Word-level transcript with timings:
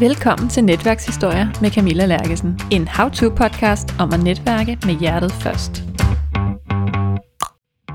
Velkommen 0.00 0.48
til 0.48 0.64
Netværkshistorier 0.64 1.46
med 1.60 1.70
Camilla 1.70 2.06
Lærkesen. 2.06 2.60
En 2.70 2.88
how-to-podcast 2.88 4.00
om 4.00 4.12
at 4.12 4.22
netværke 4.22 4.78
med 4.86 4.94
hjertet 4.94 5.32
først. 5.32 5.82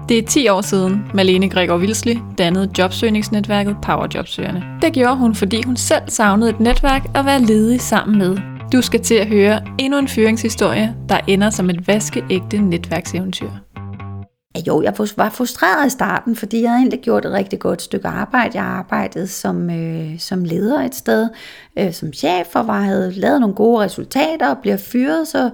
Det 0.10 0.18
er 0.18 0.28
10 0.28 0.48
år 0.48 0.62
siden, 0.62 1.06
Malene 1.14 1.50
Gregor 1.50 1.78
Vilsli 1.78 2.20
dannede 2.38 2.70
jobsøgningsnetværket 2.78 3.78
Powerjobsøgerne. 3.84 4.64
Det 4.82 4.94
gjorde 4.94 5.18
hun, 5.18 5.36
fordi 5.36 5.62
hun 5.66 5.78
selv 5.78 6.04
savnede 6.08 6.50
et 6.50 6.60
netværk 6.60 7.06
at 7.16 7.26
være 7.26 7.42
ledig 7.42 7.82
sammen 7.82 8.18
med. 8.18 8.38
Du 8.74 8.82
skal 8.82 9.02
til 9.02 9.16
at 9.16 9.28
høre 9.28 9.62
endnu 9.80 10.00
en 10.00 10.08
fyringshistorie, 10.08 10.96
der 11.10 11.20
ender 11.28 11.50
som 11.50 11.70
et 11.70 11.88
vaskeægte 11.88 12.58
netværkseventyr. 12.58 13.50
Jo, 14.68 14.82
jeg 14.82 14.94
var 15.18 15.30
frustreret 15.30 15.88
i 15.88 15.90
starten, 15.90 16.36
fordi 16.36 16.62
jeg 16.62 16.70
havde 16.70 16.80
egentlig 16.80 17.00
gjort 17.00 17.26
et 17.26 17.32
rigtig 17.32 17.60
godt 17.60 17.82
stykke 17.82 18.08
arbejde. 18.08 18.52
Jeg 18.58 18.66
arbejdede 18.66 19.28
som, 19.28 19.70
øh, 19.70 20.20
som 20.20 20.44
leder 20.44 20.82
et 20.82 20.96
sted, 20.96 21.30
øh, 21.80 21.94
som 21.94 22.14
chef, 22.14 22.56
og 22.56 22.68
var, 22.68 22.82
havde 22.82 23.12
lavet 23.12 23.40
nogle 23.40 23.56
gode 23.56 23.84
resultater 23.84 24.50
og 24.50 24.58
bliver 24.58 24.78
fyret, 24.78 25.28
så 25.28 25.50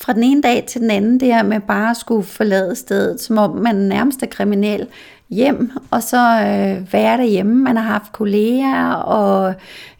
fra 0.00 0.12
den 0.12 0.22
ene 0.22 0.42
dag 0.42 0.64
til 0.68 0.80
den 0.80 0.90
anden, 0.90 1.20
det 1.20 1.28
her 1.34 1.42
med 1.42 1.60
bare 1.60 1.90
at 1.90 1.96
skulle 1.96 2.24
forlade 2.24 2.76
stedet, 2.76 3.20
som 3.20 3.38
om 3.38 3.56
man 3.56 3.74
nærmest 3.74 4.22
er 4.22 4.26
kriminel 4.26 4.86
hjem, 5.30 5.70
og 5.90 6.02
så 6.02 6.16
øh, 6.16 6.92
være 6.92 7.16
derhjemme. 7.16 7.54
Man 7.54 7.76
har 7.76 7.92
haft 7.92 8.12
kolleger 8.12 8.92
og 8.92 9.54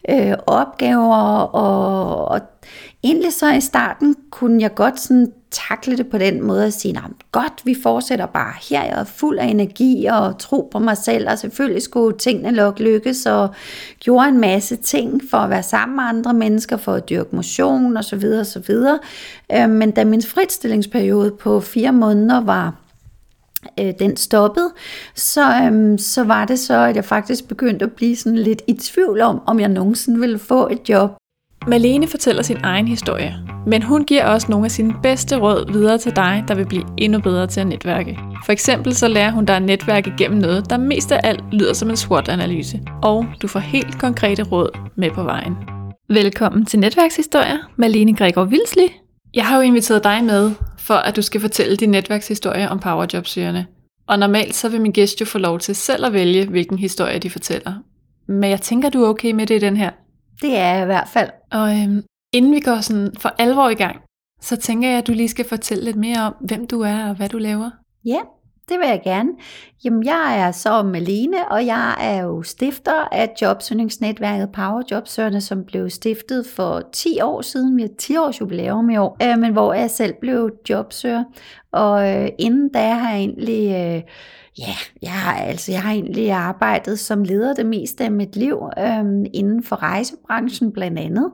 øh, 0.09 0.33
opgaver, 0.47 1.39
og, 1.41 2.27
og 2.27 2.41
egentlig 3.03 3.33
så 3.33 3.53
i 3.53 3.61
starten 3.61 4.15
kunne 4.31 4.61
jeg 4.61 4.75
godt 4.75 4.99
sådan 4.99 5.31
takle 5.51 5.97
det 5.97 6.07
på 6.07 6.17
den 6.17 6.43
måde 6.43 6.65
at 6.65 6.73
sige, 6.73 7.01
godt, 7.31 7.61
vi 7.63 7.75
fortsætter 7.83 8.25
bare 8.25 8.53
her, 8.69 8.83
jeg 8.83 8.99
er 8.99 9.03
fuld 9.03 9.39
af 9.39 9.45
energi 9.45 10.05
og 10.05 10.37
tro 10.37 10.69
på 10.71 10.79
mig 10.79 10.97
selv, 10.97 11.29
og 11.29 11.39
selvfølgelig 11.39 11.81
skulle 11.81 12.17
tingene 12.17 12.51
nok 12.51 12.79
lykkes, 12.79 13.25
og 13.25 13.49
gjorde 13.99 14.27
en 14.27 14.39
masse 14.39 14.75
ting 14.75 15.21
for 15.29 15.37
at 15.37 15.49
være 15.49 15.63
sammen 15.63 15.95
med 15.95 16.03
andre 16.03 16.33
mennesker, 16.33 16.77
for 16.77 16.93
at 16.93 17.09
dyrke 17.09 17.35
motion 17.35 17.97
og 17.97 18.03
så 18.03 18.15
videre, 18.15 18.39
og 18.39 18.45
så 18.45 18.59
videre. 18.59 18.99
Øhm, 19.53 19.69
men 19.69 19.91
da 19.91 20.05
min 20.05 20.21
fritstillingsperiode 20.21 21.31
på 21.31 21.59
fire 21.59 21.91
måneder 21.91 22.41
var 22.41 22.75
øh, 23.79 23.93
den 23.99 24.17
stoppede, 24.17 24.71
så, 25.15 25.61
øhm, 25.63 25.97
så 25.97 26.23
var 26.23 26.45
det 26.45 26.59
så, 26.59 26.77
at 26.77 26.95
jeg 26.95 27.05
faktisk 27.05 27.47
begyndte 27.47 27.85
at 27.85 27.91
blive 27.91 28.15
sådan 28.15 28.37
lidt 28.37 28.61
i 28.67 28.73
tvivl 28.73 29.21
om, 29.21 29.41
om 29.47 29.59
jeg 29.59 29.69
nogensinde 29.69 30.19
ville 30.19 30.39
få 30.39 30.67
et 30.67 30.89
job. 30.89 31.18
Malene 31.67 32.07
fortæller 32.07 32.41
sin 32.41 32.57
egen 32.63 32.87
historie, 32.87 33.35
men 33.67 33.81
hun 33.81 34.05
giver 34.05 34.25
også 34.25 34.47
nogle 34.49 34.65
af 34.65 34.71
sine 34.71 34.93
bedste 35.03 35.37
råd 35.37 35.71
videre 35.71 35.97
til 35.97 36.15
dig, 36.15 36.43
der 36.47 36.55
vil 36.55 36.65
blive 36.65 36.83
endnu 36.97 37.19
bedre 37.19 37.47
til 37.47 37.59
at 37.59 37.67
netværke. 37.67 38.19
For 38.45 38.51
eksempel 38.51 38.95
så 38.95 39.07
lærer 39.07 39.31
hun 39.31 39.45
dig 39.45 39.55
at 39.55 39.61
netværke 39.61 40.13
gennem 40.17 40.39
noget, 40.39 40.69
der 40.69 40.77
mest 40.77 41.11
af 41.11 41.19
alt 41.23 41.43
lyder 41.51 41.73
som 41.73 41.89
en 41.89 41.97
SWOT-analyse, 41.97 42.79
og 43.03 43.25
du 43.41 43.47
får 43.47 43.59
helt 43.59 43.99
konkrete 43.99 44.43
råd 44.43 44.77
med 44.95 45.11
på 45.11 45.23
vejen. 45.23 45.55
Velkommen 46.09 46.65
til 46.65 46.79
Netværkshistorier, 46.79 47.57
Malene 47.75 48.15
Gregor 48.15 48.43
Vilsli. 48.43 48.87
Jeg 49.33 49.47
har 49.47 49.55
jo 49.55 49.61
inviteret 49.61 50.03
dig 50.03 50.23
med, 50.23 50.51
for 50.77 50.93
at 50.93 51.15
du 51.15 51.21
skal 51.21 51.41
fortælle 51.41 51.75
din 51.75 51.89
netværkshistorie 51.89 52.69
om 52.69 52.79
powerjobsøgerne. 52.79 53.65
Og 54.07 54.19
normalt 54.19 54.55
så 54.55 54.69
vil 54.69 54.81
min 54.81 54.91
gæst 54.91 55.21
jo 55.21 55.25
få 55.25 55.37
lov 55.37 55.59
til 55.59 55.75
selv 55.75 56.05
at 56.05 56.13
vælge, 56.13 56.45
hvilken 56.45 56.77
historie 56.77 57.19
de 57.19 57.29
fortæller. 57.29 57.73
Men 58.27 58.49
jeg 58.49 58.61
tænker, 58.61 58.89
du 58.89 59.03
er 59.03 59.09
okay 59.09 59.31
med 59.31 59.47
det 59.47 59.55
i 59.55 59.59
den 59.59 59.77
her. 59.77 59.89
Det 60.41 60.57
er 60.57 60.73
jeg 60.73 60.81
i 60.81 60.85
hvert 60.85 61.07
fald. 61.07 61.29
Og 61.51 61.69
øhm, 61.77 62.03
inden 62.33 62.51
vi 62.51 62.59
går 62.59 62.81
sådan 62.81 63.11
for 63.19 63.29
alvor 63.37 63.69
i 63.69 63.73
gang, 63.73 64.01
så 64.41 64.55
tænker 64.55 64.89
jeg, 64.89 64.97
at 64.97 65.07
du 65.07 65.11
lige 65.11 65.29
skal 65.29 65.45
fortælle 65.45 65.83
lidt 65.83 65.95
mere 65.95 66.21
om, 66.21 66.35
hvem 66.39 66.67
du 66.67 66.81
er 66.81 67.09
og 67.09 67.15
hvad 67.15 67.29
du 67.29 67.37
laver. 67.37 67.69
Ja, 68.05 68.19
det 68.69 68.79
vil 68.79 68.87
jeg 68.87 69.01
gerne. 69.03 69.29
Jamen, 69.85 70.03
jeg 70.05 70.39
er 70.39 70.51
så 70.51 70.83
Malene, 70.83 71.51
og 71.51 71.65
jeg 71.65 71.95
er 71.99 72.23
jo 72.23 72.43
stifter 72.43 73.07
af 73.11 73.31
jobsøgningsnetværket 73.41 74.51
Powerjobsøgerne, 74.51 75.41
som 75.41 75.65
blev 75.65 75.89
stiftet 75.89 76.45
for 76.45 76.81
10 76.93 77.21
år 77.21 77.41
siden. 77.41 77.77
Vi 77.77 77.81
har 77.81 77.89
10 77.97 78.17
års 78.17 78.41
jubilæum 78.41 78.89
i 78.89 78.97
år, 78.97 79.17
øh, 79.23 79.39
men 79.39 79.51
hvor 79.51 79.73
jeg 79.73 79.89
selv 79.89 80.13
blev 80.21 80.51
jobsøger. 80.69 81.23
Og 81.71 82.09
øh, 82.09 82.29
inden 82.39 82.69
da 82.73 82.89
har 82.89 83.09
jeg 83.09 83.19
egentlig... 83.19 83.71
Øh, 83.75 84.01
Ja, 84.57 84.75
jeg 85.01 85.11
har, 85.11 85.33
altså, 85.33 85.71
jeg 85.71 85.81
har 85.81 85.91
egentlig 85.91 86.31
arbejdet 86.31 86.99
som 86.99 87.23
leder 87.23 87.53
det 87.53 87.65
meste 87.65 88.03
af 88.03 88.11
mit 88.11 88.35
liv 88.35 88.57
øhm, 88.79 89.25
inden 89.33 89.63
for 89.63 89.75
rejsebranchen 89.75 90.71
blandt 90.71 90.99
andet. 90.99 91.31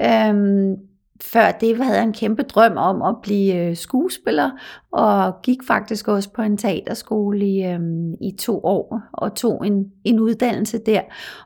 Øhm, 0.00 0.76
før 1.22 1.50
det 1.50 1.84
havde 1.84 1.96
jeg 1.96 2.04
en 2.04 2.12
kæmpe 2.12 2.42
drøm 2.42 2.76
om 2.76 3.02
at 3.02 3.16
blive 3.22 3.54
øh, 3.54 3.76
skuespiller, 3.76 4.50
og 4.92 5.42
gik 5.42 5.58
faktisk 5.66 6.08
også 6.08 6.30
på 6.32 6.42
en 6.42 6.56
teaterskole 6.56 7.46
i, 7.46 7.64
øhm, 7.64 8.12
i 8.20 8.36
to 8.38 8.60
år, 8.64 9.00
og 9.12 9.34
tog 9.34 9.66
en, 9.66 9.84
en 10.04 10.20
uddannelse 10.20 10.78
der. 10.78 11.00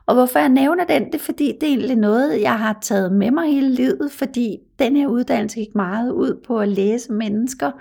Og 0.05 0.15
hvorfor 0.15 0.39
jeg 0.39 0.49
nævner 0.49 0.85
den, 0.85 1.05
det 1.05 1.15
er 1.15 1.19
fordi, 1.19 1.53
det 1.61 1.69
er 1.69 1.73
egentlig 1.73 1.95
noget, 1.95 2.41
jeg 2.41 2.59
har 2.59 2.77
taget 2.81 3.11
med 3.11 3.31
mig 3.31 3.47
hele 3.47 3.69
livet, 3.69 4.11
fordi 4.11 4.57
den 4.79 4.95
her 4.95 5.07
uddannelse 5.07 5.59
gik 5.59 5.75
meget 5.75 6.11
ud 6.11 6.41
på 6.47 6.59
at 6.59 6.67
læse 6.67 7.13
mennesker, 7.13 7.71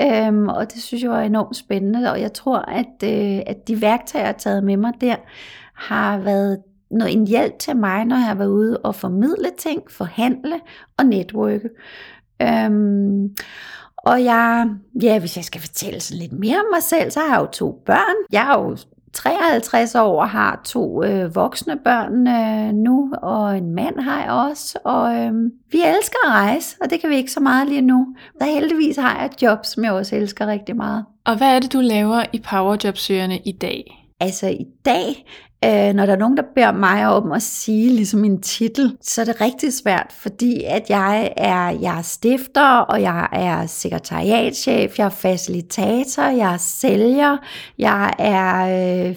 øhm, 0.00 0.48
og 0.48 0.72
det 0.72 0.82
synes 0.82 1.02
jeg 1.02 1.10
var 1.10 1.22
enormt 1.22 1.56
spændende, 1.56 2.12
og 2.12 2.20
jeg 2.20 2.32
tror, 2.32 2.58
at, 2.58 3.02
øh, 3.04 3.42
at 3.46 3.68
de 3.68 3.80
værktøjer, 3.80 4.24
jeg 4.24 4.28
har 4.28 4.38
taget 4.38 4.64
med 4.64 4.76
mig 4.76 4.92
der, 5.00 5.16
har 5.74 6.18
været 6.18 6.58
noget, 6.90 7.12
en 7.12 7.26
hjælp 7.26 7.58
til 7.58 7.76
mig, 7.76 8.04
når 8.04 8.16
jeg 8.16 8.24
har 8.24 8.34
været 8.34 8.48
ude 8.48 8.78
og 8.78 8.94
formidle 8.94 9.50
ting, 9.58 9.82
forhandle 9.90 10.60
og 10.98 11.06
netværke. 11.06 11.68
Øhm, 12.42 13.36
og 13.98 14.24
jeg, 14.24 14.68
ja, 15.02 15.18
hvis 15.18 15.36
jeg 15.36 15.44
skal 15.44 15.60
fortælle 15.60 16.00
sådan 16.00 16.20
lidt 16.20 16.32
mere 16.32 16.58
om 16.58 16.66
mig 16.72 16.82
selv, 16.82 17.10
så 17.10 17.20
har 17.20 17.34
jeg 17.34 17.40
jo 17.40 17.46
to 17.46 17.82
børn. 17.86 18.16
Jeg 18.32 18.50
er 18.50 18.62
jo 18.62 18.76
53 19.12 19.94
år 19.94 20.20
og 20.20 20.28
har 20.28 20.60
to 20.64 21.04
øh, 21.04 21.34
voksne 21.34 21.78
børn 21.84 22.26
øh, 22.28 22.72
nu, 22.74 23.12
og 23.22 23.58
en 23.58 23.74
mand 23.74 24.00
har 24.00 24.22
jeg 24.22 24.30
også. 24.30 24.78
Og 24.84 25.14
øh, 25.14 25.32
vi 25.72 25.78
elsker 25.78 26.18
at 26.26 26.32
rejse, 26.32 26.76
og 26.80 26.90
det 26.90 27.00
kan 27.00 27.10
vi 27.10 27.16
ikke 27.16 27.32
så 27.32 27.40
meget 27.40 27.68
lige 27.68 27.80
nu. 27.80 28.16
Så 28.40 28.46
heldigvis 28.46 28.96
har 28.96 29.16
jeg 29.16 29.26
et 29.26 29.42
job, 29.42 29.58
som 29.64 29.84
jeg 29.84 29.92
også 29.92 30.16
elsker 30.16 30.46
rigtig 30.46 30.76
meget. 30.76 31.04
Og 31.24 31.36
hvad 31.36 31.56
er 31.56 31.60
det, 31.60 31.72
du 31.72 31.80
laver 31.80 32.24
i 32.32 32.40
Powerjobsøgerne 32.50 33.38
i 33.38 33.52
dag? 33.52 34.05
Altså 34.20 34.46
i 34.46 34.66
dag, 34.84 35.26
øh, 35.64 35.94
når 35.94 36.06
der 36.06 36.12
er 36.12 36.18
nogen, 36.18 36.36
der 36.36 36.42
beder 36.54 36.72
mig 36.72 37.06
om 37.06 37.32
at 37.32 37.42
sige 37.42 37.88
ligesom 37.88 38.24
en 38.24 38.42
titel, 38.42 38.96
så 39.00 39.20
er 39.20 39.24
det 39.24 39.40
rigtig 39.40 39.72
svært, 39.72 40.06
fordi 40.10 40.62
at 40.64 40.90
jeg 40.90 41.32
er, 41.36 41.70
jeg 41.70 41.98
er 41.98 42.02
stifter, 42.02 42.78
og 42.78 43.02
jeg 43.02 43.28
er 43.32 43.66
sekretariatchef, 43.66 44.98
jeg 44.98 45.04
er 45.04 45.10
facilitator, 45.10 46.22
jeg 46.22 46.54
er 46.54 46.56
sælger, 46.56 47.36
jeg 47.78 48.12
er 48.18 49.08
øh, 49.08 49.16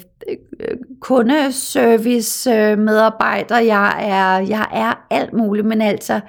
kundeservice 0.99 2.51
øh, 2.51 2.77
medarbejder, 2.77 3.59
jeg 3.59 3.95
er, 3.99 4.47
jeg 4.47 4.67
er 4.73 5.05
alt 5.09 5.33
muligt, 5.33 5.67
men 5.67 5.81
altså, 5.81 6.19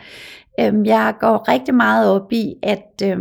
øh, 0.60 0.86
jeg 0.86 1.14
går 1.20 1.48
rigtig 1.48 1.74
meget 1.74 2.10
op 2.10 2.32
i, 2.32 2.54
at, 2.62 3.02
øh, 3.02 3.18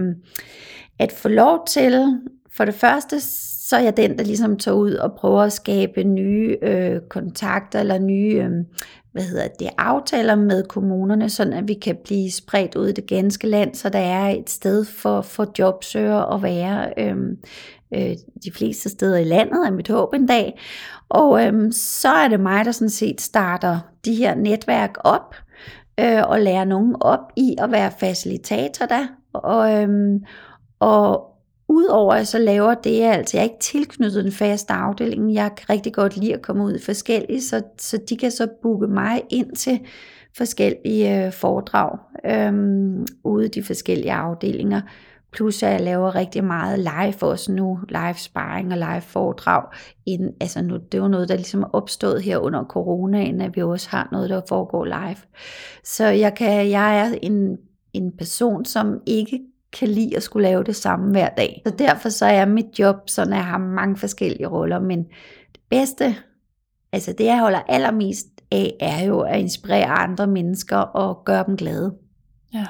at 1.00 1.12
få 1.12 1.28
lov 1.28 1.66
til, 1.68 2.20
for 2.58 2.66
det 2.66 2.76
første, 2.76 3.20
så 3.70 3.76
er 3.76 3.80
jeg 3.80 3.98
den, 3.98 4.18
der 4.18 4.24
ligesom 4.24 4.58
tager 4.58 4.78
ud 4.78 4.94
og 4.94 5.14
prøver 5.14 5.42
at 5.42 5.54
skabe 5.54 6.04
nye 6.04 6.58
øh, 6.62 7.02
kontakter 7.10 7.80
eller 7.80 8.00
nye 8.00 8.36
øh, 8.36 8.52
hvad 9.12 9.24
hedder 9.24 9.48
det, 9.48 9.70
aftaler 9.78 10.36
med 10.36 10.64
kommunerne, 10.64 11.30
sådan 11.30 11.54
at 11.54 11.68
vi 11.68 11.74
kan 11.74 11.98
blive 12.04 12.32
spredt 12.32 12.76
ud 12.76 12.88
i 12.88 12.92
det 12.92 13.08
ganske 13.08 13.48
land, 13.48 13.76
så 13.76 13.90
der 13.90 14.00
er 14.00 14.30
et 14.30 14.50
sted 14.50 14.86
for, 14.86 15.22
for 15.22 15.52
jobsøgere 15.60 16.34
at 16.34 16.44
være 16.44 16.94
øh, 16.98 17.18
øh, 17.94 18.16
de 18.44 18.52
fleste 18.54 18.90
steder 18.90 19.18
i 19.18 19.24
landet, 19.24 19.68
er 19.68 19.72
mit 19.72 19.88
håb 19.88 20.14
en 20.14 20.28
dag. 20.28 20.60
Og 21.10 21.46
øh, 21.46 21.72
så 21.74 22.10
er 22.10 22.28
det 22.28 22.40
mig, 22.40 22.66
der 22.66 22.72
sådan 22.72 22.90
set 22.90 23.22
starter 23.22 23.80
de 24.06 24.16
her 24.16 24.36
netværk 24.36 24.96
op, 25.00 25.36
øh, 26.00 26.24
og 26.28 26.42
lærer 26.42 26.66
nogen 26.66 26.96
op 27.02 27.32
i 27.36 27.56
at 27.58 27.72
være 27.72 27.92
facilitator 28.00 28.86
der, 28.86 29.08
og, 29.34 29.74
øh, 29.74 29.90
og 30.80 31.30
Udover 31.70 32.14
at 32.14 32.28
så 32.28 32.38
laver 32.38 32.74
det, 32.74 33.02
altså 33.04 33.38
jeg 33.38 33.42
er 33.42 33.50
ikke 33.50 33.60
tilknyttet 33.60 34.24
den 34.24 34.32
faste 34.32 34.74
afdeling. 34.74 35.34
Jeg 35.34 35.52
kan 35.58 35.70
rigtig 35.70 35.94
godt 35.94 36.18
lide 36.18 36.34
at 36.34 36.42
komme 36.42 36.64
ud 36.64 36.76
i 36.76 36.82
forskellige, 36.82 37.42
så, 37.42 37.62
så 37.78 38.00
de 38.10 38.18
kan 38.18 38.32
så 38.32 38.48
booke 38.62 38.88
mig 38.88 39.22
ind 39.30 39.56
til 39.56 39.80
forskellige 40.38 41.26
øh, 41.26 41.34
foredrag 41.34 41.98
øhm, 42.26 43.06
ude 43.24 43.46
i 43.46 43.50
de 43.50 43.64
forskellige 43.64 44.14
afdelinger. 44.14 44.82
Plus 45.32 45.64
at 45.64 45.72
jeg 45.72 45.82
laver 45.82 46.16
rigtig 46.16 46.44
meget 46.44 46.80
live 46.80 47.24
også 47.24 47.52
nu, 47.52 47.80
live 47.90 48.18
sparring 48.18 48.72
og 48.72 48.78
live 48.78 49.02
foredrag. 49.02 49.64
Inden, 50.06 50.34
altså 50.42 50.62
nu, 50.62 50.78
det 50.92 51.02
var 51.02 51.08
noget, 51.08 51.30
der 51.30 51.36
ligesom 51.36 51.64
er 51.64 51.76
opstået 51.76 52.22
her 52.22 52.38
under 52.38 52.64
coronaen, 52.64 53.42
at 53.42 53.56
vi 53.56 53.62
også 53.62 53.90
har 53.90 54.10
noget, 54.12 54.30
der 54.30 54.42
foregår 54.50 54.86
live. 54.86 55.18
Så 55.84 56.06
jeg, 56.06 56.34
kan, 56.36 56.70
jeg 56.70 57.00
er 57.00 57.18
en, 57.22 57.58
en 57.94 58.12
person, 58.18 58.66
som 58.66 59.02
ikke 59.06 59.40
kan 59.74 59.88
lide 59.88 60.16
at 60.18 60.24
skulle 60.24 60.48
lave 60.48 60.64
det 60.64 60.76
samme 60.76 61.12
hver 61.12 61.30
dag. 61.30 61.62
Så 61.68 61.74
derfor 61.80 62.10
så 62.10 62.26
er 62.26 62.46
mit 62.46 62.80
job 62.80 62.96
sådan, 63.08 63.34
at 63.34 63.38
jeg 63.38 63.46
har 63.46 63.58
mange 63.58 63.98
forskellige 63.98 64.48
roller, 64.48 64.80
men 64.80 65.04
det 65.52 65.62
bedste, 65.70 66.16
altså 66.92 67.14
det 67.18 67.26
jeg 67.26 67.40
holder 67.40 67.60
allermest 67.68 68.28
af, 68.52 68.74
er 68.80 69.04
jo 69.06 69.20
at 69.20 69.40
inspirere 69.40 69.86
andre 69.86 70.28
mennesker 70.28 70.78
og 70.78 71.26
gøre 71.26 71.44
dem 71.48 71.58
glade. 71.58 71.96
Ja. 72.54 72.66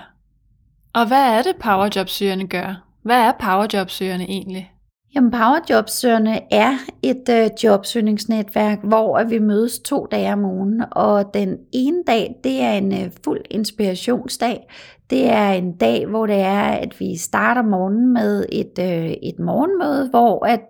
Og 0.93 1.07
hvad 1.07 1.37
er 1.37 1.41
det 1.41 1.55
powerjobsøgerne 1.61 2.47
gør? 2.47 2.85
Hvad 3.03 3.21
er 3.21 3.31
powerjobsøgerne 3.39 4.23
egentlig? 4.23 4.71
Jamen, 5.15 5.31
Powerjobsøgerne 5.31 6.53
er 6.53 6.73
et 7.03 7.29
øh, 7.29 7.49
jobsøgningsnetværk, 7.63 8.79
hvor 8.83 9.23
vi 9.23 9.39
mødes 9.39 9.79
to 9.79 10.07
dage 10.11 10.33
om 10.33 10.45
ugen, 10.45 10.83
og 10.91 11.33
den 11.33 11.57
ene 11.71 12.03
dag, 12.07 12.35
det 12.43 12.61
er 12.61 12.71
en 12.71 12.93
øh, 12.93 13.11
fuld 13.23 13.41
inspirationsdag. 13.49 14.67
Det 15.09 15.29
er 15.29 15.49
en 15.49 15.77
dag, 15.77 16.05
hvor 16.05 16.25
det 16.25 16.39
er, 16.39 16.61
at 16.61 16.99
vi 16.99 17.17
starter 17.17 17.61
morgenen 17.61 18.13
med 18.13 18.45
et, 18.51 18.79
øh, 18.79 19.09
et 19.23 19.39
morgenmøde, 19.39 20.09
hvor 20.09 20.45
at 20.45 20.61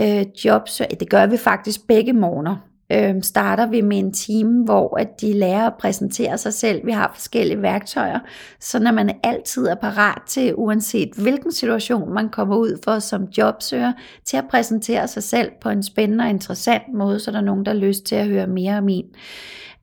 øh, 0.00 0.26
jobsøger, 0.44 0.94
det 1.00 1.10
gør 1.10 1.26
vi 1.26 1.36
faktisk 1.36 1.86
begge 1.86 2.12
morgener 2.12 2.56
øh, 2.92 3.14
starter 3.22 3.66
vi 3.66 3.80
med 3.80 3.98
en 3.98 4.12
time, 4.12 4.64
hvor 4.64 4.96
at 5.00 5.20
de 5.20 5.32
lærer 5.32 5.66
at 5.66 5.74
præsentere 5.80 6.38
sig 6.38 6.54
selv. 6.54 6.86
Vi 6.86 6.92
har 6.92 7.10
forskellige 7.14 7.62
værktøjer, 7.62 8.18
så 8.60 8.78
når 8.78 8.92
man 8.92 9.10
altid 9.22 9.66
er 9.66 9.74
parat 9.74 10.22
til, 10.26 10.54
uanset 10.54 11.10
hvilken 11.16 11.52
situation 11.52 12.14
man 12.14 12.28
kommer 12.28 12.56
ud 12.56 12.80
for 12.84 12.98
som 12.98 13.24
jobsøger, 13.38 13.92
til 14.24 14.36
at 14.36 14.44
præsentere 14.50 15.08
sig 15.08 15.22
selv 15.22 15.50
på 15.60 15.68
en 15.68 15.82
spændende 15.82 16.24
og 16.24 16.30
interessant 16.30 16.94
måde, 16.94 17.20
så 17.20 17.30
der 17.30 17.38
er 17.38 17.42
nogen, 17.42 17.64
der 17.66 17.72
har 17.72 17.78
lyst 17.78 18.04
til 18.04 18.14
at 18.16 18.26
høre 18.26 18.46
mere 18.46 18.78
om 18.78 18.88
en. 18.88 19.04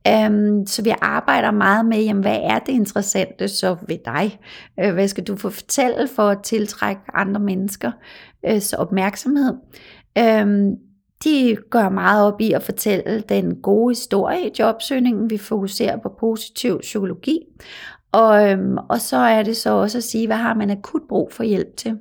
Um, 0.10 0.68
så 0.68 0.82
vi 0.82 0.94
arbejder 1.02 1.52
meget 1.52 1.86
med, 1.86 2.04
jamen, 2.04 2.24
hvad 2.24 2.40
er 2.44 2.60
det 2.60 2.72
interessante 2.72 3.48
så 3.48 3.76
ved 3.88 3.98
dig? 4.06 4.40
Uh, 4.84 4.94
hvad 4.94 5.08
skal 5.08 5.24
du 5.24 5.36
få 5.36 5.50
fortælle 5.50 6.08
for 6.16 6.30
at 6.30 6.44
tiltrække 6.44 7.02
andre 7.14 7.42
mennesker 7.42 7.92
uh, 8.52 8.60
så 8.60 8.76
opmærksomhed? 8.76 9.54
Um, 10.20 10.78
de 11.24 11.58
gør 11.70 11.90
meget 11.90 12.26
op 12.26 12.42
i 12.42 12.52
at 12.52 12.64
fortælle 12.64 13.24
den 13.30 13.56
gode 13.56 13.92
historie 13.92 14.48
i 14.48 14.52
jobsøgningen. 14.60 15.30
Vi 15.30 15.38
fokuserer 15.38 15.98
på 15.98 16.10
positiv 16.20 16.80
psykologi. 16.80 17.40
Og, 18.12 18.52
øhm, 18.52 18.78
og 18.90 19.02
så 19.02 19.18
er 19.18 19.44
det 19.44 19.58
så 19.58 19.70
også 19.70 19.98
at 19.98 20.04
sige, 20.04 20.28
hvad 20.28 20.38
har 20.38 20.54
man 20.54 20.70
akut 20.70 21.02
brug 21.10 21.32
for 21.32 21.44
hjælp 21.44 21.78
til. 21.78 21.98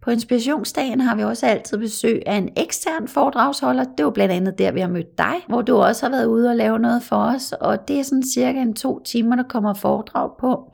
På 0.00 0.10
inspirationsdagen 0.10 1.00
har 1.00 1.16
vi 1.16 1.22
også 1.22 1.46
altid 1.46 1.78
besøg 1.78 2.22
af 2.26 2.36
en 2.36 2.48
ekstern 2.56 3.08
foredragsholder. 3.08 3.84
Det 3.98 4.04
var 4.04 4.10
blandt 4.10 4.34
andet 4.34 4.58
der, 4.58 4.72
vi 4.72 4.80
har 4.80 4.88
mødt 4.88 5.18
dig, 5.18 5.34
hvor 5.48 5.62
du 5.62 5.76
også 5.76 6.06
har 6.06 6.10
været 6.10 6.26
ude 6.26 6.48
og 6.48 6.56
lave 6.56 6.78
noget 6.78 7.02
for 7.02 7.16
os. 7.16 7.52
Og 7.52 7.88
det 7.88 7.98
er 7.98 8.02
sådan 8.02 8.22
cirka 8.22 8.60
en 8.60 8.74
to 8.74 9.02
timer, 9.04 9.36
der 9.36 9.42
kommer 9.42 9.74
foredrag 9.74 10.30
på. 10.40 10.72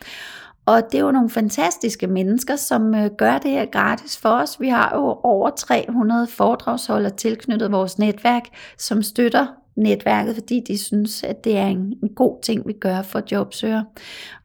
Og 0.66 0.82
det 0.92 0.98
er 0.98 1.02
jo 1.02 1.10
nogle 1.10 1.30
fantastiske 1.30 2.06
mennesker, 2.06 2.56
som 2.56 2.94
øh, 2.94 3.10
gør 3.18 3.38
det 3.38 3.50
her 3.50 3.66
gratis 3.66 4.18
for 4.18 4.28
os. 4.28 4.60
Vi 4.60 4.68
har 4.68 4.92
jo 4.94 5.20
over 5.22 5.50
300 5.50 6.26
foredragsholdere 6.26 7.12
tilknyttet 7.12 7.72
vores 7.72 7.98
netværk, 7.98 8.42
som 8.78 9.02
støtter 9.02 9.46
netværket, 9.76 10.34
fordi 10.34 10.60
de 10.68 10.78
synes, 10.78 11.22
at 11.22 11.44
det 11.44 11.58
er 11.58 11.66
en, 11.66 11.94
en 12.02 12.14
god 12.16 12.42
ting, 12.42 12.66
vi 12.66 12.72
gør 12.72 13.02
for 13.02 13.22
jobsøgere. 13.32 13.84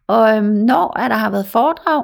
Og 0.08 0.38
øhm, 0.38 0.46
når 0.46 1.00
at 1.00 1.12
der 1.12 1.18
har 1.18 1.30
været 1.30 1.46
foredrag, 1.46 2.04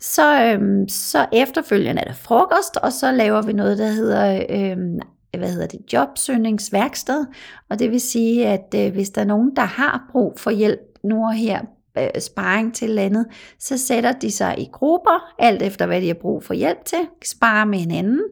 så, 0.00 0.44
øhm, 0.44 0.88
så 0.88 1.26
efterfølgende 1.32 2.02
er 2.02 2.04
der 2.04 2.14
frokost, 2.14 2.76
og 2.76 2.92
så 2.92 3.12
laver 3.12 3.42
vi 3.42 3.52
noget, 3.52 3.78
der 3.78 3.88
hedder 3.88 4.44
øhm, 4.50 4.98
hvad 5.38 5.52
hedder 5.52 5.66
det, 5.66 5.92
jobsøgningsværksted. 5.92 7.26
Og 7.70 7.78
det 7.78 7.90
vil 7.90 8.00
sige, 8.00 8.46
at 8.46 8.74
øh, 8.76 8.92
hvis 8.92 9.10
der 9.10 9.20
er 9.20 9.26
nogen, 9.26 9.56
der 9.56 9.62
har 9.62 10.08
brug 10.12 10.34
for 10.36 10.50
hjælp 10.50 10.80
nu 11.04 11.24
og 11.24 11.32
her 11.32 11.60
øh, 12.02 12.20
sparring 12.20 12.74
til 12.74 12.90
landet, 12.90 13.26
så 13.58 13.78
sætter 13.78 14.12
de 14.12 14.30
sig 14.30 14.54
i 14.58 14.68
grupper, 14.72 15.34
alt 15.38 15.62
efter 15.62 15.86
hvad 15.86 16.00
de 16.00 16.06
har 16.06 16.14
brug 16.14 16.44
for 16.44 16.54
hjælp 16.54 16.84
til, 16.84 16.98
sparer 17.24 17.64
med 17.64 17.78
hinanden, 17.78 18.22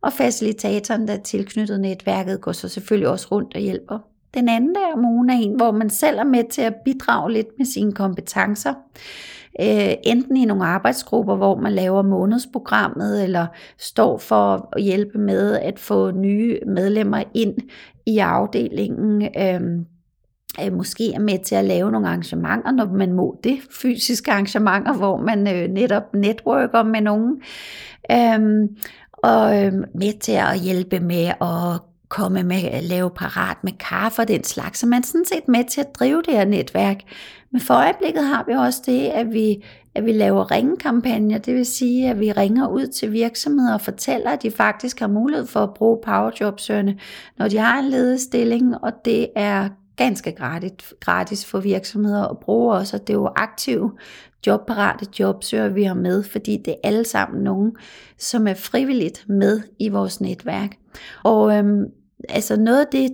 og 0.00 0.12
facilitatoren, 0.12 1.08
der 1.08 1.14
er 1.14 1.22
tilknyttet 1.22 1.80
netværket, 1.80 2.40
går 2.40 2.52
så 2.52 2.68
selvfølgelig 2.68 3.08
også 3.08 3.28
rundt 3.30 3.54
og 3.54 3.60
hjælper. 3.60 3.98
Den 4.34 4.48
anden 4.48 4.74
der 4.74 4.92
om 4.94 5.04
ugen 5.04 5.30
er 5.30 5.34
en, 5.34 5.56
hvor 5.56 5.70
man 5.70 5.90
selv 5.90 6.18
er 6.18 6.24
med 6.24 6.44
til 6.50 6.62
at 6.62 6.74
bidrage 6.84 7.32
lidt 7.32 7.48
med 7.58 7.66
sine 7.66 7.92
kompetencer. 7.92 8.74
Øh, 9.60 9.94
enten 10.04 10.36
i 10.36 10.44
nogle 10.44 10.64
arbejdsgrupper, 10.64 11.36
hvor 11.36 11.56
man 11.56 11.72
laver 11.72 12.02
månedsprogrammet, 12.02 13.24
eller 13.24 13.46
står 13.78 14.18
for 14.18 14.68
at 14.76 14.82
hjælpe 14.82 15.18
med 15.18 15.58
at 15.58 15.78
få 15.78 16.10
nye 16.10 16.58
medlemmer 16.66 17.22
ind 17.34 17.54
i 18.06 18.18
afdelingen. 18.18 19.22
Øh, 19.22 19.60
øh, 20.64 20.72
måske 20.72 21.12
er 21.12 21.18
med 21.18 21.38
til 21.44 21.54
at 21.54 21.64
lave 21.64 21.90
nogle 21.92 22.08
arrangementer, 22.08 22.72
når 22.72 22.86
man 22.86 23.12
må 23.12 23.40
det, 23.44 23.58
fysiske 23.82 24.32
arrangementer, 24.32 24.92
hvor 24.92 25.16
man 25.16 25.54
øh, 25.54 25.68
netop 25.70 26.14
networker 26.14 26.82
med 26.82 27.00
nogen, 27.00 27.40
øhm, 28.12 28.76
og 29.12 29.64
øh, 29.64 29.72
med 29.72 30.20
til 30.20 30.32
at 30.32 30.60
hjælpe 30.60 31.00
med 31.00 31.26
at 31.40 31.80
komme 32.08 32.42
med 32.42 32.62
at 32.62 32.84
lave 32.84 33.10
parat 33.10 33.56
med 33.62 33.72
kaffe 33.72 34.22
og 34.22 34.28
den 34.28 34.44
slags, 34.44 34.78
så 34.78 34.86
man 34.86 34.98
er 34.98 35.06
sådan 35.06 35.24
set 35.24 35.48
med 35.48 35.64
til 35.64 35.80
at 35.80 35.94
drive 35.98 36.22
det 36.22 36.34
her 36.34 36.44
netværk. 36.44 36.96
Men 37.50 37.60
for 37.60 37.74
øjeblikket 37.74 38.24
har 38.24 38.44
vi 38.46 38.52
også 38.52 38.82
det, 38.86 39.06
at 39.06 39.32
vi, 39.32 39.64
at 39.94 40.04
vi 40.04 40.12
laver 40.12 40.50
ringekampagner, 40.50 41.38
det 41.38 41.54
vil 41.54 41.66
sige, 41.66 42.10
at 42.10 42.20
vi 42.20 42.32
ringer 42.32 42.68
ud 42.68 42.86
til 42.86 43.12
virksomheder 43.12 43.74
og 43.74 43.80
fortæller, 43.80 44.30
at 44.30 44.42
de 44.42 44.50
faktisk 44.50 45.00
har 45.00 45.06
mulighed 45.06 45.46
for 45.46 45.60
at 45.60 45.74
bruge 45.74 45.98
powerjobsøgerne, 46.04 46.98
når 47.38 47.48
de 47.48 47.58
har 47.58 47.78
en 47.78 47.88
ledestilling, 47.88 48.74
og 48.84 48.92
det 49.04 49.28
er 49.36 49.68
ganske 49.96 50.32
gratis, 50.32 50.94
gratis 51.00 51.46
for 51.46 51.60
virksomheder 51.60 52.28
at 52.28 52.38
bruge 52.38 52.74
også, 52.74 52.96
og 52.96 53.06
det 53.06 53.12
er 53.12 53.18
jo 53.18 53.30
aktive 53.36 53.92
jobparate 54.46 55.06
jobsøger, 55.18 55.68
vi 55.68 55.82
har 55.82 55.94
med, 55.94 56.22
fordi 56.22 56.56
det 56.64 56.70
er 56.70 56.88
alle 56.88 57.04
sammen 57.04 57.42
nogen, 57.44 57.76
som 58.18 58.46
er 58.46 58.54
frivilligt 58.54 59.24
med 59.28 59.60
i 59.78 59.88
vores 59.88 60.20
netværk. 60.20 60.76
Og 61.24 61.56
øhm, 61.56 61.84
altså 62.28 62.56
noget 62.56 62.80
af 62.80 62.86
det, 62.92 63.10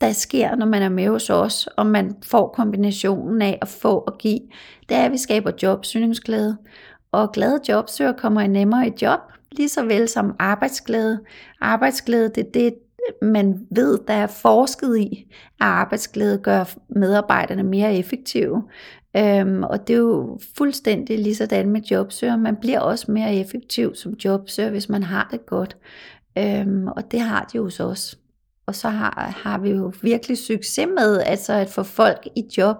der 0.00 0.12
sker, 0.12 0.56
når 0.56 0.66
man 0.66 0.82
er 0.82 0.88
med 0.88 1.08
hos 1.08 1.30
os, 1.30 1.66
og 1.66 1.86
man 1.86 2.16
får 2.24 2.48
kombinationen 2.48 3.42
af 3.42 3.58
at 3.62 3.68
få 3.68 3.98
og 3.98 4.18
give, 4.18 4.40
det 4.88 4.96
er, 4.96 5.04
at 5.04 5.12
vi 5.12 5.18
skaber 5.18 5.50
jobsøgningsglæde. 5.62 6.56
Og 7.12 7.32
glade 7.32 7.60
jobsøger 7.68 8.12
kommer 8.12 8.40
i 8.40 8.48
nemmere 8.48 8.86
i 8.86 8.92
job, 9.02 9.20
lige 9.52 9.68
så 9.68 9.84
vel 9.84 10.08
som 10.08 10.36
arbejdsglæde. 10.38 11.20
Arbejdsglæde, 11.60 12.28
det 12.28 12.46
er 12.46 12.50
det, 12.54 12.74
man 13.22 13.66
ved, 13.70 13.98
der 14.08 14.14
er 14.14 14.26
forsket 14.26 14.98
i, 14.98 15.26
at 15.60 15.66
arbejdsglæde 15.66 16.38
gør 16.38 16.74
medarbejderne 16.88 17.62
mere 17.62 17.96
effektive. 17.96 18.62
Øhm, 19.16 19.62
og 19.62 19.88
det 19.88 19.94
er 19.94 19.98
jo 19.98 20.38
fuldstændig 20.56 21.18
lige 21.18 21.34
sådan 21.34 21.68
med 21.68 21.80
jobsøger. 21.80 22.36
Man 22.36 22.56
bliver 22.56 22.80
også 22.80 23.12
mere 23.12 23.34
effektiv 23.34 23.94
som 23.94 24.12
jobsøger, 24.24 24.70
hvis 24.70 24.88
man 24.88 25.02
har 25.02 25.28
det 25.30 25.46
godt. 25.46 25.76
Øhm, 26.38 26.88
og 26.88 27.10
det 27.10 27.20
har 27.20 27.48
de 27.52 27.56
jo 27.56 27.62
hos 27.62 27.80
os. 27.80 28.18
Og 28.66 28.74
så 28.74 28.88
har, 28.88 29.34
har 29.42 29.58
vi 29.58 29.70
jo 29.70 29.92
virkelig 30.02 30.38
succes 30.38 30.86
med 30.96 31.20
altså 31.20 31.52
at 31.52 31.68
få 31.68 31.82
folk 31.82 32.28
i 32.36 32.44
job, 32.58 32.76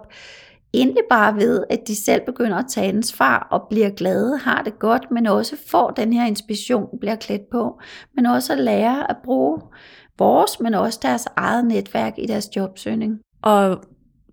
egentlig 0.73 1.03
bare 1.09 1.35
ved, 1.35 1.63
at 1.69 1.87
de 1.87 1.95
selv 1.95 2.21
begynder 2.25 2.57
at 2.57 2.65
tage 2.69 2.87
ansvar 2.87 3.47
og 3.51 3.67
bliver 3.69 3.89
glade, 3.89 4.37
har 4.37 4.61
det 4.63 4.79
godt, 4.79 5.11
men 5.11 5.27
også 5.27 5.55
får 5.67 5.89
den 5.89 6.13
her 6.13 6.25
inspiration, 6.25 6.99
bliver 6.99 7.15
klædt 7.15 7.49
på, 7.51 7.79
men 8.15 8.25
også 8.25 8.53
at 8.53 8.59
lære 8.59 9.09
at 9.09 9.17
bruge 9.23 9.61
vores, 10.19 10.59
men 10.59 10.73
også 10.73 10.99
deres 11.01 11.27
eget 11.35 11.65
netværk 11.65 12.13
i 12.17 12.27
deres 12.27 12.49
jobsøgning. 12.55 13.19
Og 13.41 13.83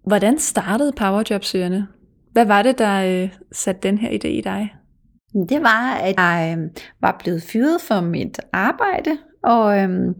hvordan 0.06 0.38
startede 0.38 0.92
Powerjobsøgerne? 0.92 1.86
Hvad 2.32 2.46
var 2.46 2.62
det, 2.62 2.78
der 2.78 3.22
øh, 3.22 3.30
satte 3.52 3.88
den 3.88 3.98
her 3.98 4.10
idé 4.10 4.28
i 4.28 4.40
dig? 4.40 4.74
Det 5.48 5.62
var, 5.62 5.94
at 5.94 6.14
jeg 6.18 6.56
øh, 6.58 6.70
var 7.00 7.16
blevet 7.18 7.42
fyret 7.42 7.80
for 7.80 8.00
mit 8.00 8.40
arbejde, 8.52 9.18
og 9.42 9.78
øh, 9.78 10.14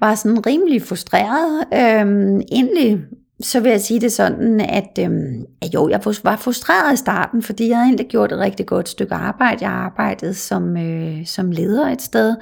var 0.00 0.14
sådan 0.14 0.46
rimelig 0.46 0.82
frustreret. 0.82 1.64
Øh, 1.72 2.40
egentlig 2.52 3.04
så 3.40 3.60
vil 3.60 3.70
jeg 3.70 3.80
sige 3.80 4.00
det 4.00 4.12
sådan, 4.12 4.60
at, 4.60 4.98
øhm, 5.00 5.46
at 5.62 5.74
jo, 5.74 5.88
jeg 5.88 6.00
var 6.22 6.36
frustreret 6.36 6.94
i 6.94 6.96
starten, 6.96 7.42
fordi 7.42 7.68
jeg 7.68 7.76
havde 7.76 7.86
egentlig 7.86 8.06
gjort 8.06 8.32
et 8.32 8.38
rigtig 8.38 8.66
godt 8.66 8.88
stykke 8.88 9.14
arbejde. 9.14 9.58
Jeg 9.60 9.70
arbejdede 9.70 10.34
som, 10.34 10.76
øh, 10.76 11.26
som 11.26 11.50
leder 11.50 11.88
et 11.88 12.02
sted, 12.02 12.36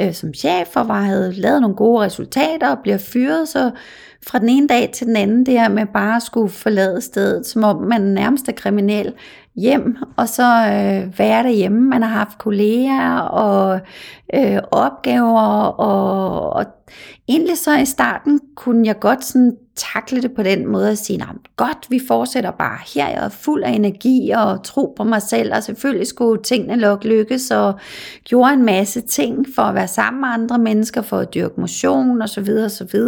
øh, 0.00 0.14
som 0.14 0.34
chef, 0.34 0.76
og 0.76 0.88
var, 0.88 1.00
havde 1.00 1.32
lavet 1.32 1.60
nogle 1.60 1.76
gode 1.76 2.04
resultater 2.04 2.70
og 2.70 2.78
bliver 2.82 2.98
fyret, 2.98 3.48
så 3.48 3.70
fra 4.26 4.38
den 4.38 4.48
ene 4.48 4.66
dag 4.66 4.90
til 4.94 5.06
den 5.06 5.16
anden, 5.16 5.46
det 5.46 5.60
her 5.60 5.68
med 5.68 5.86
bare 5.86 6.16
at 6.16 6.22
skulle 6.22 6.48
forlade 6.48 7.00
stedet, 7.00 7.46
som 7.46 7.64
om 7.64 7.76
man 7.76 8.00
nærmest 8.00 8.48
er 8.48 8.52
kriminel, 8.52 9.12
hjem, 9.58 9.96
og 10.16 10.28
så 10.28 10.42
øh, 10.42 11.18
være 11.18 11.42
derhjemme. 11.42 11.80
Man 11.80 12.02
har 12.02 12.10
haft 12.10 12.38
kolleger 12.38 13.18
og 13.18 13.80
øh, 14.34 14.58
opgaver, 14.70 15.62
og, 15.62 16.50
og 16.52 16.64
egentlig 17.28 17.58
så 17.58 17.78
i 17.78 17.84
starten 17.84 18.40
kunne 18.56 18.86
jeg 18.86 18.98
godt 19.00 19.24
sådan 19.24 19.56
takle 19.78 20.22
det 20.22 20.32
på 20.32 20.42
den 20.42 20.66
måde 20.66 20.90
at 20.90 20.98
sige, 20.98 21.24
godt, 21.56 21.86
vi 21.88 22.00
fortsætter 22.08 22.50
bare 22.50 22.78
her, 22.94 23.08
jeg 23.08 23.24
er 23.24 23.28
fuld 23.28 23.62
af 23.62 23.70
energi 23.70 24.30
og 24.30 24.62
tro 24.62 24.94
på 24.96 25.04
mig 25.04 25.22
selv, 25.22 25.54
og 25.54 25.62
selvfølgelig 25.62 26.06
skulle 26.06 26.42
tingene 26.42 26.76
nok 26.76 27.04
lykkes, 27.04 27.50
og 27.50 27.74
gjorde 28.24 28.52
en 28.52 28.64
masse 28.64 29.00
ting 29.00 29.46
for 29.54 29.62
at 29.62 29.74
være 29.74 29.88
sammen 29.88 30.20
med 30.20 30.28
andre 30.28 30.58
mennesker, 30.58 31.02
for 31.02 31.18
at 31.18 31.34
dyrke 31.34 31.60
motion 31.60 32.22
osv. 32.22 32.48
osv. 32.64 33.00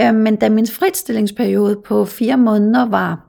Øh, 0.00 0.14
men 0.30 0.36
da 0.36 0.48
min 0.48 0.66
fritstillingsperiode 0.66 1.76
på 1.84 2.04
fire 2.04 2.36
måneder 2.36 2.86
var 2.88 3.28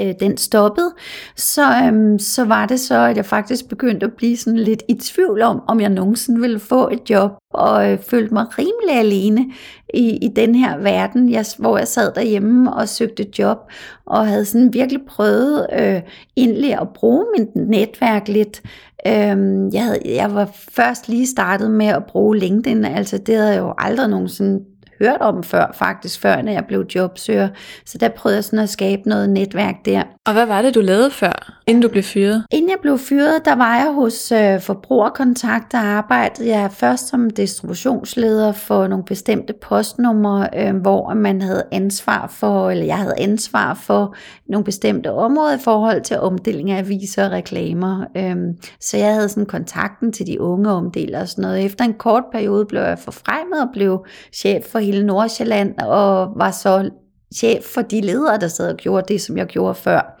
øh, 0.00 0.14
den 0.20 0.36
stoppede, 0.36 0.92
så, 1.36 1.62
øhm, 1.86 2.18
så 2.18 2.44
var 2.44 2.66
det 2.66 2.80
så, 2.80 2.98
at 2.98 3.16
jeg 3.16 3.26
faktisk 3.26 3.68
begyndte 3.68 4.06
at 4.06 4.12
blive 4.12 4.36
sådan 4.36 4.58
lidt 4.58 4.82
i 4.88 4.94
tvivl 4.94 5.42
om, 5.42 5.62
om 5.68 5.80
jeg 5.80 5.88
nogensinde 5.88 6.40
ville 6.40 6.58
få 6.58 6.88
et 6.88 7.10
job, 7.10 7.30
og 7.54 7.92
øh, 7.92 7.98
følte 7.98 8.34
mig 8.34 8.46
rimelig 8.58 8.98
alene 8.98 9.52
i, 9.94 10.16
i 10.16 10.28
den 10.36 10.54
her 10.54 10.78
verden, 10.78 11.30
jeg, 11.30 11.44
hvor 11.58 11.78
jeg 11.78 11.88
sad 11.88 12.12
derhjemme 12.14 12.74
og 12.74 12.88
søgte 12.88 13.26
job, 13.38 13.58
og 14.06 14.26
havde 14.26 14.44
sådan 14.44 14.72
virkelig 14.72 15.00
prøvet 15.08 15.66
øh, 15.72 16.00
egentlig 16.36 16.80
at 16.80 16.88
bruge 16.94 17.26
mit 17.38 17.48
netværk 17.56 18.28
lidt. 18.28 18.62
Øhm, 19.06 19.68
jeg, 19.68 19.84
havde, 19.84 19.98
jeg 20.04 20.34
var 20.34 20.50
først 20.70 21.08
lige 21.08 21.26
startet 21.26 21.70
med 21.70 21.86
at 21.86 22.04
bruge 22.08 22.38
LinkedIn, 22.38 22.84
altså 22.84 23.18
det 23.18 23.34
havde 23.34 23.50
jeg 23.50 23.58
jo 23.58 23.74
aldrig 23.78 24.08
nogensinde 24.08 24.64
hørt 24.98 25.20
om 25.20 25.42
før, 25.42 25.66
faktisk 25.74 26.20
før, 26.20 26.42
når 26.42 26.52
jeg 26.52 26.64
blev 26.68 26.86
jobsøger. 26.94 27.48
Så 27.86 27.98
der 27.98 28.08
prøvede 28.08 28.36
jeg 28.36 28.44
sådan 28.44 28.58
at 28.58 28.68
skabe 28.68 29.02
noget 29.08 29.30
netværk 29.30 29.74
der. 29.84 30.02
Og 30.26 30.32
hvad 30.32 30.46
var 30.46 30.62
det, 30.62 30.74
du 30.74 30.80
lavede 30.80 31.10
før, 31.10 31.60
inden 31.66 31.82
du 31.82 31.88
blev 31.88 32.02
fyret? 32.02 32.44
Inden 32.52 32.70
jeg 32.70 32.78
blev 32.82 32.98
fyret, 32.98 33.44
der 33.44 33.54
var 33.54 33.76
jeg 33.76 33.92
hos 33.92 34.32
øh, 34.32 34.60
Forbrugerkontakt, 34.60 35.72
der 35.72 35.78
arbejdede 35.78 36.48
jeg 36.48 36.72
først 36.72 37.08
som 37.08 37.30
distributionsleder 37.30 38.52
for 38.52 38.86
nogle 38.86 39.04
bestemte 39.04 39.54
postnumre, 39.62 40.48
øh, 40.56 40.76
hvor 40.76 41.14
man 41.14 41.42
havde 41.42 41.64
ansvar 41.72 42.26
for, 42.26 42.70
eller 42.70 42.84
jeg 42.84 42.98
havde 42.98 43.14
ansvar 43.18 43.74
for 43.74 44.14
nogle 44.48 44.64
bestemte 44.64 45.12
områder 45.12 45.56
i 45.56 45.60
forhold 45.60 46.02
til 46.02 46.18
omdeling 46.18 46.70
af 46.70 46.78
aviser 46.78 47.24
og 47.24 47.32
reklamer. 47.32 48.04
Øh, 48.16 48.36
så 48.80 48.96
jeg 48.96 49.14
havde 49.14 49.28
sådan 49.28 49.46
kontakten 49.46 50.12
til 50.12 50.26
de 50.26 50.40
unge 50.40 50.70
omdelere 50.70 51.22
og 51.22 51.28
sådan 51.28 51.42
noget. 51.42 51.64
Efter 51.64 51.84
en 51.84 51.94
kort 51.94 52.24
periode 52.32 52.66
blev 52.66 52.80
jeg 52.80 52.98
forfremmet 52.98 53.60
og 53.60 53.68
blev 53.72 54.06
chef 54.32 54.64
for 54.64 54.78
hele 54.84 55.06
Nordsjælland, 55.06 55.80
og 55.80 56.32
var 56.36 56.50
så 56.50 56.90
chef 57.34 57.64
for 57.74 57.82
de 57.82 58.00
ledere, 58.00 58.38
der 58.38 58.48
sad 58.48 58.70
og 58.70 58.76
gjorde 58.76 59.12
det, 59.12 59.20
som 59.20 59.36
jeg 59.36 59.46
gjorde 59.46 59.74
før. 59.74 60.20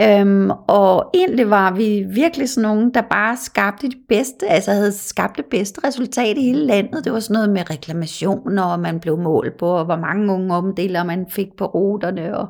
Øhm, 0.00 0.50
og 0.50 1.10
egentlig 1.14 1.50
var 1.50 1.70
vi 1.70 2.04
virkelig 2.08 2.48
sådan 2.48 2.68
nogen, 2.68 2.94
der 2.94 3.00
bare 3.00 3.36
skabte 3.36 3.88
det 3.88 3.96
bedste, 4.08 4.48
altså 4.48 4.70
havde 4.70 4.92
skabt 4.92 5.36
det 5.36 5.44
bedste 5.50 5.80
resultat 5.84 6.38
i 6.38 6.42
hele 6.42 6.66
landet. 6.66 7.04
Det 7.04 7.12
var 7.12 7.20
sådan 7.20 7.34
noget 7.34 7.50
med 7.50 7.70
reklamationer, 7.70 8.62
og 8.62 8.80
man 8.80 9.00
blev 9.00 9.18
målt 9.18 9.58
på, 9.58 9.66
og 9.66 9.84
hvor 9.84 9.96
mange 9.96 10.32
unge 10.32 10.54
omdeler 10.54 11.04
man 11.04 11.26
fik 11.30 11.48
på 11.58 11.66
ruterne, 11.66 12.38
og 12.38 12.46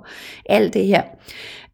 alt 0.49 0.75
det 0.75 0.87
her. 0.87 1.03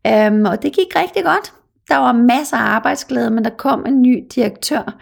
Øhm, 0.06 0.44
og 0.44 0.62
det 0.62 0.72
gik 0.72 0.96
rigtig 0.96 1.24
godt. 1.24 1.52
Der 1.92 1.98
var 1.98 2.12
masser 2.12 2.56
af 2.56 2.74
arbejdsglæde, 2.74 3.30
men 3.30 3.44
der 3.44 3.50
kom 3.50 3.86
en 3.86 4.02
ny 4.02 4.24
direktør 4.34 4.98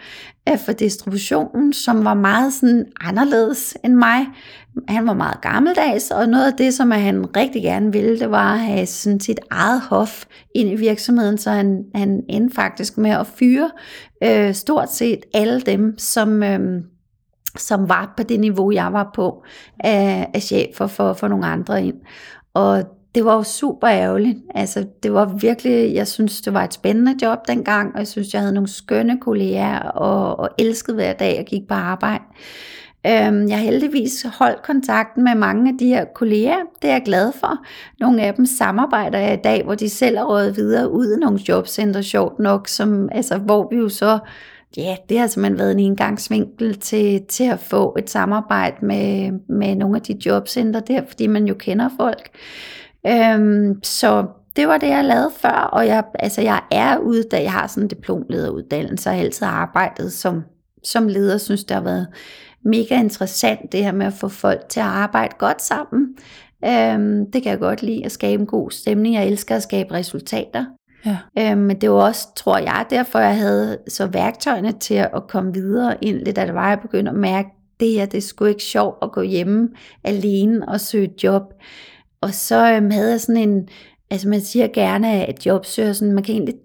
øh, 0.49 0.59
for 0.59 0.71
distributionen, 0.71 1.73
som 1.73 2.05
var 2.05 2.13
meget 2.13 2.53
sådan 2.53 2.85
anderledes 3.01 3.77
end 3.83 3.93
mig. 3.93 4.27
Han 4.87 5.07
var 5.07 5.13
meget 5.13 5.41
gammeldags, 5.41 6.11
og 6.11 6.29
noget 6.29 6.51
af 6.51 6.57
det, 6.57 6.73
som 6.73 6.91
han 6.91 7.37
rigtig 7.37 7.63
gerne 7.63 7.91
ville, 7.91 8.19
det 8.19 8.31
var 8.31 8.53
at 8.53 8.59
have 8.59 8.85
sådan 8.85 9.19
sit 9.19 9.39
eget 9.51 9.81
hof 9.81 10.25
ind 10.55 10.69
i 10.69 10.75
virksomheden, 10.75 11.37
så 11.37 11.49
han, 11.49 11.83
han 11.95 12.23
endte 12.29 12.55
faktisk 12.55 12.97
med 12.97 13.11
at 13.11 13.27
fyre 13.27 13.71
øh, 14.23 14.53
stort 14.53 14.91
set 14.91 15.19
alle 15.33 15.61
dem, 15.61 15.97
som, 15.97 16.43
øh, 16.43 16.81
som 17.57 17.89
var 17.89 18.13
på 18.17 18.23
det 18.23 18.39
niveau, 18.39 18.71
jeg 18.71 18.93
var 18.93 19.11
på, 19.15 19.43
af, 19.79 20.29
af 20.33 20.41
chefer 20.41 20.87
for, 20.87 21.13
for 21.13 21.27
nogle 21.27 21.45
andre 21.45 21.85
ind. 21.85 21.97
Og 22.53 22.83
det 23.15 23.25
var 23.25 23.35
jo 23.35 23.43
super 23.43 23.87
ærgerligt. 23.89 24.37
Altså, 24.55 24.85
det 25.03 25.13
var 25.13 25.25
virkelig, 25.25 25.93
jeg 25.93 26.07
synes, 26.07 26.41
det 26.41 26.53
var 26.53 26.63
et 26.63 26.73
spændende 26.73 27.15
job 27.21 27.47
dengang, 27.47 27.93
og 27.93 27.99
jeg 27.99 28.07
synes, 28.07 28.33
jeg 28.33 28.41
havde 28.41 28.53
nogle 28.53 28.69
skønne 28.69 29.19
kolleger, 29.21 29.79
og, 29.79 30.39
og 30.39 30.49
elskede 30.57 30.95
hver 30.95 31.13
dag 31.13 31.39
at 31.39 31.45
gik 31.45 31.67
på 31.67 31.73
arbejde. 31.73 32.23
Øhm, 33.07 33.47
jeg 33.47 33.57
har 33.57 33.63
heldigvis 33.63 34.25
holdt 34.39 34.63
kontakten 34.63 35.23
med 35.23 35.35
mange 35.35 35.71
af 35.71 35.77
de 35.79 35.87
her 35.87 36.05
kolleger. 36.15 36.57
Det 36.81 36.89
er 36.89 36.93
jeg 36.93 37.01
glad 37.05 37.31
for. 37.39 37.65
Nogle 37.99 38.21
af 38.21 38.33
dem 38.33 38.45
samarbejder 38.45 39.19
jeg 39.19 39.33
i 39.33 39.41
dag, 39.43 39.63
hvor 39.63 39.75
de 39.75 39.89
selv 39.89 40.17
er 40.17 40.23
rådet 40.23 40.57
videre 40.57 40.91
ud 40.91 41.13
i 41.15 41.19
nogle 41.19 41.39
jobcenter, 41.49 42.01
sjovt 42.01 42.39
nok, 42.39 42.67
som, 42.67 43.09
altså, 43.11 43.37
hvor 43.37 43.67
vi 43.71 43.75
jo 43.75 43.89
så 43.89 44.19
ja, 44.77 44.95
det 45.09 45.19
har 45.19 45.27
simpelthen 45.27 45.59
været 45.59 45.71
en 45.71 45.79
indgangsvinkel 45.79 46.79
til, 46.79 47.21
til 47.29 47.43
at 47.43 47.59
få 47.59 47.95
et 47.99 48.09
samarbejde 48.09 48.85
med, 48.85 49.31
med 49.49 49.75
nogle 49.75 49.95
af 49.95 50.01
de 50.01 50.17
jobcenter 50.25 50.79
der, 50.79 51.01
fordi 51.07 51.27
man 51.27 51.45
jo 51.45 51.53
kender 51.53 51.89
folk. 51.97 52.29
Øhm, 53.07 53.83
så 53.83 54.25
det 54.55 54.67
var 54.67 54.77
det, 54.77 54.87
jeg 54.87 55.05
lavede 55.05 55.31
før, 55.37 55.69
og 55.73 55.87
jeg, 55.87 56.03
altså, 56.19 56.41
jeg 56.41 56.61
er 56.71 56.97
ude, 56.97 57.23
da 57.31 57.41
jeg 57.43 57.51
har 57.51 57.67
sådan 57.67 57.83
en 57.83 57.87
diplomlederuddannelse, 57.87 59.09
og 59.09 59.13
har 59.13 59.21
altid 59.21 59.47
arbejdet 59.47 60.13
som, 60.13 60.43
som 60.83 61.07
leder, 61.07 61.37
synes 61.37 61.63
det 61.63 61.75
har 61.75 61.83
været 61.83 62.07
mega 62.65 62.99
interessant, 62.99 63.71
det 63.71 63.83
her 63.83 63.91
med 63.91 64.05
at 64.05 64.13
få 64.13 64.27
folk 64.27 64.69
til 64.69 64.79
at 64.79 64.85
arbejde 64.85 65.35
godt 65.37 65.61
sammen. 65.61 66.15
Øhm, 66.65 67.31
det 67.31 67.43
kan 67.43 67.51
jeg 67.51 67.59
godt 67.59 67.83
lide, 67.83 68.05
at 68.05 68.11
skabe 68.11 68.41
en 68.41 68.47
god 68.47 68.71
stemning. 68.71 69.15
Jeg 69.15 69.27
elsker 69.27 69.55
at 69.55 69.63
skabe 69.63 69.93
resultater. 69.93 70.65
Ja. 71.05 71.17
Øhm, 71.39 71.61
men 71.61 71.81
det 71.81 71.91
var 71.91 71.95
også, 71.95 72.27
tror 72.35 72.57
jeg, 72.57 72.85
derfor 72.89 73.19
jeg 73.19 73.37
havde 73.37 73.77
så 73.87 74.05
værktøjerne 74.05 74.71
til 74.71 74.93
at 74.93 75.27
komme 75.29 75.53
videre 75.53 76.03
ind, 76.03 76.25
da 76.25 76.45
det 76.45 76.53
var, 76.53 76.69
jeg 76.69 76.79
begyndte 76.79 77.11
at 77.11 77.17
mærke, 77.17 77.49
det 77.79 77.91
her, 77.91 78.05
det 78.05 78.17
er 78.17 78.21
sgu 78.21 78.45
ikke 78.45 78.63
sjovt 78.63 78.97
at 79.01 79.11
gå 79.11 79.21
hjemme 79.21 79.69
alene 80.03 80.69
og 80.69 80.79
søge 80.79 81.09
job. 81.23 81.43
Og 82.21 82.33
så 82.33 82.73
øhm, 82.75 82.91
havde 82.91 83.11
jeg 83.11 83.21
sådan 83.21 83.49
en, 83.49 83.69
altså 84.11 84.27
man 84.27 84.41
siger 84.41 84.67
gerne, 84.67 85.25
at 85.25 85.45
jobsøger, 85.45 85.93
sådan, 85.93 86.13
man 86.13 86.23
kan 86.23 86.35
egentlig 86.35 86.55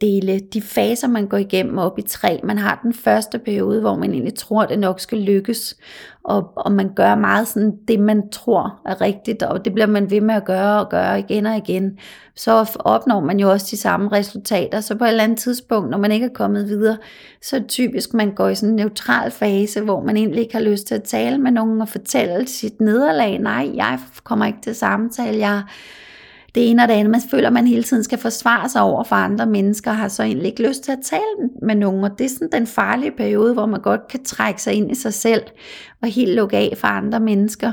dele 0.00 0.40
de 0.52 0.62
faser, 0.62 1.08
man 1.08 1.26
går 1.26 1.36
igennem 1.36 1.78
op 1.78 1.98
i 1.98 2.02
tre. 2.02 2.40
Man 2.44 2.58
har 2.58 2.80
den 2.82 2.94
første 2.94 3.38
periode, 3.38 3.80
hvor 3.80 3.96
man 3.96 4.12
egentlig 4.12 4.34
tror, 4.34 4.64
det 4.64 4.78
nok 4.78 5.00
skal 5.00 5.18
lykkes, 5.18 5.76
og, 6.24 6.52
og 6.56 6.72
man 6.72 6.94
gør 6.94 7.14
meget 7.14 7.48
sådan 7.48 7.72
det, 7.88 8.00
man 8.00 8.30
tror 8.30 8.80
er 8.86 9.00
rigtigt, 9.00 9.42
og 9.42 9.64
det 9.64 9.72
bliver 9.72 9.86
man 9.86 10.10
ved 10.10 10.20
med 10.20 10.34
at 10.34 10.44
gøre 10.44 10.80
og 10.80 10.90
gøre 10.90 11.18
igen 11.18 11.46
og 11.46 11.56
igen. 11.56 11.98
Så 12.36 12.76
opnår 12.78 13.20
man 13.20 13.40
jo 13.40 13.50
også 13.50 13.66
de 13.70 13.76
samme 13.76 14.12
resultater, 14.12 14.80
så 14.80 14.94
på 14.94 15.04
et 15.04 15.08
eller 15.08 15.24
andet 15.24 15.38
tidspunkt, 15.38 15.90
når 15.90 15.98
man 15.98 16.12
ikke 16.12 16.26
er 16.26 16.34
kommet 16.34 16.68
videre, 16.68 16.96
så 17.42 17.56
er 17.56 17.60
det 17.60 17.68
typisk, 17.68 18.14
man 18.14 18.34
går 18.34 18.48
i 18.48 18.54
sådan 18.54 18.68
en 18.68 18.76
neutral 18.76 19.30
fase, 19.30 19.80
hvor 19.80 20.02
man 20.02 20.16
egentlig 20.16 20.40
ikke 20.40 20.54
har 20.54 20.62
lyst 20.62 20.86
til 20.86 20.94
at 20.94 21.02
tale 21.02 21.38
med 21.38 21.50
nogen 21.50 21.80
og 21.80 21.88
fortælle 21.88 22.48
sit 22.48 22.80
nederlag. 22.80 23.38
Nej, 23.38 23.70
jeg 23.74 23.98
kommer 24.24 24.46
ikke 24.46 24.60
til 24.62 24.74
samtale, 24.74 25.38
jeg 25.38 25.62
det 26.54 26.70
ene 26.70 26.82
og 26.82 26.88
det 26.88 26.94
andet. 26.94 27.10
Man 27.10 27.20
føler, 27.30 27.46
at 27.46 27.52
man 27.52 27.66
hele 27.66 27.82
tiden 27.82 28.04
skal 28.04 28.18
forsvare 28.18 28.68
sig 28.68 28.82
over 28.82 29.04
for 29.04 29.16
andre 29.16 29.46
mennesker, 29.46 29.90
og 29.90 29.96
har 29.96 30.08
så 30.08 30.22
egentlig 30.22 30.46
ikke 30.46 30.68
lyst 30.68 30.84
til 30.84 30.92
at 30.92 30.98
tale 31.04 31.50
med 31.62 31.74
nogen. 31.74 32.04
Og 32.04 32.18
det 32.18 32.24
er 32.24 32.28
sådan 32.28 32.52
den 32.52 32.66
farlige 32.66 33.10
periode, 33.10 33.52
hvor 33.52 33.66
man 33.66 33.80
godt 33.80 34.08
kan 34.08 34.24
trække 34.24 34.62
sig 34.62 34.72
ind 34.72 34.90
i 34.90 34.94
sig 34.94 35.14
selv, 35.14 35.42
og 36.02 36.08
helt 36.08 36.34
lukke 36.34 36.56
af 36.56 36.74
for 36.76 36.86
andre 36.86 37.20
mennesker. 37.20 37.72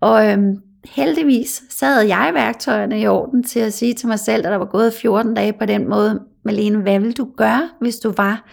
Og 0.00 0.30
øhm, 0.30 0.56
heldigvis, 0.84 1.62
sad 1.70 2.00
jeg 2.00 2.30
værktøjerne 2.34 3.00
i 3.00 3.06
orden 3.06 3.42
til 3.42 3.60
at 3.60 3.72
sige 3.72 3.94
til 3.94 4.08
mig 4.08 4.18
selv, 4.18 4.46
at 4.46 4.52
der 4.52 4.58
var 4.58 4.64
gået 4.64 4.92
14 4.92 5.34
dage 5.34 5.52
på 5.52 5.66
den 5.66 5.88
måde, 5.88 6.22
Malene, 6.44 6.78
hvad 6.78 7.00
vil 7.00 7.16
du 7.16 7.28
gøre, 7.36 7.68
hvis 7.80 7.96
du 7.96 8.12
var 8.16 8.48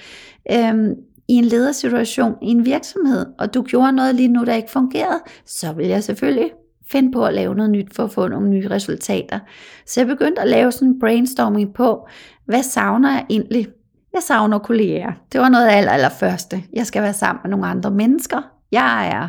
øhm, 0.52 0.96
i 1.28 1.34
en 1.34 1.46
ledersituation 1.46 2.34
i 2.42 2.48
en 2.48 2.66
virksomhed, 2.66 3.26
og 3.40 3.54
du 3.54 3.62
gjorde 3.62 3.92
noget 3.92 4.16
lige 4.16 4.28
nu, 4.28 4.44
der 4.44 4.54
ikke 4.54 4.72
fungerede, 4.72 5.20
så 5.46 5.74
vil 5.74 5.88
jeg 5.88 6.04
selvfølgelig 6.04 6.52
finde 6.94 7.12
på 7.12 7.26
at 7.26 7.34
lave 7.34 7.56
noget 7.56 7.72
nyt 7.72 7.96
for 7.96 8.04
at 8.04 8.12
få 8.12 8.28
nogle 8.28 8.50
nye 8.50 8.70
resultater. 8.70 9.40
Så 9.86 10.00
jeg 10.00 10.08
begyndte 10.08 10.42
at 10.42 10.48
lave 10.48 10.72
sådan 10.72 10.88
en 10.88 11.00
brainstorming 11.00 11.74
på, 11.74 12.08
hvad 12.46 12.64
savner 12.64 13.12
jeg 13.12 13.26
egentlig? 13.30 13.68
Jeg 14.14 14.24
savner 14.24 14.60
kolleger. 14.60 15.12
Det 15.32 15.42
var 15.42 15.50
noget 15.50 15.68
af 15.68 15.78
aller, 15.78 15.92
allerførste. 15.92 16.64
Jeg 16.74 16.86
skal 16.86 17.02
være 17.04 17.14
sammen 17.14 17.40
med 17.44 17.50
nogle 17.50 17.68
andre 17.68 17.92
mennesker. 17.92 18.42
Jeg 18.72 19.08
er, 19.08 19.28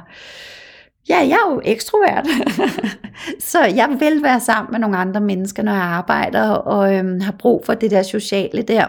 ja, 1.09 1.18
jeg 1.18 1.38
er 1.47 1.52
jo 1.52 1.61
ekstrovert. 1.64 2.26
så 3.50 3.64
jeg 3.64 3.97
vil 4.00 4.23
være 4.23 4.40
sammen 4.40 4.73
med 4.73 4.80
nogle 4.80 4.97
andre 4.97 5.21
mennesker, 5.21 5.62
når 5.62 5.73
jeg 5.73 5.83
arbejder, 5.83 6.50
og 6.50 6.94
øhm, 6.94 7.21
har 7.21 7.33
brug 7.33 7.62
for 7.66 7.75
det 7.75 7.90
der 7.90 8.02
sociale 8.02 8.62
der 8.62 8.87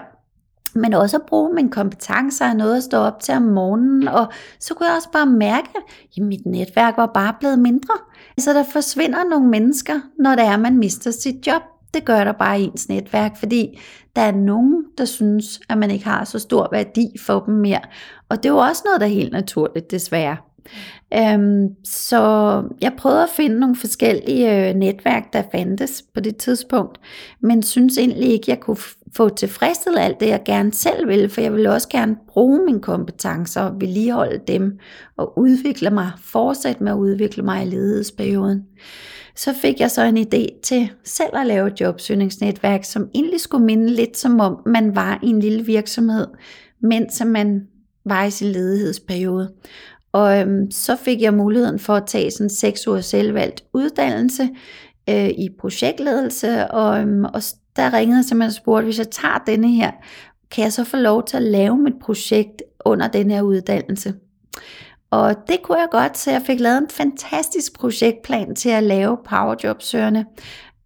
men 0.75 0.93
også 0.93 1.17
at 1.17 1.23
bruge 1.27 1.53
mine 1.53 1.71
kompetencer 1.71 2.49
og 2.49 2.55
noget 2.55 2.77
at 2.77 2.83
stå 2.83 2.97
op 2.97 3.19
til 3.19 3.33
om 3.33 3.41
morgenen, 3.41 4.07
og 4.07 4.27
så 4.59 4.73
kunne 4.73 4.87
jeg 4.87 4.95
også 4.95 5.11
bare 5.13 5.25
mærke, 5.25 5.69
at 6.17 6.23
mit 6.23 6.45
netværk 6.45 6.97
var 6.97 7.11
bare 7.13 7.33
blevet 7.39 7.59
mindre. 7.59 7.93
Så 8.37 8.53
der 8.53 8.63
forsvinder 8.63 9.23
nogle 9.23 9.49
mennesker, 9.49 9.99
når 10.19 10.35
det 10.35 10.45
er, 10.45 10.57
man 10.57 10.77
mister 10.77 11.11
sit 11.11 11.47
job. 11.47 11.61
Det 11.93 12.05
gør 12.05 12.23
der 12.23 12.31
bare 12.31 12.61
i 12.61 12.63
ens 12.63 12.89
netværk, 12.89 13.37
fordi 13.37 13.79
der 14.15 14.21
er 14.21 14.31
nogen, 14.31 14.83
der 14.97 15.05
synes, 15.05 15.59
at 15.69 15.77
man 15.77 15.91
ikke 15.91 16.05
har 16.05 16.23
så 16.23 16.39
stor 16.39 16.67
værdi 16.71 17.07
for 17.19 17.39
dem 17.39 17.53
mere. 17.53 17.81
Og 18.29 18.37
det 18.37 18.49
er 18.49 18.53
jo 18.53 18.59
også 18.59 18.81
noget, 18.85 19.01
der 19.01 19.07
er 19.07 19.11
helt 19.11 19.31
naturligt, 19.31 19.91
desværre. 19.91 20.37
Øhm, 21.13 21.67
så 21.83 22.63
jeg 22.81 22.93
prøvede 22.97 23.23
at 23.23 23.29
finde 23.29 23.59
nogle 23.59 23.75
forskellige 23.75 24.69
øh, 24.69 24.75
netværk, 24.75 25.33
der 25.33 25.43
fandtes 25.51 26.03
på 26.13 26.19
det 26.19 26.37
tidspunkt, 26.37 26.99
men 27.41 27.63
synes 27.63 27.97
egentlig 27.97 28.29
ikke, 28.29 28.45
jeg 28.47 28.59
kunne 28.59 28.77
få 29.15 29.29
tilfredsstillet 29.29 29.99
alt 29.99 30.19
det, 30.19 30.27
jeg 30.27 30.41
gerne 30.45 30.73
selv 30.73 31.07
ville, 31.07 31.29
for 31.29 31.41
jeg 31.41 31.53
ville 31.53 31.71
også 31.71 31.89
gerne 31.89 32.15
bruge 32.27 32.65
mine 32.65 32.81
kompetencer 32.81 33.61
og 33.61 33.81
vedligeholde 33.81 34.41
dem 34.47 34.79
og 35.17 35.39
udvikle 35.39 35.89
mig, 35.89 36.11
fortsætte 36.23 36.83
med 36.83 36.91
at 36.91 36.97
udvikle 36.97 37.43
mig 37.43 37.63
i 37.63 37.69
ledighedsperioden. 37.69 38.63
Så 39.35 39.53
fik 39.53 39.79
jeg 39.79 39.91
så 39.91 40.03
en 40.03 40.17
idé 40.17 40.61
til 40.63 40.89
selv 41.03 41.37
at 41.37 41.47
lave 41.47 41.67
et 41.67 41.81
jobsøgningsnetværk, 41.81 42.83
som 42.83 43.09
egentlig 43.15 43.41
skulle 43.41 43.65
minde 43.65 43.89
lidt 43.89 44.17
som 44.17 44.39
om 44.39 44.61
man 44.65 44.95
var 44.95 45.19
i 45.23 45.27
en 45.27 45.39
lille 45.39 45.65
virksomhed, 45.65 46.27
mens 46.81 47.21
man 47.25 47.67
var 48.05 48.23
i 48.23 48.31
sin 48.31 48.51
ledighedsperiode. 48.51 49.51
Og 50.11 50.39
øhm, 50.39 50.71
så 50.71 50.95
fik 50.95 51.21
jeg 51.21 51.33
muligheden 51.33 51.79
for 51.79 51.93
at 51.93 52.07
tage 52.07 52.31
sådan 52.31 52.49
seks 52.49 52.87
uger 52.87 53.01
selvvalgt 53.01 53.63
uddannelse 53.73 54.49
øh, 55.09 55.29
i 55.29 55.49
projektledelse, 55.59 56.67
og, 56.71 56.99
øhm, 56.99 57.25
og 57.25 57.41
der 57.75 57.93
ringede 57.93 58.17
jeg 58.17 58.25
simpelthen 58.25 58.49
og 58.49 58.53
spurgte, 58.53 58.85
hvis 58.85 58.99
jeg 58.99 59.09
tager 59.09 59.43
denne 59.47 59.67
her, 59.67 59.91
kan 60.51 60.63
jeg 60.63 60.73
så 60.73 60.83
få 60.83 60.97
lov 60.97 61.25
til 61.25 61.37
at 61.37 61.43
lave 61.43 61.77
mit 61.77 61.99
projekt 62.01 62.63
under 62.85 63.07
den 63.07 63.31
her 63.31 63.41
uddannelse? 63.41 64.13
Og 65.11 65.35
det 65.47 65.61
kunne 65.63 65.79
jeg 65.79 65.87
godt, 65.91 66.17
så 66.17 66.31
jeg 66.31 66.41
fik 66.41 66.59
lavet 66.59 66.77
en 66.77 66.89
fantastisk 66.89 67.79
projektplan 67.79 68.55
til 68.55 68.69
at 68.69 68.83
lave 68.83 69.17
powerjobsøgerne. 69.29 70.25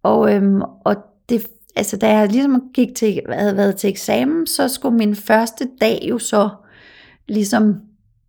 Og, 0.02 0.34
øhm, 0.34 0.62
og 0.84 0.96
det, 1.28 1.46
altså, 1.76 1.96
da 1.96 2.08
jeg 2.08 2.28
ligesom 2.28 2.62
gik 2.74 2.94
til, 2.96 3.20
havde 3.28 3.56
været 3.56 3.76
til 3.76 3.90
eksamen, 3.90 4.46
så 4.46 4.68
skulle 4.68 4.96
min 4.96 5.16
første 5.16 5.68
dag 5.80 6.06
jo 6.10 6.18
så 6.18 6.48
ligesom 7.28 7.80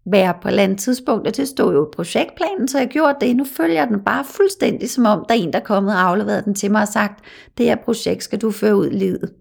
være 0.05 0.33
på 0.41 0.47
et 0.47 0.51
eller 0.51 0.63
andet 0.63 0.79
tidspunkt, 0.79 1.27
og 1.27 1.37
det 1.37 1.47
stod 1.47 1.73
jo 1.73 1.85
i 1.85 1.91
projektplanen, 1.95 2.67
så 2.67 2.79
jeg 2.79 2.87
gjorde 2.87 3.15
det. 3.21 3.35
Nu 3.35 3.45
følger 3.45 3.75
jeg 3.75 3.87
den 3.87 3.99
bare 3.99 4.23
fuldstændig, 4.25 4.89
som 4.89 5.05
om 5.05 5.25
der 5.29 5.35
er 5.35 5.39
en, 5.39 5.53
der 5.53 5.59
er 5.59 5.63
kommet 5.63 5.93
og 5.93 6.01
afleveret 6.01 6.45
den 6.45 6.55
til 6.55 6.71
mig 6.71 6.81
og 6.81 6.87
sagt, 6.87 7.25
det 7.57 7.65
her 7.65 7.75
projekt 7.75 8.23
skal 8.23 8.41
du 8.41 8.51
føre 8.51 8.75
ud 8.75 8.87
i 8.87 8.95
livet. 8.95 9.33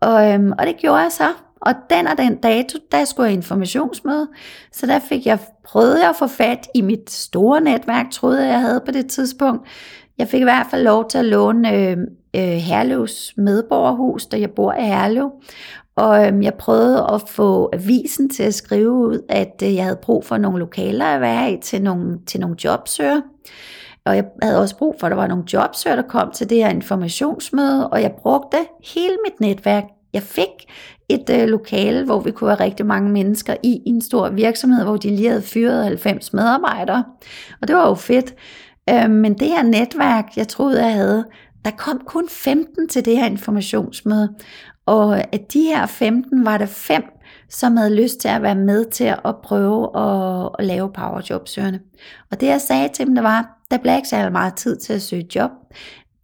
Og, 0.00 0.32
øhm, 0.32 0.52
og 0.58 0.66
det 0.66 0.76
gjorde 0.76 0.98
jeg 0.98 1.12
så. 1.12 1.32
Og 1.60 1.74
den 1.90 2.06
og 2.06 2.18
den 2.18 2.36
dato, 2.36 2.78
der 2.92 3.04
skulle 3.04 3.26
jeg 3.26 3.34
informationsmøde, 3.34 4.28
så 4.72 4.86
der 4.86 4.98
fik 4.98 5.26
jeg, 5.26 5.38
prøvede 5.64 6.00
jeg 6.00 6.08
at 6.08 6.16
få 6.16 6.26
fat 6.26 6.68
i 6.74 6.80
mit 6.80 7.10
store 7.10 7.60
netværk, 7.60 8.10
troede 8.10 8.44
jeg, 8.44 8.52
jeg 8.52 8.60
havde 8.60 8.82
på 8.86 8.92
det 8.92 9.06
tidspunkt. 9.06 9.68
Jeg 10.18 10.28
fik 10.28 10.40
i 10.40 10.44
hvert 10.44 10.66
fald 10.70 10.82
lov 10.82 11.08
til 11.08 11.18
at 11.18 11.24
låne 11.24 11.72
øh, 11.72 11.96
øh, 12.36 12.42
Herlevs 12.42 13.34
medborgerhus, 13.36 14.26
der 14.26 14.38
jeg 14.38 14.50
bor 14.50 14.72
i 14.72 14.82
Herlev. 14.82 15.30
Og 15.98 16.26
øhm, 16.26 16.42
jeg 16.42 16.54
prøvede 16.54 17.06
at 17.12 17.22
få 17.28 17.70
avisen 17.72 18.30
til 18.30 18.42
at 18.42 18.54
skrive 18.54 18.90
ud, 18.90 19.22
at 19.28 19.62
øh, 19.62 19.74
jeg 19.74 19.84
havde 19.84 19.98
brug 20.02 20.24
for 20.24 20.36
nogle 20.36 20.58
lokaler 20.58 21.04
at 21.04 21.20
være 21.20 21.52
i 21.52 21.60
til 21.62 21.82
nogle, 21.82 22.18
til 22.26 22.40
nogle 22.40 22.56
jobsøger. 22.64 23.20
Og 24.04 24.16
jeg 24.16 24.24
havde 24.42 24.60
også 24.60 24.76
brug 24.76 24.96
for, 25.00 25.06
at 25.06 25.10
der 25.10 25.16
var 25.16 25.26
nogle 25.26 25.44
jobsøger, 25.52 25.96
der 25.96 26.02
kom 26.02 26.30
til 26.30 26.50
det 26.50 26.58
her 26.58 26.68
informationsmøde, 26.68 27.88
og 27.88 28.02
jeg 28.02 28.12
brugte 28.22 28.56
hele 28.94 29.16
mit 29.24 29.40
netværk. 29.40 29.84
Jeg 30.12 30.22
fik 30.22 30.48
et 31.08 31.30
øh, 31.30 31.48
lokale, 31.48 32.04
hvor 32.04 32.20
vi 32.20 32.30
kunne 32.30 32.48
være 32.48 32.60
rigtig 32.60 32.86
mange 32.86 33.10
mennesker 33.10 33.54
i 33.62 33.82
en 33.86 34.00
stor 34.00 34.28
virksomhed, 34.28 34.84
hvor 34.84 34.96
de 34.96 35.10
lige 35.10 35.28
havde 35.28 35.42
fyret 35.42 35.84
90 35.84 36.32
medarbejdere. 36.32 37.04
Og 37.62 37.68
det 37.68 37.76
var 37.76 37.88
jo 37.88 37.94
fedt. 37.94 38.34
Øh, 38.90 39.10
men 39.10 39.34
det 39.34 39.48
her 39.48 39.62
netværk, 39.62 40.24
jeg 40.36 40.48
troede, 40.48 40.84
jeg 40.84 40.92
havde, 40.92 41.24
der 41.64 41.70
kom 41.70 42.02
kun 42.06 42.28
15 42.28 42.88
til 42.88 43.04
det 43.04 43.16
her 43.16 43.26
informationsmøde. 43.26 44.34
Og 44.88 45.18
af 45.34 45.40
de 45.52 45.62
her 45.62 45.86
15 45.86 46.44
var 46.44 46.58
der 46.58 46.66
fem, 46.66 47.02
som 47.48 47.76
havde 47.76 47.94
lyst 47.94 48.20
til 48.20 48.28
at 48.28 48.42
være 48.42 48.54
med 48.54 48.84
til 48.84 49.14
at 49.24 49.36
prøve 49.42 49.98
at, 49.98 50.50
at 50.58 50.64
lave 50.64 50.92
powerjobsøgerne. 50.92 51.80
Og 52.30 52.40
det 52.40 52.46
jeg 52.46 52.60
sagde 52.60 52.88
til 52.94 53.06
dem, 53.06 53.14
det 53.14 53.24
var, 53.24 53.58
der 53.70 53.78
bliver 53.78 53.96
ikke 53.96 54.08
særlig 54.08 54.32
meget 54.32 54.54
tid 54.54 54.76
til 54.76 54.92
at 54.92 55.02
søge 55.02 55.28
job. 55.34 55.50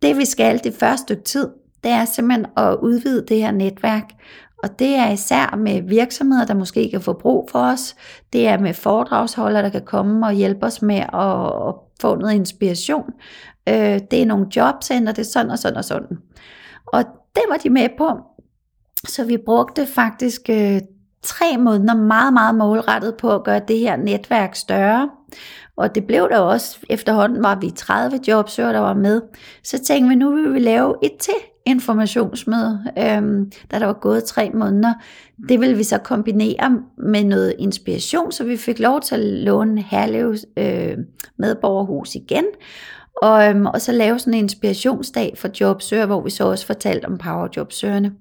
Det 0.03 0.17
vi 0.17 0.25
skal 0.25 0.65
det 0.65 0.75
første 0.75 1.03
stykke 1.03 1.23
tid, 1.23 1.49
det 1.85 1.93
er 1.93 2.05
simpelthen 2.05 2.47
at 2.57 2.77
udvide 2.83 3.25
det 3.29 3.37
her 3.37 3.51
netværk. 3.51 4.11
Og 4.63 4.79
det 4.79 4.95
er 4.95 5.11
især 5.11 5.57
med 5.57 5.83
virksomheder, 5.83 6.47
der 6.47 6.55
måske 6.55 6.91
kan 6.91 7.01
få 7.01 7.13
brug 7.13 7.49
for 7.51 7.59
os. 7.59 7.97
Det 8.33 8.49
er 8.49 8.59
med 8.59 8.75
foredragsholdere, 8.75 9.63
der 9.63 9.69
kan 9.69 9.85
komme 9.85 10.27
og 10.27 10.33
hjælpe 10.33 10.67
os 10.67 10.83
med 10.83 10.97
at 10.97 11.75
få 12.01 12.15
noget 12.15 12.35
inspiration. 12.35 13.11
Øh, 13.69 14.01
det 14.11 14.23
er 14.23 14.27
nogle 14.27 14.47
jobcenter, 14.57 15.13
det 15.13 15.23
er 15.23 15.31
sådan 15.31 15.51
og 15.51 15.59
sådan 15.59 15.77
og 15.77 15.85
sådan. 15.85 16.19
Og 16.87 17.05
det 17.35 17.43
var 17.49 17.57
de 17.57 17.71
med 17.71 17.89
på. 17.99 18.34
Så 19.09 19.25
vi 19.25 19.37
brugte 19.37 19.87
faktisk 19.87 20.41
øh, 20.51 20.81
tre 21.23 21.57
måneder 21.59 21.95
meget, 21.95 22.33
meget 22.33 22.55
målrettet 22.55 23.15
på 23.17 23.35
at 23.35 23.45
gøre 23.45 23.61
det 23.69 23.79
her 23.79 23.97
netværk 23.97 24.55
større. 24.55 25.11
Og 25.77 25.95
det 25.95 26.07
blev 26.07 26.29
der 26.31 26.39
også. 26.39 26.79
Efterhånden 26.91 27.43
var 27.43 27.59
vi 27.61 27.71
30 27.71 28.21
jobsøger, 28.29 28.73
der 28.73 28.81
var 28.81 28.95
med. 28.95 29.21
Så 29.65 29.79
tænkte 29.79 30.09
vi, 30.09 30.15
nu 30.15 30.35
vil 30.35 30.55
vi 30.55 30.59
lave 30.59 30.95
et 31.03 31.13
til 31.21 31.35
informationsmøde, 31.67 32.85
øhm, 32.99 33.51
da 33.71 33.79
der 33.79 33.87
var 33.87 33.93
gået 33.93 34.25
tre 34.25 34.51
måneder. 34.55 34.95
Det 35.49 35.61
vil 35.61 35.79
vi 35.79 35.83
så 35.83 35.99
kombinere 35.99 36.83
med 36.99 37.25
noget 37.25 37.55
inspiration, 37.59 38.33
så 38.33 38.45
vi 38.45 38.57
fik 38.57 38.79
lov 38.79 39.01
til 39.01 39.15
at 39.15 39.21
låne 39.21 39.83
Herlev 39.83 40.35
øh, 40.57 40.97
medborgerhus 41.39 42.15
igen. 42.15 42.45
Og, 43.23 43.49
øhm, 43.49 43.67
og 43.67 43.81
så 43.81 43.93
lave 43.93 44.19
sådan 44.19 44.35
en 44.35 44.41
inspirationsdag 44.41 45.35
for 45.37 45.49
jobsøger, 45.61 46.07
hvor 46.07 46.21
vi 46.21 46.31
så 46.31 46.45
også 46.45 46.67
fortalte 46.67 47.07
om 47.07 47.19
powerjobsøgerne. 47.19 48.13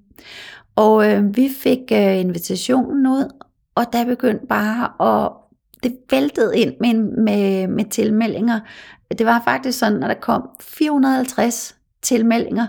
Og 0.75 1.12
øh, 1.12 1.36
vi 1.36 1.50
fik 1.63 1.80
øh, 1.92 2.20
invitationen 2.20 3.08
ud, 3.08 3.30
og 3.75 3.86
der 3.94 4.06
begyndte 4.06 4.46
bare 4.48 5.24
at 5.24 5.32
det 5.84 5.98
væltede 6.12 6.58
ind 6.58 6.74
med, 6.80 6.94
med, 7.24 7.68
med 7.68 7.86
tilmeldinger. 7.86 8.60
Det 9.18 9.25
var 9.25 9.42
faktisk 9.46 9.80
sådan, 9.80 10.03
at 10.03 10.10
der 10.10 10.22
kom 10.22 10.50
450 10.62 11.76
tilmeldinger. 12.02 12.67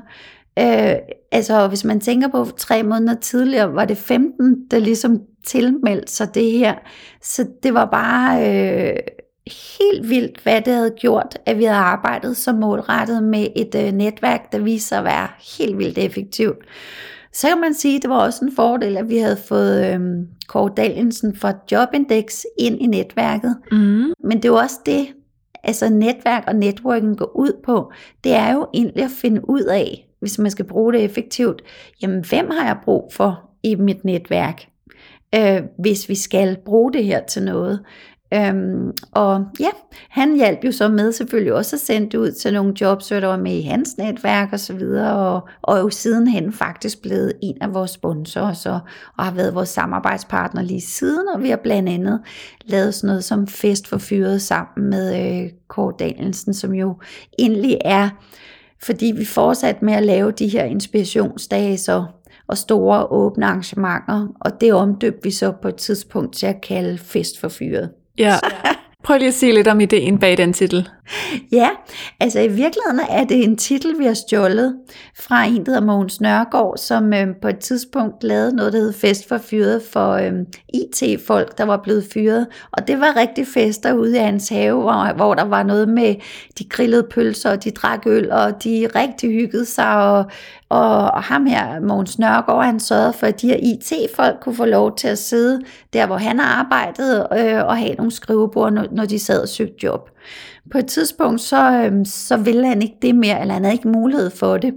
Øh, 0.58 0.94
altså 1.32 1.68
hvis 1.68 1.84
man 1.84 2.00
tænker 2.00 2.28
på 2.28 2.44
tre 2.56 2.82
måneder 2.82 3.14
tidligere, 3.14 3.74
var 3.74 3.84
det 3.84 3.98
15, 3.98 4.66
der 4.70 4.78
ligesom 4.78 5.20
tilmeldte 5.46 6.12
sig 6.12 6.34
det 6.34 6.52
her. 6.52 6.74
Så 7.22 7.46
det 7.62 7.74
var 7.74 7.84
bare 7.84 8.48
øh, 8.48 8.96
helt 9.78 10.08
vildt, 10.08 10.40
hvad 10.42 10.60
det 10.60 10.74
havde 10.74 10.94
gjort, 10.98 11.38
at 11.46 11.58
vi 11.58 11.64
havde 11.64 11.80
arbejdet 11.80 12.36
så 12.36 12.52
målrettet 12.52 13.22
med 13.22 13.46
et 13.56 13.74
øh, 13.74 13.92
netværk, 13.92 14.52
der 14.52 14.58
viste 14.58 14.88
sig 14.88 14.98
at 14.98 15.04
være 15.04 15.28
helt 15.58 15.78
vildt 15.78 15.98
effektivt. 15.98 16.58
Så 17.34 17.48
kan 17.48 17.60
man 17.60 17.74
sige, 17.74 17.96
at 17.96 18.02
det 18.02 18.10
var 18.10 18.18
også 18.18 18.44
en 18.44 18.52
fordel, 18.56 18.96
at 18.96 19.08
vi 19.08 19.16
havde 19.16 19.36
fået 19.36 19.94
øhm, 19.94 20.28
Kåre 20.48 20.72
Dalensen 20.76 21.36
fra 21.36 21.52
Jobindex 21.72 22.42
ind 22.58 22.82
i 22.82 22.86
netværket. 22.86 23.56
Mm. 23.72 24.12
Men 24.24 24.36
det 24.36 24.44
er 24.44 24.48
jo 24.48 24.56
også 24.56 24.76
det, 24.86 25.06
altså 25.64 25.88
netværk 25.88 26.44
og 26.46 26.54
networking 26.56 27.18
går 27.18 27.36
ud 27.36 27.52
på. 27.64 27.92
Det 28.24 28.32
er 28.32 28.52
jo 28.52 28.66
egentlig 28.74 29.04
at 29.04 29.10
finde 29.10 29.48
ud 29.48 29.62
af, 29.62 30.08
hvis 30.20 30.38
man 30.38 30.50
skal 30.50 30.64
bruge 30.64 30.92
det 30.92 31.04
effektivt, 31.04 31.62
jamen 32.02 32.24
hvem 32.24 32.50
har 32.50 32.66
jeg 32.66 32.76
brug 32.84 33.12
for 33.12 33.50
i 33.62 33.74
mit 33.74 34.04
netværk, 34.04 34.66
øh, 35.34 35.62
hvis 35.78 36.08
vi 36.08 36.14
skal 36.14 36.56
bruge 36.64 36.92
det 36.92 37.04
her 37.04 37.24
til 37.24 37.42
noget. 37.42 37.80
Øhm, 38.32 38.92
og 39.12 39.46
ja, 39.60 39.68
han 40.08 40.36
hjalp 40.36 40.64
jo 40.64 40.72
så 40.72 40.88
med 40.88 41.12
selvfølgelig 41.12 41.52
også 41.52 41.76
at 41.76 41.80
sende 41.80 42.10
det 42.10 42.18
ud 42.18 42.32
til 42.32 42.54
nogle 42.54 42.74
jobs, 42.80 43.06
der 43.06 43.26
var 43.26 43.36
med 43.36 43.52
i 43.52 43.62
hans 43.62 43.98
netværk 43.98 44.48
og 44.52 44.60
så 44.60 44.72
videre, 44.72 45.16
og, 45.16 45.48
og 45.62 45.78
jo 45.78 45.90
sidenhen 45.90 46.52
faktisk 46.52 47.02
blevet 47.02 47.32
en 47.42 47.56
af 47.60 47.74
vores 47.74 47.90
sponsorer 47.90 48.52
så, 48.52 48.78
og 49.18 49.24
har 49.24 49.32
været 49.32 49.54
vores 49.54 49.68
samarbejdspartner 49.68 50.62
lige 50.62 50.80
siden, 50.80 51.28
og 51.34 51.42
vi 51.42 51.50
har 51.50 51.56
blandt 51.56 51.88
andet 51.88 52.20
lavet 52.64 52.94
sådan 52.94 53.08
noget 53.08 53.24
som 53.24 53.46
Fest 53.46 53.88
for 53.88 53.98
Fyret 53.98 54.42
sammen 54.42 54.90
med 54.90 55.42
øh, 55.44 55.50
Kåre 55.68 55.94
Danielsen, 55.98 56.54
som 56.54 56.74
jo 56.74 56.96
egentlig 57.38 57.78
er, 57.84 58.08
fordi 58.82 59.12
vi 59.16 59.24
fortsat 59.24 59.82
med 59.82 59.94
at 59.94 60.02
lave 60.02 60.30
de 60.30 60.48
her 60.48 60.64
inspirationsdage, 60.64 61.78
så 61.78 62.04
og 62.46 62.58
store 62.58 63.06
åbne 63.06 63.46
arrangementer, 63.46 64.26
og 64.40 64.60
det 64.60 64.72
omdøbte 64.72 65.22
vi 65.22 65.30
så 65.30 65.52
på 65.62 65.68
et 65.68 65.76
tidspunkt 65.76 66.34
til 66.34 66.46
at 66.46 66.60
kalde 66.60 66.98
Fest 66.98 67.40
for 67.40 67.48
Fyret. 67.48 67.90
Ja. 68.18 68.34
Prøv 69.04 69.18
lige 69.18 69.28
at 69.28 69.34
sige 69.34 69.54
lidt 69.54 69.68
om 69.68 69.80
ideen 69.80 70.18
bag 70.18 70.36
den 70.36 70.52
titel. 70.52 70.88
Ja, 71.52 71.68
altså 72.20 72.40
i 72.40 72.48
virkeligheden 72.48 73.00
er 73.10 73.24
det 73.24 73.44
en 73.44 73.56
titel, 73.56 73.98
vi 73.98 74.04
har 74.04 74.14
stjålet 74.14 74.76
fra 75.18 75.44
en, 75.44 75.66
der 75.66 75.72
hedder 75.72 75.86
Mogens 75.86 76.20
Nørgaard, 76.20 76.76
som 76.76 77.12
øh, 77.12 77.26
på 77.42 77.48
et 77.48 77.58
tidspunkt 77.58 78.24
lavede 78.24 78.56
noget, 78.56 78.72
der 78.72 78.78
hed 78.78 78.92
Fest 78.92 79.28
for 79.28 79.38
fyret 79.38 79.82
for 79.92 80.12
øh, 80.12 80.32
IT-folk, 80.74 81.58
der 81.58 81.64
var 81.64 81.80
blevet 81.82 82.06
fyret. 82.14 82.46
Og 82.72 82.88
det 82.88 83.00
var 83.00 83.16
rigtig 83.16 83.46
fester 83.46 83.92
ude 83.92 84.16
i 84.16 84.18
hans 84.18 84.48
have, 84.48 84.80
hvor, 84.80 85.14
hvor 85.16 85.34
der 85.34 85.44
var 85.44 85.62
noget 85.62 85.88
med, 85.88 86.14
de 86.58 86.64
grillede 86.64 87.06
pølser, 87.10 87.50
og 87.50 87.64
de 87.64 87.70
drak 87.70 88.06
øl, 88.06 88.30
og 88.32 88.64
de 88.64 88.88
rigtig 88.94 89.30
hyggede 89.30 89.64
sig, 89.64 89.96
og, 89.96 90.24
og, 90.74 91.10
og 91.10 91.22
ham 91.22 91.46
her, 91.46 91.80
Mogens 91.80 92.18
Nørgaard, 92.18 92.64
han 92.64 92.80
sørgede 92.80 93.12
for, 93.12 93.26
at 93.26 93.40
de 93.40 93.48
her 93.48 93.56
IT-folk 93.56 94.40
kunne 94.40 94.54
få 94.54 94.64
lov 94.64 94.96
til 94.96 95.08
at 95.08 95.18
sidde 95.18 95.60
der, 95.92 96.06
hvor 96.06 96.16
han 96.16 96.40
arbejdede, 96.40 97.28
øh, 97.32 97.66
og 97.66 97.76
have 97.76 97.94
nogle 97.94 98.12
skrivebord, 98.12 98.72
når, 98.72 98.86
når 98.92 99.04
de 99.04 99.18
sad 99.18 99.42
og 99.42 99.48
søgte 99.48 99.74
job. 99.82 100.10
På 100.72 100.78
et 100.78 100.86
tidspunkt, 100.86 101.40
så, 101.40 101.72
øh, 101.72 102.06
så 102.06 102.36
ville 102.36 102.66
han 102.66 102.82
ikke 102.82 102.96
det 103.02 103.14
mere, 103.14 103.40
eller 103.40 103.54
han 103.54 103.64
havde 103.64 103.74
ikke 103.74 103.88
mulighed 103.88 104.30
for 104.30 104.56
det. 104.56 104.74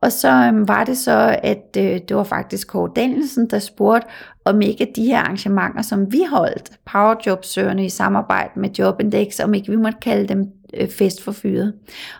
Og 0.00 0.12
så 0.12 0.28
øh, 0.28 0.68
var 0.68 0.84
det 0.84 0.98
så, 0.98 1.38
at 1.42 1.76
øh, 1.78 2.00
det 2.08 2.16
var 2.16 2.24
faktisk 2.24 2.68
Kåre 2.68 2.90
Danielsen, 2.96 3.50
der 3.50 3.58
spurgte, 3.58 4.08
om 4.44 4.60
ikke 4.60 4.92
de 4.96 5.04
her 5.04 5.18
arrangementer, 5.18 5.82
som 5.82 6.12
vi 6.12 6.20
holdt, 6.30 6.70
Powerjobsøgerne 6.92 7.84
i 7.84 7.88
samarbejde 7.88 8.60
med 8.60 8.70
Jobindex, 8.78 9.40
om 9.40 9.54
ikke 9.54 9.70
vi 9.70 9.76
måtte 9.76 9.98
kalde 10.02 10.28
dem 10.28 10.46
fest 10.90 11.22
for 11.22 11.32
fyret. 11.32 11.74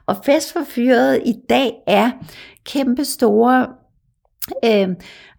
Og 0.07 0.17
fest 0.25 0.53
for 0.53 0.65
fyret 0.69 1.23
i 1.25 1.35
dag 1.49 1.73
er 1.87 2.11
kæmpe 2.65 3.05
store 3.05 3.67
øh, 4.65 4.89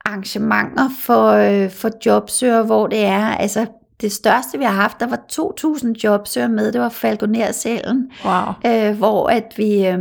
arrangementer 0.06 0.89
for, 0.99 1.27
øh, 1.32 1.71
for 1.71 1.89
jobsøger, 2.06 2.63
hvor 2.63 2.88
det 2.88 3.06
er, 3.06 3.25
altså 3.25 3.65
det 4.01 4.12
største, 4.12 4.58
vi 4.58 4.63
har 4.63 4.71
haft, 4.71 4.99
der 4.99 5.08
var 5.08 5.19
2.000 5.32 5.93
jobsøger 6.03 6.47
med, 6.47 6.71
det 6.71 6.82
var 6.82 6.89
Falconer-salen, 6.89 8.12
wow. 8.25 8.71
øh, 8.71 8.97
hvor 8.97 9.27
at 9.27 9.53
vi, 9.58 9.88
øh, 9.88 9.99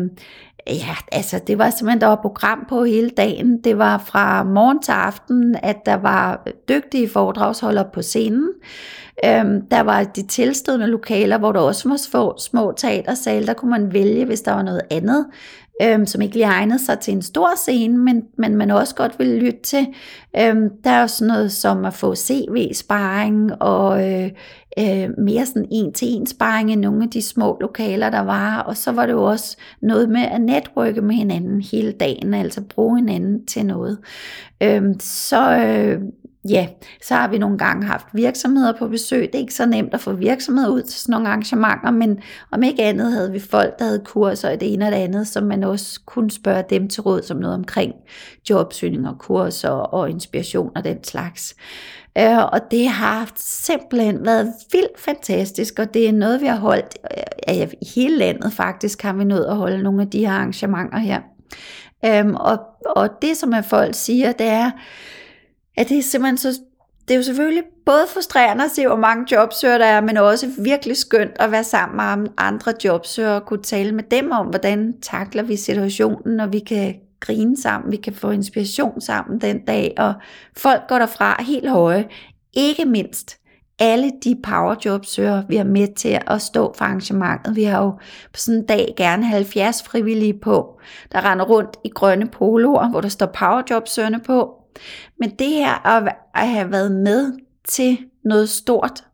ja, 0.67 0.97
altså 1.13 1.41
det 1.47 1.59
var 1.59 1.71
simpelthen, 1.71 2.01
der 2.01 2.07
var 2.07 2.19
program 2.23 2.67
på 2.69 2.85
hele 2.85 3.11
dagen. 3.11 3.65
Det 3.65 3.79
var 3.79 3.99
fra 3.99 4.45
morgen 4.45 4.83
til 4.83 4.93
aften, 4.93 5.57
at 5.63 5.77
der 5.87 5.95
var 5.95 6.47
dygtige 6.69 7.09
foredragsholdere 7.09 7.89
på 7.93 8.03
scenen. 8.03 8.49
Øhm, 9.25 9.67
der 9.71 9.81
var 9.81 10.05
de 10.05 10.27
tilstødende 10.27 10.87
lokaler, 10.87 11.39
hvor 11.39 11.53
der 11.53 11.61
også 11.61 11.89
var 11.89 11.97
små, 11.97 12.35
små 12.39 12.73
teatersale. 12.77 13.47
Der 13.47 13.55
kunne 13.55 13.71
man 13.71 13.93
vælge, 13.93 14.25
hvis 14.25 14.41
der 14.41 14.53
var 14.53 14.63
noget 14.63 14.81
andet, 14.91 15.27
øhm, 15.83 16.07
som 16.07 16.23
ikke 16.23 16.35
lige 16.35 16.47
egnede 16.47 16.85
sig 16.85 16.99
til 16.99 17.15
en 17.15 17.23
stor 17.23 17.51
scene, 17.57 17.99
men, 17.99 18.23
men 18.39 18.57
man 18.57 18.71
også 18.71 18.95
godt 18.95 19.19
ville 19.19 19.39
lytte 19.39 19.63
til. 19.63 19.87
Øhm, 20.39 20.69
der 20.85 20.91
er 20.91 21.03
også 21.03 21.25
noget 21.25 21.53
som 21.53 21.85
at 21.85 21.95
få 21.95 22.15
CV-sparring 22.15 23.63
og 23.63 24.13
øh, 24.13 24.31
øh, 24.79 25.09
mere 25.19 25.47
sådan 25.47 25.69
en-til-en 25.71 26.27
sparring 26.27 26.73
i 26.73 26.75
nogle 26.75 27.05
af 27.05 27.11
de 27.11 27.23
små 27.23 27.59
lokaler, 27.61 28.11
der 28.11 28.21
var. 28.21 28.59
Og 28.61 28.77
så 28.77 28.93
var 28.93 29.07
det 29.07 29.13
jo 29.13 29.25
også 29.25 29.57
noget 29.83 30.09
med 30.09 30.23
at 30.23 30.41
netværke 30.41 31.01
med 31.01 31.15
hinanden 31.15 31.61
hele 31.61 31.93
dagen, 31.93 32.35
altså 32.35 32.61
bruge 32.61 32.99
hinanden 32.99 33.47
til 33.47 33.67
noget. 33.67 33.99
Øhm, 34.63 35.01
så 35.01 35.57
øh, 35.57 36.01
ja, 36.51 36.67
så 37.03 37.15
har 37.15 37.29
vi 37.29 37.39
nogle 37.39 37.59
gange 37.59 37.87
haft 37.87 38.07
virksomheder 38.13 38.73
på 38.79 38.89
besøg. 38.89 39.21
Det 39.21 39.35
er 39.35 39.39
ikke 39.39 39.55
så 39.55 39.67
nemt 39.67 39.95
at 39.95 40.01
få 40.01 40.13
virksomheder 40.13 40.69
ud 40.69 40.83
til 40.83 41.01
sådan 41.01 41.13
nogle 41.13 41.29
arrangementer, 41.29 41.91
men 41.91 42.19
om 42.51 42.63
ikke 42.63 42.83
andet 42.83 43.13
havde 43.13 43.33
vi 43.33 43.39
folk, 43.39 43.79
der 43.79 43.85
havde 43.85 44.03
kurser 44.05 44.51
og 44.51 44.61
det 44.61 44.73
ene 44.73 44.87
og 44.87 44.93
det 44.93 44.99
andet, 44.99 45.27
som 45.27 45.45
man 45.45 45.65
også 45.65 46.01
kunne 46.07 46.31
spørge 46.31 46.65
dem 46.71 46.89
til 46.89 47.03
råd 47.03 47.23
som 47.23 47.37
noget 47.37 47.57
omkring 47.57 47.93
jobsøgning 48.51 49.09
og 49.09 49.19
kurser 49.19 49.71
og 49.71 50.11
inspiration 50.11 50.71
og 50.77 50.85
den 50.85 51.05
slags. 51.05 51.55
Øh, 52.19 52.45
og 52.45 52.61
det 52.71 52.89
har 52.89 53.33
simpelthen 53.37 54.27
været 54.27 54.53
vildt 54.73 55.01
fantastisk, 55.01 55.79
og 55.79 55.95
det 55.95 56.09
er 56.09 56.13
noget, 56.13 56.41
vi 56.41 56.47
har 56.47 56.57
holdt 56.57 56.99
øh, 57.17 57.57
ja, 57.57 57.67
i 57.83 57.87
hele 57.95 58.19
landet 58.19 58.53
faktisk, 58.53 59.03
har 59.03 59.13
vi 59.13 59.25
nået 59.25 59.45
at 59.45 59.57
holde 59.57 59.83
nogle 59.83 60.03
af 60.03 60.11
de 60.11 60.27
her 60.27 60.33
arrangementer 60.33 60.99
her. 60.99 61.21
Øhm, 62.05 62.35
og, 62.35 62.59
og 62.97 63.09
det, 63.23 63.37
som 63.37 63.55
folk 63.65 63.95
siger, 63.95 64.33
det 64.33 64.47
er, 64.47 64.71
at 65.77 65.89
det 65.89 65.99
er 65.99 66.03
simpelthen 66.03 66.39
så 66.39 66.61
det 67.09 67.15
er 67.15 67.19
jo 67.19 67.23
selvfølgelig 67.23 67.63
både 67.87 68.07
frustrerende 68.15 68.65
at 68.65 68.71
se, 68.71 68.87
hvor 68.87 68.97
mange 68.97 69.27
jobsøgere 69.33 69.79
der 69.79 69.85
er, 69.85 70.01
men 70.01 70.17
også 70.17 70.51
virkelig 70.59 70.97
skønt 70.97 71.31
at 71.37 71.51
være 71.51 71.65
sammen 71.65 72.23
med 72.23 72.31
andre 72.39 72.73
jobsøgere 72.85 73.35
og 73.35 73.47
kunne 73.47 73.63
tale 73.63 73.93
med 73.93 74.05
dem 74.05 74.31
om, 74.31 74.47
hvordan 74.47 74.95
takler 75.03 75.43
vi 75.43 75.57
situationen, 75.57 76.41
og 76.41 76.53
vi 76.53 76.59
kan 76.59 76.95
grine 77.21 77.57
sammen, 77.57 77.93
vi 77.93 77.97
kan 77.97 78.15
få 78.15 78.31
inspiration 78.31 79.01
sammen 79.01 79.41
den 79.41 79.65
dag, 79.65 79.95
og 79.99 80.15
folk 80.57 80.83
går 80.89 80.99
derfra 80.99 81.43
helt 81.43 81.71
høje. 81.71 82.09
Ikke 82.53 82.85
mindst 82.85 83.37
alle 83.79 84.13
de 84.25 84.37
powerjobsøger, 84.43 85.43
vi 85.49 85.57
har 85.57 85.65
med 85.65 85.95
til 85.95 86.21
at 86.27 86.43
stå 86.43 86.75
for 86.77 86.85
arrangementet. 86.85 87.57
Vi 87.57 87.65
har 87.65 87.83
jo 87.83 87.91
på 88.33 88.37
sådan 88.37 88.61
en 88.61 88.67
dag 88.67 88.95
gerne 88.97 89.27
70 89.27 89.83
frivillige 89.83 90.39
på, 90.43 90.81
der 91.13 91.31
render 91.31 91.45
rundt 91.45 91.77
i 91.85 91.89
grønne 91.89 92.27
poloer, 92.27 92.89
hvor 92.89 93.01
der 93.01 93.09
står 93.09 93.27
powerjobsøgerne 93.27 94.21
på. 94.21 94.66
Men 95.21 95.31
det 95.31 95.49
her 95.49 95.87
at 96.37 96.49
have 96.49 96.71
været 96.71 96.93
med 96.93 97.33
til 97.69 97.99
noget 98.25 98.49
stort, 98.49 99.05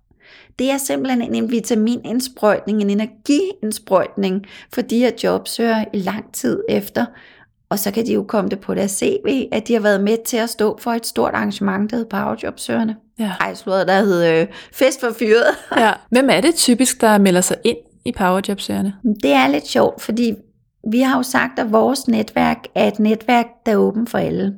det 0.59 0.70
er 0.70 0.79
simpelthen 0.79 1.35
en 1.35 1.51
vitaminindsprøjtning, 1.51 2.83
en 2.83 2.90
energiindsprøjtning 2.90 4.44
for 4.75 4.81
de 4.81 4.98
her 4.98 5.11
jobsøgere 5.25 5.87
i 5.92 5.98
lang 5.98 6.33
tid 6.33 6.62
efter. 6.68 7.05
Og 7.70 7.79
så 7.79 7.90
kan 7.90 8.07
de 8.07 8.12
jo 8.12 8.22
komme 8.22 8.51
det 8.51 8.61
på 8.61 8.75
deres 8.75 8.90
CV, 8.90 9.48
at 9.53 9.68
de 9.68 9.72
har 9.72 9.81
været 9.81 10.05
med 10.05 10.16
til 10.25 10.37
at 10.37 10.51
stå 10.51 10.79
for 10.81 10.92
et 10.92 11.07
stort 11.07 11.35
arrangement, 11.35 11.90
der 11.90 11.96
hedder 11.96 12.18
Powerjobsøgerne. 12.18 12.96
Ja. 13.18 13.33
Ej, 13.40 13.55
slået, 13.55 13.88
der 13.88 14.03
hedder 14.03 14.40
øh, 14.40 14.46
Fest 14.72 15.01
for 15.01 15.12
fyret. 15.18 15.44
ja. 15.77 15.92
Hvem 16.11 16.29
er 16.31 16.40
det 16.40 16.55
typisk, 16.55 17.01
der 17.01 17.18
melder 17.18 17.40
sig 17.40 17.57
ind 17.64 17.77
i 18.05 18.12
Powerjobsøgerne? 18.12 18.94
Det 19.22 19.33
er 19.33 19.48
lidt 19.48 19.66
sjovt, 19.66 20.03
fordi 20.03 20.35
vi 20.90 21.01
har 21.01 21.16
jo 21.16 21.22
sagt, 21.22 21.59
at 21.59 21.72
vores 21.72 22.09
netværk 22.09 22.59
er 22.75 22.88
et 22.88 22.98
netværk, 22.98 23.46
der 23.66 23.72
er 23.72 23.77
åben 23.77 24.07
for 24.07 24.18
alle. 24.18 24.55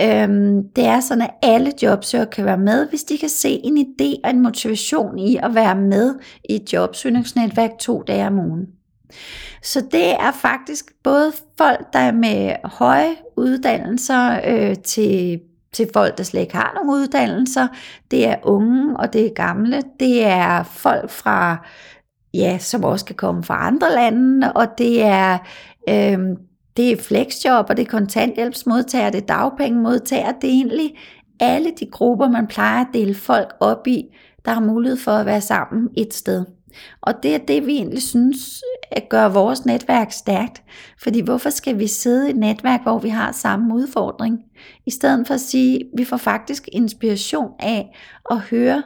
Øhm, 0.00 0.68
det 0.76 0.86
er 0.86 1.00
sådan, 1.00 1.22
at 1.22 1.30
alle 1.42 1.72
jobsøgere 1.82 2.26
kan 2.26 2.44
være 2.44 2.58
med, 2.58 2.88
hvis 2.88 3.04
de 3.04 3.18
kan 3.18 3.28
se 3.28 3.60
en 3.64 3.78
idé 3.78 4.20
og 4.24 4.30
en 4.30 4.42
motivation 4.42 5.18
i 5.18 5.36
at 5.42 5.54
være 5.54 5.76
med 5.76 6.14
i 6.48 6.54
et 6.54 6.72
jobsøgningsnetværk 6.72 7.70
to 7.78 8.02
dage 8.02 8.26
om 8.26 8.38
ugen. 8.38 8.66
Så 9.62 9.80
det 9.92 10.10
er 10.10 10.32
faktisk 10.32 10.92
både 11.04 11.32
folk, 11.58 11.92
der 11.92 11.98
er 11.98 12.12
med 12.12 12.54
høje 12.64 13.16
uddannelser 13.36 14.40
øh, 14.46 14.76
til 14.76 15.40
til 15.72 15.88
folk, 15.92 16.18
der 16.18 16.24
slet 16.24 16.40
ikke 16.40 16.56
har 16.56 16.72
nogen 16.74 16.90
uddannelser. 16.90 17.68
Det 18.10 18.28
er 18.28 18.36
unge, 18.42 18.96
og 18.96 19.12
det 19.12 19.26
er 19.26 19.34
gamle. 19.34 19.82
Det 20.00 20.24
er 20.24 20.62
folk 20.62 21.10
fra, 21.10 21.66
ja, 22.34 22.58
som 22.58 22.84
også 22.84 23.04
kan 23.04 23.16
komme 23.16 23.44
fra 23.44 23.66
andre 23.66 23.92
lande, 23.94 24.52
og 24.52 24.78
det 24.78 25.02
er 25.02 25.38
øh, 25.88 26.18
det 26.76 26.92
er 26.92 26.96
flexjob, 26.96 27.66
og 27.68 27.76
det 27.76 27.82
er 27.82 27.90
kontanthjælpsmodtagere, 27.90 29.10
det 29.10 29.22
er 29.22 29.26
dagpengemodtagere, 29.26 30.34
det 30.40 30.50
er 30.50 30.54
egentlig 30.54 30.96
alle 31.40 31.72
de 31.80 31.86
grupper, 31.86 32.28
man 32.28 32.46
plejer 32.46 32.80
at 32.80 32.90
dele 32.92 33.14
folk 33.14 33.54
op 33.60 33.86
i, 33.86 34.04
der 34.44 34.52
har 34.52 34.60
mulighed 34.60 34.96
for 34.96 35.12
at 35.12 35.26
være 35.26 35.40
sammen 35.40 35.88
et 35.96 36.14
sted. 36.14 36.44
Og 37.00 37.14
det 37.22 37.34
er 37.34 37.38
det, 37.38 37.66
vi 37.66 37.72
egentlig 37.72 38.02
synes 38.02 38.62
at 38.90 39.08
gøre 39.08 39.32
vores 39.32 39.64
netværk 39.64 40.12
stærkt. 40.12 40.62
Fordi 41.02 41.20
hvorfor 41.20 41.50
skal 41.50 41.78
vi 41.78 41.86
sidde 41.86 42.26
i 42.26 42.30
et 42.30 42.36
netværk, 42.36 42.82
hvor 42.82 42.98
vi 42.98 43.08
har 43.08 43.32
samme 43.32 43.74
udfordring? 43.74 44.38
I 44.86 44.90
stedet 44.90 45.26
for 45.26 45.34
at 45.34 45.40
sige, 45.40 45.76
at 45.76 45.86
vi 45.96 46.04
får 46.04 46.16
faktisk 46.16 46.68
inspiration 46.72 47.50
af 47.60 47.96
at 48.30 48.38
høre 48.38 48.82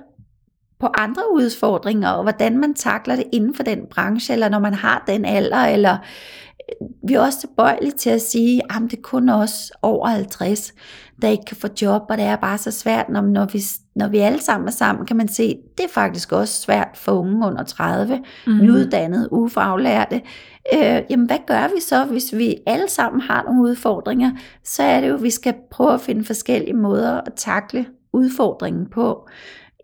på 0.80 0.88
andre 0.98 1.22
udfordringer, 1.32 2.08
og 2.10 2.22
hvordan 2.22 2.58
man 2.58 2.74
takler 2.74 3.16
det 3.16 3.24
inden 3.32 3.54
for 3.54 3.62
den 3.62 3.78
branche, 3.90 4.32
eller 4.32 4.48
når 4.48 4.58
man 4.58 4.74
har 4.74 5.04
den 5.06 5.24
alder, 5.24 5.64
eller 5.64 5.96
vi 7.08 7.14
er 7.14 7.20
også 7.20 7.40
tilbøjelige 7.40 7.90
til 7.90 8.10
at 8.10 8.22
sige, 8.22 8.62
at 8.70 8.82
det 8.82 8.92
er 8.92 9.02
kun 9.02 9.28
os 9.28 9.72
over 9.82 10.08
50, 10.08 10.72
der 11.22 11.28
ikke 11.28 11.44
kan 11.44 11.56
få 11.56 11.68
job, 11.82 12.02
og 12.08 12.18
det 12.18 12.24
er 12.24 12.36
bare 12.36 12.58
så 12.58 12.70
svært, 12.70 13.08
når, 13.08 13.20
når, 13.20 13.44
vi, 13.52 13.62
når 13.94 14.08
vi 14.08 14.18
alle 14.18 14.42
sammen 14.42 14.68
er 14.68 14.72
sammen, 14.72 15.06
kan 15.06 15.16
man 15.16 15.28
se, 15.28 15.58
det 15.78 15.84
er 15.84 15.88
faktisk 15.88 16.32
også 16.32 16.62
svært 16.62 16.88
for 16.94 17.12
unge 17.12 17.46
under 17.46 17.62
30, 17.62 18.20
mm. 18.46 18.58
nyuddannede, 18.62 19.32
ufaglærte. 19.32 20.20
Øh, 20.74 21.02
jamen 21.10 21.26
hvad 21.26 21.38
gør 21.46 21.74
vi 21.74 21.80
så, 21.80 22.04
hvis 22.04 22.34
vi 22.36 22.56
alle 22.66 22.88
sammen 22.88 23.20
har 23.20 23.42
nogle 23.42 23.62
udfordringer? 23.62 24.30
Så 24.64 24.82
er 24.82 25.00
det 25.00 25.08
jo, 25.08 25.14
at 25.14 25.22
vi 25.22 25.30
skal 25.30 25.54
prøve 25.70 25.94
at 25.94 26.00
finde 26.00 26.24
forskellige 26.24 26.76
måder 26.76 27.20
at 27.20 27.32
takle 27.36 27.86
udfordringen 28.12 28.86
på. 28.86 29.28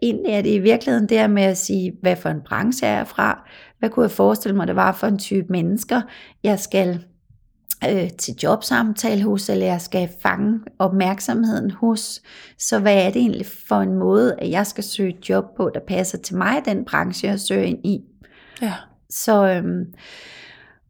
Egentlig 0.02 0.32
er 0.32 0.42
det 0.42 0.54
i 0.54 0.58
virkeligheden 0.58 1.08
der 1.08 1.26
med 1.26 1.42
at 1.42 1.56
sige, 1.56 1.92
hvad 2.02 2.16
for 2.16 2.28
en 2.28 2.40
branche 2.48 2.86
er 2.86 2.96
jeg 2.96 3.06
fra? 3.06 3.48
Hvad 3.78 3.90
kunne 3.90 4.02
jeg 4.02 4.10
forestille 4.10 4.56
mig, 4.56 4.66
det 4.66 4.76
var 4.76 4.92
for 4.92 5.06
en 5.06 5.18
type 5.18 5.46
mennesker, 5.48 6.02
jeg 6.42 6.60
skal 6.60 7.04
øh, 7.90 8.10
til 8.18 8.34
jobsamtale 8.42 9.22
hos, 9.22 9.48
eller 9.48 9.66
jeg 9.66 9.80
skal 9.80 10.08
fange 10.22 10.60
opmærksomheden 10.78 11.70
hos. 11.70 12.22
Så 12.58 12.78
hvad 12.78 12.94
er 12.94 13.10
det 13.10 13.16
egentlig 13.16 13.46
for 13.68 13.76
en 13.76 13.94
måde, 13.94 14.34
at 14.38 14.50
jeg 14.50 14.66
skal 14.66 14.84
søge 14.84 15.18
job 15.28 15.44
på, 15.56 15.70
der 15.74 15.80
passer 15.88 16.18
til 16.18 16.36
mig, 16.36 16.62
den 16.64 16.84
branche, 16.84 17.28
jeg 17.28 17.40
søger 17.40 17.62
ind 17.62 17.86
i? 17.86 18.00
Ja. 18.62 18.72
Så, 19.10 19.48
øhm, 19.48 19.84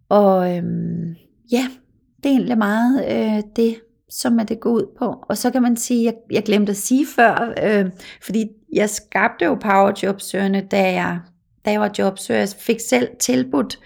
og 0.09 0.57
øhm, 0.57 1.15
ja, 1.53 1.69
det 2.17 2.27
er 2.27 2.31
egentlig 2.31 2.59
meget 2.59 3.05
øh, 3.11 3.43
det, 3.57 3.77
som 4.11 4.39
er 4.39 4.45
det 4.45 4.61
går 4.61 4.71
ud 4.71 4.87
på. 4.99 5.25
Og 5.29 5.37
så 5.37 5.51
kan 5.51 5.63
man 5.63 5.77
sige, 5.77 6.05
jeg, 6.05 6.15
jeg 6.31 6.43
glemte 6.43 6.71
at 6.71 6.77
sige 6.77 7.07
før, 7.17 7.55
øh, 7.63 7.91
fordi 8.23 8.47
jeg 8.73 8.91
skabte 8.91 9.45
jo 9.45 9.55
powerjobsøgerne, 9.55 10.61
da 10.61 10.93
jeg, 10.93 11.21
da 11.67 11.71
jeg 11.71 11.81
var 11.81 11.91
jobsøger. 11.99 12.41
Jeg 12.41 12.49
fik 12.59 12.81
selv 12.89 13.09
tilbudt 13.21 13.79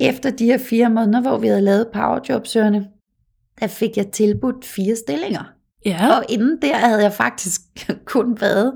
efter 0.00 0.30
de 0.30 0.44
her 0.44 0.58
fire 0.58 0.90
måneder, 0.90 1.20
hvor 1.20 1.38
vi 1.38 1.46
havde 1.46 1.60
lavet 1.60 1.88
powerjobsøgerne, 1.92 2.86
der 3.60 3.66
fik 3.66 3.96
jeg 3.96 4.06
tilbudt 4.06 4.64
fire 4.64 4.96
stillinger. 4.96 5.52
Ja. 5.86 6.16
Og 6.16 6.24
inden 6.28 6.58
der 6.62 6.74
havde 6.74 7.02
jeg 7.02 7.12
faktisk 7.12 7.60
kun 8.04 8.40
været 8.40 8.72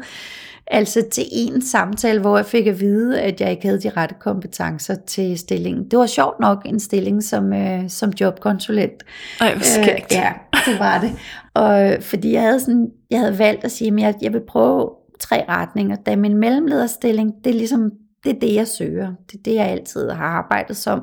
altså 0.67 1.05
til 1.13 1.25
en 1.33 1.63
samtale, 1.63 2.21
hvor 2.21 2.37
jeg 2.37 2.47
fik 2.47 2.67
at 2.67 2.81
vide, 2.81 3.21
at 3.21 3.41
jeg 3.41 3.51
ikke 3.51 3.67
havde 3.67 3.81
de 3.81 3.91
rette 3.91 4.15
kompetencer 4.21 4.95
til 5.07 5.39
stillingen. 5.39 5.91
Det 5.91 5.99
var 5.99 6.07
sjovt 6.07 6.41
nok 6.41 6.63
en 6.65 6.81
stilling 6.81 7.23
som, 7.23 7.53
øh, 7.53 7.89
som 7.89 8.11
jobkonsulent. 8.21 9.03
Ej, 9.41 9.55
hvor 9.55 9.63
skægt. 9.63 10.13
Øh, 10.13 10.17
ja, 10.17 10.33
det 10.67 10.79
var 10.79 11.01
det. 11.01 11.13
Og 11.55 12.03
fordi 12.03 12.33
jeg 12.33 12.43
havde, 12.43 12.61
sådan, 12.61 12.91
jeg 13.11 13.21
havde 13.21 13.39
valgt 13.39 13.65
at 13.65 13.71
sige, 13.71 13.93
at 13.93 14.01
jeg, 14.01 14.15
jeg 14.23 14.33
vil 14.33 14.43
prøve 14.49 14.91
tre 15.21 15.45
retninger. 15.49 15.97
Da 15.97 16.17
min 16.17 16.37
mellemlederstilling, 16.37 17.33
det 17.45 17.51
er 17.51 17.55
ligesom 17.55 17.91
det 18.25 18.37
er 18.37 18.41
det, 18.41 18.55
jeg 18.55 18.69
søger. 18.69 19.15
Det 19.33 19.39
er 19.39 19.43
det, 19.45 19.55
jeg 19.55 19.67
altid 19.67 20.11
har 20.11 20.25
arbejdet 20.25 20.77
som. 20.77 21.03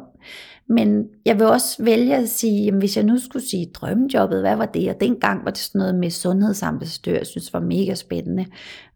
Men 0.69 1.05
jeg 1.25 1.39
vil 1.39 1.45
også 1.45 1.83
vælge 1.83 2.15
at 2.15 2.29
sige, 2.29 2.67
at 2.67 2.73
hvis 2.73 2.97
jeg 2.97 3.05
nu 3.05 3.19
skulle 3.19 3.47
sige 3.47 3.71
drømmejobbet, 3.73 4.41
hvad 4.41 4.55
var 4.55 4.65
det? 4.65 4.89
Og 4.89 4.95
dengang 4.99 5.45
var 5.45 5.51
det 5.51 5.59
sådan 5.59 5.79
noget 5.79 5.95
med 5.95 6.09
sundhedsambassadør, 6.09 7.17
jeg 7.17 7.27
synes 7.27 7.53
var 7.53 7.59
mega 7.59 7.95
spændende. 7.95 8.45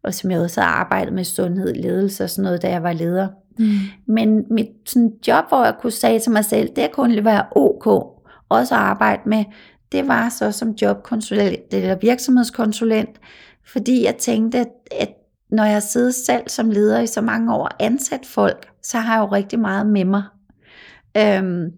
Og 0.04 0.14
som 0.14 0.32
jeg 0.32 0.40
også 0.40 0.62
har 0.62 0.68
arbejdet 0.68 1.14
med 1.14 1.24
sundhed, 1.24 1.74
ledelse 1.74 2.24
og 2.24 2.30
sådan 2.30 2.44
noget, 2.44 2.62
da 2.62 2.70
jeg 2.70 2.84
var 2.84 2.94
leder. 2.94 3.28
Mm. 3.60 3.66
Men 4.08 4.44
mit 4.50 4.68
sådan 4.86 5.12
job, 5.28 5.46
hvor 5.50 5.64
jeg 5.64 5.76
kunne 5.82 5.92
sige 5.92 6.20
til 6.20 6.32
mig 6.32 6.46
selv, 6.46 6.70
det 6.76 6.92
kunne 6.92 7.26
være 7.26 7.46
ok, 7.56 7.88
også 8.50 8.76
at 8.76 8.82
arbejde 8.82 9.22
med, 9.26 9.44
det 9.92 10.08
var 10.08 10.30
så 10.30 10.52
som 10.52 10.70
jobkonsulent 10.70 11.74
eller 11.74 11.96
virksomhedskonsulent, 12.02 13.20
fordi 13.66 14.06
jeg 14.06 14.16
tænkte, 14.16 14.66
at 14.92 15.10
når 15.52 15.66
jeg 15.66 15.84
sidder 15.84 16.12
selv 16.12 16.44
som 16.48 16.70
leder 16.70 17.00
i 17.00 17.08
så 17.08 17.22
mange 17.22 17.54
år 17.54 17.64
og 17.64 17.84
ansat 17.84 18.26
folk, 18.26 18.68
så 18.84 18.98
har 18.98 19.16
jeg 19.16 19.22
jo 19.22 19.26
rigtig 19.26 19.60
meget 19.60 19.88
med 19.88 20.06
mig. 20.06 20.24
Øhm, 21.18 21.72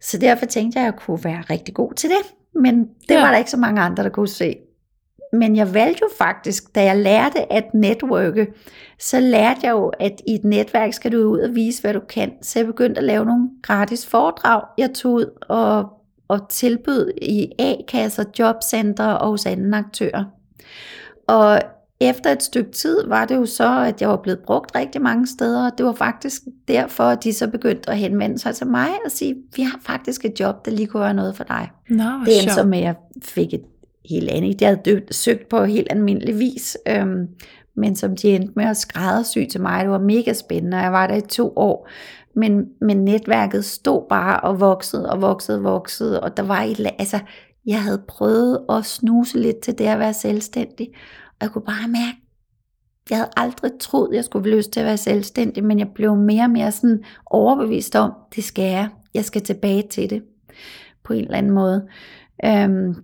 så 0.00 0.18
derfor 0.18 0.46
tænkte 0.46 0.78
jeg, 0.78 0.88
at 0.88 0.92
jeg 0.92 1.00
kunne 1.00 1.24
være 1.24 1.42
rigtig 1.50 1.74
god 1.74 1.92
til 1.92 2.10
det. 2.10 2.34
Men 2.62 2.78
det 3.08 3.14
ja. 3.14 3.20
var 3.20 3.30
der 3.30 3.38
ikke 3.38 3.50
så 3.50 3.56
mange 3.56 3.80
andre, 3.80 4.02
der 4.02 4.08
kunne 4.08 4.28
se. 4.28 4.56
men 5.32 5.56
jeg 5.56 5.74
valgte 5.74 6.00
jo 6.02 6.08
faktisk, 6.18 6.74
da 6.74 6.84
jeg 6.84 6.96
lærte 6.96 7.52
at 7.52 7.74
netværke, 7.74 8.46
så 8.98 9.20
lærte 9.20 9.60
jeg 9.62 9.70
jo, 9.70 9.88
at 9.88 10.20
i 10.28 10.34
et 10.34 10.44
netværk 10.44 10.92
skal 10.92 11.12
du 11.12 11.18
ud 11.18 11.38
og 11.38 11.54
vise, 11.54 11.80
hvad 11.80 11.94
du 11.94 12.00
kan. 12.08 12.32
Så 12.42 12.58
jeg 12.58 12.66
begyndte 12.66 12.98
at 12.98 13.04
lave 13.04 13.24
nogle 13.24 13.50
gratis 13.62 14.06
foredrag. 14.06 14.62
Jeg 14.78 14.90
tog 14.94 15.12
ud 15.12 15.38
og, 15.48 15.88
og 16.28 16.48
tilbød 16.48 17.12
i 17.22 17.52
A-kasser, 17.58 18.24
jobcenter 18.38 19.06
og 19.06 19.28
hos 19.28 19.46
anden 19.46 19.74
aktører. 19.74 20.24
Og 21.26 21.60
efter 22.10 22.32
et 22.32 22.42
stykke 22.42 22.70
tid 22.70 23.08
var 23.08 23.24
det 23.24 23.34
jo 23.34 23.46
så, 23.46 23.80
at 23.80 24.00
jeg 24.00 24.08
var 24.08 24.16
blevet 24.16 24.38
brugt 24.38 24.74
rigtig 24.74 25.02
mange 25.02 25.26
steder, 25.26 25.70
og 25.70 25.78
det 25.78 25.86
var 25.86 25.92
faktisk 25.92 26.42
derfor, 26.68 27.04
at 27.04 27.24
de 27.24 27.32
så 27.32 27.48
begyndte 27.48 27.90
at 27.90 27.98
henvende 27.98 28.38
sig 28.38 28.54
til 28.54 28.66
mig 28.66 28.88
og 29.04 29.10
sige, 29.10 29.36
vi 29.56 29.62
har 29.62 29.80
faktisk 29.82 30.24
et 30.24 30.40
job, 30.40 30.64
der 30.64 30.70
lige 30.70 30.86
kunne 30.86 31.02
være 31.02 31.14
noget 31.14 31.36
for 31.36 31.44
dig. 31.44 31.70
Nå, 31.88 32.04
det 32.24 32.40
endte 32.40 32.54
så 32.54 32.64
med, 32.64 32.78
at 32.78 32.84
jeg 32.84 32.94
fik 33.22 33.54
et 33.54 33.64
helt 34.10 34.30
andet. 34.30 34.60
Jeg 34.60 34.68
havde 34.68 34.80
døbt, 34.84 35.14
søgt 35.14 35.48
på 35.48 35.64
helt 35.64 35.86
almindelig 35.90 36.38
vis, 36.38 36.76
øhm, 36.88 37.28
men 37.76 37.96
som 37.96 38.16
de 38.16 38.28
endte 38.28 38.52
med 38.56 38.64
at 38.64 38.76
skræddersy 38.76 39.38
til 39.50 39.60
mig. 39.60 39.82
Det 39.82 39.90
var 39.90 39.98
mega 39.98 40.32
spændende, 40.32 40.76
og 40.76 40.82
jeg 40.82 40.92
var 40.92 41.06
der 41.06 41.14
i 41.14 41.20
to 41.20 41.52
år. 41.56 41.88
Men, 42.36 42.64
men 42.80 43.04
netværket 43.04 43.64
stod 43.64 44.02
bare 44.08 44.40
og 44.40 44.60
voksede 44.60 45.10
og 45.10 45.22
voksede 45.22 45.58
og 45.58 45.64
voksede, 45.64 46.20
og 46.20 46.36
der 46.36 46.42
var 46.42 46.62
et, 46.62 46.86
altså, 46.98 47.18
jeg 47.66 47.82
havde 47.82 48.02
prøvet 48.08 48.60
at 48.68 48.84
snuse 48.84 49.38
lidt 49.38 49.60
til 49.60 49.78
det 49.78 49.84
at 49.84 49.98
være 49.98 50.14
selvstændig, 50.14 50.88
og 51.40 51.46
jeg 51.46 51.50
kunne 51.50 51.64
bare 51.64 51.88
mærke, 51.88 52.24
jeg 53.10 53.18
havde 53.18 53.30
aldrig 53.36 53.70
troet, 53.80 54.14
jeg 54.14 54.24
skulle 54.24 54.42
blive 54.42 54.56
lyst 54.56 54.70
til 54.70 54.80
at 54.80 54.86
være 54.86 54.96
selvstændig, 54.96 55.64
men 55.64 55.78
jeg 55.78 55.88
blev 55.94 56.16
mere 56.16 56.42
og 56.42 56.50
mere 56.50 56.72
sådan 56.72 57.04
overbevist 57.26 57.96
om, 57.96 58.12
det 58.34 58.44
skal 58.44 58.64
jeg. 58.64 58.88
Jeg 59.14 59.24
skal 59.24 59.42
tilbage 59.42 59.82
til 59.90 60.10
det 60.10 60.22
på 61.04 61.12
en 61.12 61.24
eller 61.24 61.38
anden 61.38 61.52
måde. 61.52 61.88
Øhm, 62.44 62.94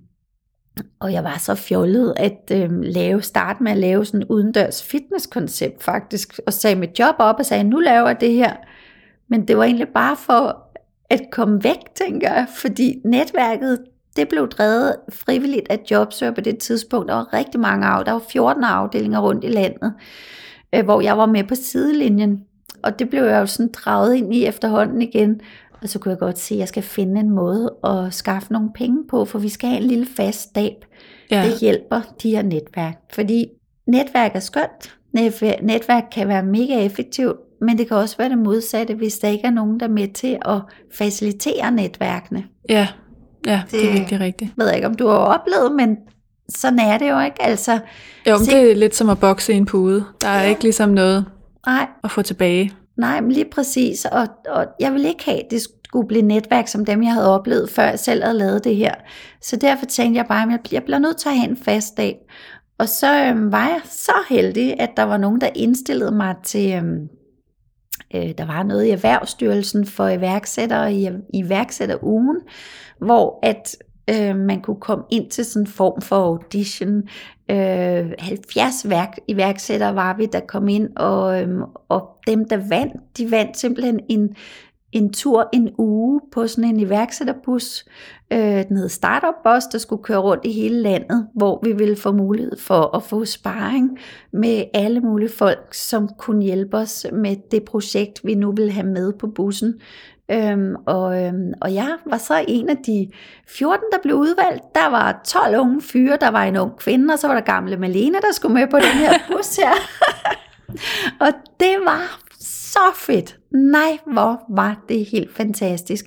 og 1.00 1.12
jeg 1.12 1.24
var 1.24 1.38
så 1.38 1.54
fjollet 1.54 2.14
at 2.16 2.52
øhm, 2.52 2.80
lave, 2.82 3.22
starte 3.22 3.62
med 3.62 3.72
at 3.72 3.78
lave 3.78 4.04
sådan 4.04 4.26
udendørs 4.28 4.82
fitnesskoncept 4.82 5.82
faktisk, 5.82 6.40
og 6.46 6.52
sagde 6.52 6.76
mit 6.76 6.98
job 6.98 7.14
op 7.18 7.36
og 7.38 7.46
sagde, 7.46 7.64
nu 7.64 7.78
laver 7.78 8.06
jeg 8.06 8.20
det 8.20 8.32
her. 8.32 8.56
Men 9.28 9.48
det 9.48 9.56
var 9.56 9.64
egentlig 9.64 9.88
bare 9.88 10.16
for 10.16 10.66
at 11.10 11.20
komme 11.32 11.64
væk, 11.64 11.94
tænker 11.94 12.32
jeg, 12.32 12.46
fordi 12.56 13.00
netværket, 13.04 13.78
det 14.16 14.28
blev 14.28 14.48
drevet 14.48 14.96
frivilligt 15.12 15.66
af 15.70 15.80
jobsøger 15.90 16.32
på 16.32 16.40
det 16.40 16.58
tidspunkt. 16.58 17.08
Der 17.08 17.14
var 17.14 17.32
rigtig 17.32 17.60
mange 17.60 17.86
af, 17.86 18.04
der 18.04 18.12
var 18.12 18.22
14 18.32 18.64
afdelinger 18.64 19.20
rundt 19.20 19.44
i 19.44 19.48
landet, 19.48 19.94
øh, 20.74 20.84
hvor 20.84 21.00
jeg 21.00 21.18
var 21.18 21.26
med 21.26 21.44
på 21.44 21.54
sidelinjen. 21.54 22.40
Og 22.82 22.98
det 22.98 23.10
blev 23.10 23.24
jeg 23.24 23.40
jo 23.40 23.46
sådan 23.46 23.72
draget 23.72 24.14
ind 24.14 24.34
i 24.34 24.46
efterhånden 24.46 25.02
igen. 25.02 25.40
Og 25.82 25.88
så 25.88 25.98
kunne 25.98 26.10
jeg 26.10 26.18
godt 26.18 26.38
se, 26.38 26.54
at 26.54 26.58
jeg 26.58 26.68
skal 26.68 26.82
finde 26.82 27.20
en 27.20 27.30
måde 27.30 27.74
at 27.84 28.14
skaffe 28.14 28.52
nogle 28.52 28.70
penge 28.74 29.04
på, 29.10 29.24
for 29.24 29.38
vi 29.38 29.48
skal 29.48 29.68
have 29.68 29.82
en 29.82 29.88
lille 29.88 30.06
fast 30.16 30.40
stab, 30.40 30.84
ja. 31.30 31.36
der 31.36 31.58
hjælper 31.60 32.00
de 32.22 32.30
her 32.30 32.42
netværk. 32.42 32.96
Fordi 33.12 33.46
netværk 33.86 34.36
er 34.36 34.40
skønt, 34.40 34.96
netværk 35.62 36.04
kan 36.12 36.28
være 36.28 36.42
mega 36.42 36.84
effektivt, 36.84 37.36
men 37.60 37.78
det 37.78 37.88
kan 37.88 37.96
også 37.96 38.16
være 38.16 38.28
det 38.28 38.38
modsatte, 38.38 38.94
hvis 38.94 39.18
der 39.18 39.28
ikke 39.28 39.46
er 39.46 39.50
nogen, 39.50 39.80
der 39.80 39.86
er 39.86 39.90
med 39.90 40.08
til 40.08 40.38
at 40.44 40.60
facilitere 40.92 41.70
netværkene. 41.70 42.44
Ja, 42.68 42.88
ja 43.46 43.62
det, 43.70 43.72
det 43.72 43.88
er 43.88 43.92
virkelig 43.92 44.20
rigtigt. 44.20 44.52
Jeg 44.56 44.66
ved 44.66 44.74
ikke, 44.74 44.86
om 44.86 44.94
du 44.94 45.06
har 45.06 45.16
oplevet, 45.16 45.72
men 45.72 45.96
sådan 46.48 46.78
er 46.78 46.98
det 46.98 47.10
jo 47.10 47.20
ikke. 47.20 47.42
Altså, 47.42 47.72
jo, 48.26 48.36
men 48.36 48.44
se, 48.44 48.50
det 48.50 48.70
er 48.70 48.76
lidt 48.76 48.96
som 48.96 49.10
at 49.10 49.20
bokse 49.20 49.52
i 49.52 49.56
en 49.56 49.66
pude. 49.66 50.04
Der 50.20 50.28
er 50.28 50.42
ja. 50.42 50.48
ikke 50.48 50.62
ligesom 50.62 50.88
noget 50.88 51.24
Nej. 51.66 51.86
at 52.04 52.10
få 52.10 52.22
tilbage. 52.22 52.72
Nej, 52.96 53.20
men 53.20 53.32
lige 53.32 53.46
præcis. 53.52 54.04
Og, 54.04 54.26
og 54.48 54.66
jeg 54.80 54.92
vil 54.92 55.04
ikke 55.04 55.24
have, 55.24 55.44
at 55.44 55.50
det 55.50 55.60
skulle 55.84 56.08
blive 56.08 56.22
netværk 56.22 56.68
som 56.68 56.84
dem, 56.84 57.02
jeg 57.02 57.12
havde 57.12 57.34
oplevet, 57.34 57.70
før 57.70 57.84
jeg 57.84 57.98
selv 57.98 58.22
havde 58.22 58.38
lavet 58.38 58.64
det 58.64 58.76
her. 58.76 58.94
Så 59.42 59.56
derfor 59.56 59.86
tænkte 59.86 60.18
jeg 60.18 60.26
bare, 60.26 60.52
at 60.52 60.72
jeg 60.72 60.82
bliver 60.84 60.98
nødt 60.98 61.16
til 61.16 61.28
at 61.28 61.38
have 61.38 61.50
en 61.50 61.56
fast 61.56 61.96
dag. 61.96 62.18
Og 62.78 62.88
så 62.88 63.24
øhm, 63.24 63.52
var 63.52 63.68
jeg 63.68 63.80
så 63.84 64.12
heldig, 64.28 64.80
at 64.80 64.90
der 64.96 65.02
var 65.02 65.16
nogen, 65.16 65.40
der 65.40 65.48
indstillede 65.54 66.10
mig 66.10 66.34
til, 66.44 66.72
øhm, 66.72 67.08
øh, 68.14 68.30
der 68.38 68.46
var 68.46 68.62
noget 68.62 68.84
i 68.84 68.90
Erhvervsstyrelsen 68.90 69.86
for 69.86 70.08
iværksættere 70.08 70.94
i 70.94 71.08
iværksætterugen, 71.34 72.36
hvor 73.00 73.38
at 73.42 73.76
øh, 74.10 74.36
man 74.36 74.60
kunne 74.62 74.80
komme 74.80 75.04
ind 75.10 75.30
til 75.30 75.44
sådan 75.44 75.62
en 75.62 75.66
form 75.66 76.00
for 76.00 76.16
audition. 76.16 77.02
Øh, 77.50 78.12
70 78.18 78.88
værk, 78.88 79.18
iværksættere 79.28 79.94
var 79.94 80.16
vi, 80.16 80.26
der 80.26 80.40
kom 80.40 80.68
ind, 80.68 80.88
og, 80.96 81.42
øh, 81.42 81.48
og 81.88 82.08
dem, 82.26 82.48
der 82.48 82.56
vandt, 82.68 82.94
de 83.18 83.30
vandt 83.30 83.56
simpelthen 83.56 84.00
en, 84.08 84.34
en 84.92 85.12
tur 85.12 85.48
en 85.52 85.70
uge 85.78 86.20
på 86.32 86.46
sådan 86.46 86.70
en 86.70 86.80
iværksætterbus. 86.80 87.84
Øh, 88.32 88.64
den 88.68 88.76
hed 88.76 88.88
Startup 88.88 89.34
Bus, 89.44 89.64
der 89.64 89.78
skulle 89.78 90.02
køre 90.02 90.18
rundt 90.18 90.44
i 90.44 90.52
hele 90.52 90.82
landet, 90.82 91.28
hvor 91.34 91.60
vi 91.64 91.72
ville 91.72 91.96
få 91.96 92.12
mulighed 92.12 92.58
for 92.58 92.96
at 92.96 93.02
få 93.02 93.24
sparring 93.24 93.98
med 94.32 94.64
alle 94.74 95.00
mulige 95.00 95.30
folk, 95.30 95.74
som 95.74 96.08
kunne 96.18 96.42
hjælpe 96.42 96.76
os 96.76 97.06
med 97.12 97.36
det 97.50 97.64
projekt, 97.64 98.20
vi 98.24 98.34
nu 98.34 98.52
ville 98.52 98.72
have 98.72 98.86
med 98.86 99.12
på 99.12 99.26
bussen. 99.26 99.74
Øhm, 100.32 100.74
og, 100.86 101.24
øhm, 101.24 101.52
og 101.60 101.74
jeg 101.74 101.96
var 102.06 102.18
så 102.18 102.44
en 102.48 102.68
af 102.68 102.76
de 102.76 103.10
14, 103.48 103.84
der 103.92 103.98
blev 104.02 104.16
udvalgt. 104.16 104.62
Der 104.74 104.86
var 104.86 105.20
12 105.26 105.58
unge 105.58 105.82
fyre, 105.82 106.18
der 106.20 106.30
var 106.30 106.44
en 106.44 106.56
ung 106.56 106.76
kvinde, 106.78 107.14
og 107.14 107.18
så 107.18 107.26
var 107.26 107.34
der 107.34 107.40
gamle 107.40 107.76
Malene, 107.76 108.18
der 108.20 108.32
skulle 108.32 108.54
med 108.54 108.66
på 108.66 108.76
den 108.76 108.84
her 108.84 109.12
bus 109.28 109.56
her. 109.56 109.72
og 111.24 111.32
det 111.60 111.76
var 111.84 112.20
så 112.40 112.80
fedt. 112.94 113.38
Nej, 113.52 113.98
hvor 114.06 114.42
var 114.48 114.84
det 114.88 115.04
helt 115.04 115.36
fantastisk. 115.36 116.04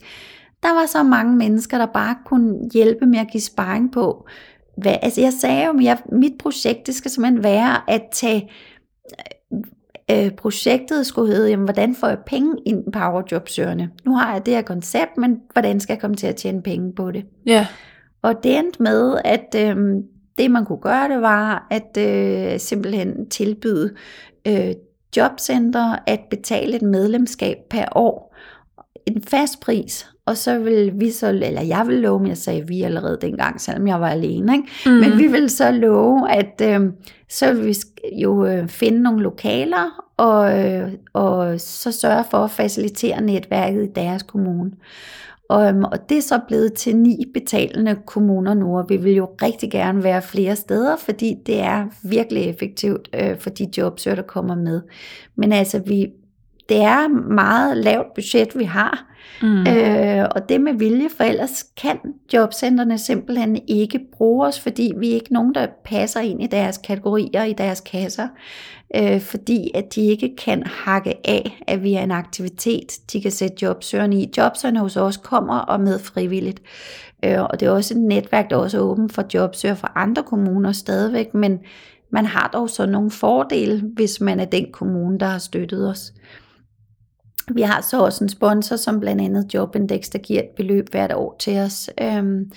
Der 0.63 0.73
var 0.73 0.85
så 0.85 1.03
mange 1.03 1.35
mennesker, 1.35 1.77
der 1.77 1.85
bare 1.85 2.15
kunne 2.25 2.69
hjælpe 2.73 3.05
med 3.05 3.19
at 3.19 3.27
give 3.31 3.41
sparring 3.41 3.91
på. 3.91 4.27
Hvad, 4.77 4.95
altså 5.01 5.21
jeg 5.21 5.33
sagde 5.33 5.65
jo, 5.65 5.89
at 5.89 6.01
mit 6.11 6.33
projekt 6.39 6.87
det 6.87 6.95
skal 6.95 7.11
simpelthen 7.11 7.43
være 7.43 7.77
at 7.87 8.01
tage 8.11 8.51
øh, 10.11 10.31
projektet 10.31 11.05
skulle 11.05 11.33
hedde, 11.33 11.49
jamen, 11.49 11.63
hvordan 11.63 11.95
får 11.95 12.07
jeg 12.07 12.17
penge 12.25 12.55
ind 12.65 12.87
i 12.87 12.91
powerjobsøgerne? 12.91 13.91
Nu 14.05 14.15
har 14.15 14.33
jeg 14.33 14.45
det 14.45 14.53
her 14.53 14.61
koncept, 14.61 15.17
men 15.17 15.41
hvordan 15.53 15.79
skal 15.79 15.93
jeg 15.93 16.01
komme 16.01 16.15
til 16.15 16.27
at 16.27 16.35
tjene 16.35 16.61
penge 16.61 16.93
på 16.93 17.11
det? 17.11 17.25
Ja. 17.45 17.67
Og 18.21 18.43
det 18.43 18.57
endte 18.57 18.83
med, 18.83 19.17
at 19.25 19.55
øh, 19.57 19.75
det 20.37 20.51
man 20.51 20.65
kunne 20.65 20.81
gøre, 20.81 21.09
det 21.09 21.21
var 21.21 21.67
at 21.71 21.97
øh, 21.97 22.59
simpelthen 22.59 23.29
tilbyde 23.29 23.95
øh, 24.47 24.73
jobcenter 25.17 25.95
at 26.07 26.19
betale 26.29 26.75
et 26.75 26.81
medlemskab 26.81 27.57
per 27.69 27.85
år. 27.95 28.35
En 29.05 29.21
fast 29.21 29.59
pris, 29.59 30.12
og 30.25 30.37
så 30.37 30.59
vil 30.59 30.91
vi 30.95 31.11
så, 31.11 31.27
eller 31.27 31.61
jeg 31.61 31.83
vil 31.87 31.97
love, 31.97 32.19
men 32.19 32.27
jeg 32.27 32.37
sagde 32.37 32.67
vi 32.67 32.81
allerede 32.81 33.17
dengang, 33.21 33.61
selvom 33.61 33.87
jeg 33.87 34.01
var 34.01 34.09
alene, 34.09 34.53
ikke? 34.53 34.67
Mm. 34.85 34.91
men 34.91 35.17
vi 35.17 35.27
vil 35.27 35.49
så 35.49 35.71
love, 35.71 36.31
at 36.31 36.61
øh, 36.63 36.91
så 37.29 37.53
vil 37.53 37.65
vi 37.65 37.75
jo 38.21 38.45
øh, 38.45 38.67
finde 38.67 39.01
nogle 39.01 39.23
lokaler, 39.23 40.03
og, 40.17 40.59
øh, 40.59 40.91
og 41.13 41.59
så 41.59 41.91
sørge 41.91 42.23
for 42.31 42.37
at 42.37 42.51
facilitere 42.51 43.21
netværket 43.21 43.83
i 43.83 43.91
deres 43.95 44.23
kommune. 44.23 44.71
Og, 45.49 45.67
øhm, 45.67 45.83
og 45.83 46.09
det 46.09 46.17
er 46.17 46.21
så 46.21 46.39
blevet 46.47 46.73
til 46.73 46.95
ni 46.95 47.25
betalende 47.33 47.97
kommuner 48.05 48.53
nu, 48.53 48.77
og 48.77 48.85
vi 48.89 48.97
vil 48.97 49.13
jo 49.13 49.29
rigtig 49.41 49.71
gerne 49.71 50.03
være 50.03 50.21
flere 50.21 50.55
steder, 50.55 50.95
fordi 50.95 51.35
det 51.45 51.61
er 51.61 51.85
virkelig 52.03 52.43
effektivt 52.43 53.09
øh, 53.13 53.37
for 53.37 53.49
de 53.49 53.67
jobsøger, 53.77 54.15
der 54.15 54.23
kommer 54.23 54.55
med. 54.55 54.81
Men 55.35 55.51
altså, 55.51 55.79
vi, 55.79 56.07
det 56.73 56.81
er 56.81 57.07
meget 57.33 57.77
lavt 57.77 58.13
budget, 58.15 58.57
vi 58.57 58.63
har, 58.63 59.05
mm. 59.41 59.67
øh, 59.67 60.27
og 60.35 60.49
det 60.49 60.61
med 60.61 60.73
vilje, 60.73 61.09
for 61.17 61.23
ellers 61.23 61.65
kan 61.81 61.97
jobcentrene 62.33 62.97
simpelthen 62.97 63.59
ikke 63.67 63.99
bruge 64.11 64.47
os, 64.47 64.59
fordi 64.59 64.93
vi 64.97 65.09
er 65.09 65.13
ikke 65.13 65.33
nogen, 65.33 65.55
der 65.55 65.67
passer 65.85 66.19
ind 66.19 66.43
i 66.43 66.47
deres 66.47 66.77
kategorier, 66.77 67.43
i 67.43 67.53
deres 67.53 67.79
kasser, 67.79 68.27
øh, 68.95 69.21
fordi 69.21 69.71
at 69.75 69.95
de 69.95 70.01
ikke 70.01 70.35
kan 70.37 70.63
hakke 70.65 71.13
af, 71.27 71.63
at 71.67 71.83
vi 71.83 71.93
er 71.93 72.01
en 72.01 72.11
aktivitet, 72.11 72.91
de 73.13 73.21
kan 73.21 73.31
sætte 73.31 73.57
jobsøgerne 73.61 74.21
i. 74.21 74.29
Jobsøgerne 74.37 74.79
hos 74.79 74.97
os 74.97 75.17
kommer 75.17 75.59
og 75.59 75.79
med 75.79 75.99
frivilligt, 75.99 76.61
øh, 77.25 77.41
og 77.41 77.59
det 77.59 77.65
er 77.65 77.71
også 77.71 77.93
et 77.93 78.01
netværk, 78.01 78.49
der 78.49 78.55
også 78.55 78.77
er 78.77 78.81
åbent 78.81 79.13
for 79.13 79.25
jobsøger 79.33 79.75
fra 79.75 79.91
andre 79.95 80.23
kommuner 80.23 80.71
stadigvæk, 80.71 81.33
men 81.33 81.59
man 82.11 82.25
har 82.25 82.49
dog 82.53 82.69
så 82.69 82.85
nogle 82.85 83.11
fordele, 83.11 83.83
hvis 83.95 84.21
man 84.21 84.39
er 84.39 84.45
den 84.45 84.71
kommune, 84.71 85.19
der 85.19 85.25
har 85.25 85.37
støttet 85.37 85.89
os. 85.89 86.13
Vi 87.51 87.61
har 87.61 87.81
så 87.81 87.99
også 87.99 88.23
en 88.23 88.29
sponsor, 88.29 88.75
som 88.75 88.99
blandt 88.99 89.21
andet 89.21 89.53
Jobindex, 89.53 90.09
der 90.09 90.19
giver 90.19 90.39
et 90.39 90.49
beløb 90.55 90.89
hvert 90.91 91.13
år 91.13 91.35
til 91.39 91.59
os. 91.59 91.89
Øhm, 92.01 92.51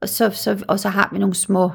og, 0.00 0.08
så, 0.08 0.30
så, 0.30 0.64
og 0.68 0.80
så 0.80 0.88
har 0.88 1.08
vi 1.12 1.18
nogle 1.18 1.34
små 1.34 1.70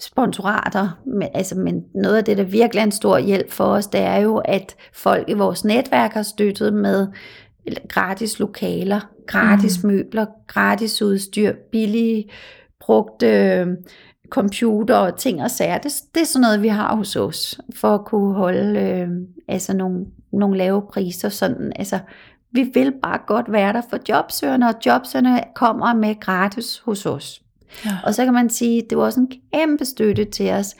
sponsorater, 0.00 1.00
men, 1.06 1.28
altså, 1.34 1.54
men 1.54 1.84
noget 1.94 2.16
af 2.16 2.24
det, 2.24 2.38
der 2.38 2.44
virkelig 2.44 2.80
er 2.80 2.84
en 2.84 2.92
stor 2.92 3.18
hjælp 3.18 3.50
for 3.50 3.64
os, 3.64 3.86
det 3.86 4.00
er 4.00 4.16
jo, 4.16 4.36
at 4.36 4.76
folk 4.92 5.28
i 5.28 5.32
vores 5.32 5.64
netværk 5.64 6.12
har 6.12 6.22
støttet 6.22 6.72
med 6.74 7.06
gratis 7.88 8.38
lokaler, 8.38 9.00
gratis 9.26 9.82
mm. 9.82 9.90
møbler, 9.90 10.26
gratis 10.46 11.02
udstyr, 11.02 11.52
billige 11.72 12.30
brugte 12.80 13.66
computer 14.30 14.96
og 14.96 15.16
ting 15.16 15.42
og 15.42 15.50
sager. 15.50 15.78
Det, 15.78 15.92
det 16.14 16.20
er 16.20 16.24
sådan 16.24 16.40
noget, 16.40 16.62
vi 16.62 16.68
har 16.68 16.96
hos 16.96 17.16
os, 17.16 17.60
for 17.74 17.94
at 17.94 18.04
kunne 18.04 18.34
holde 18.34 18.80
øh, 18.80 19.08
altså 19.48 19.76
nogle, 19.76 20.06
nogle 20.32 20.58
lave 20.58 20.82
priser. 20.92 21.28
Sådan, 21.28 21.72
altså, 21.76 21.98
vi 22.52 22.62
vil 22.74 22.92
bare 23.02 23.18
godt 23.26 23.52
være 23.52 23.72
der 23.72 23.82
for 23.90 23.98
jobsøgerne, 24.08 24.68
og 24.68 24.74
jobsøgerne 24.86 25.42
kommer 25.54 25.94
med 25.94 26.20
gratis 26.20 26.78
hos 26.78 27.06
os. 27.06 27.42
Ja. 27.84 27.98
Og 28.04 28.14
så 28.14 28.24
kan 28.24 28.34
man 28.34 28.50
sige, 28.50 28.82
det 28.90 28.98
var 28.98 29.04
også 29.04 29.20
en 29.20 29.32
kæmpe 29.52 29.84
støtte 29.84 30.24
til 30.24 30.50
os, 30.50 30.76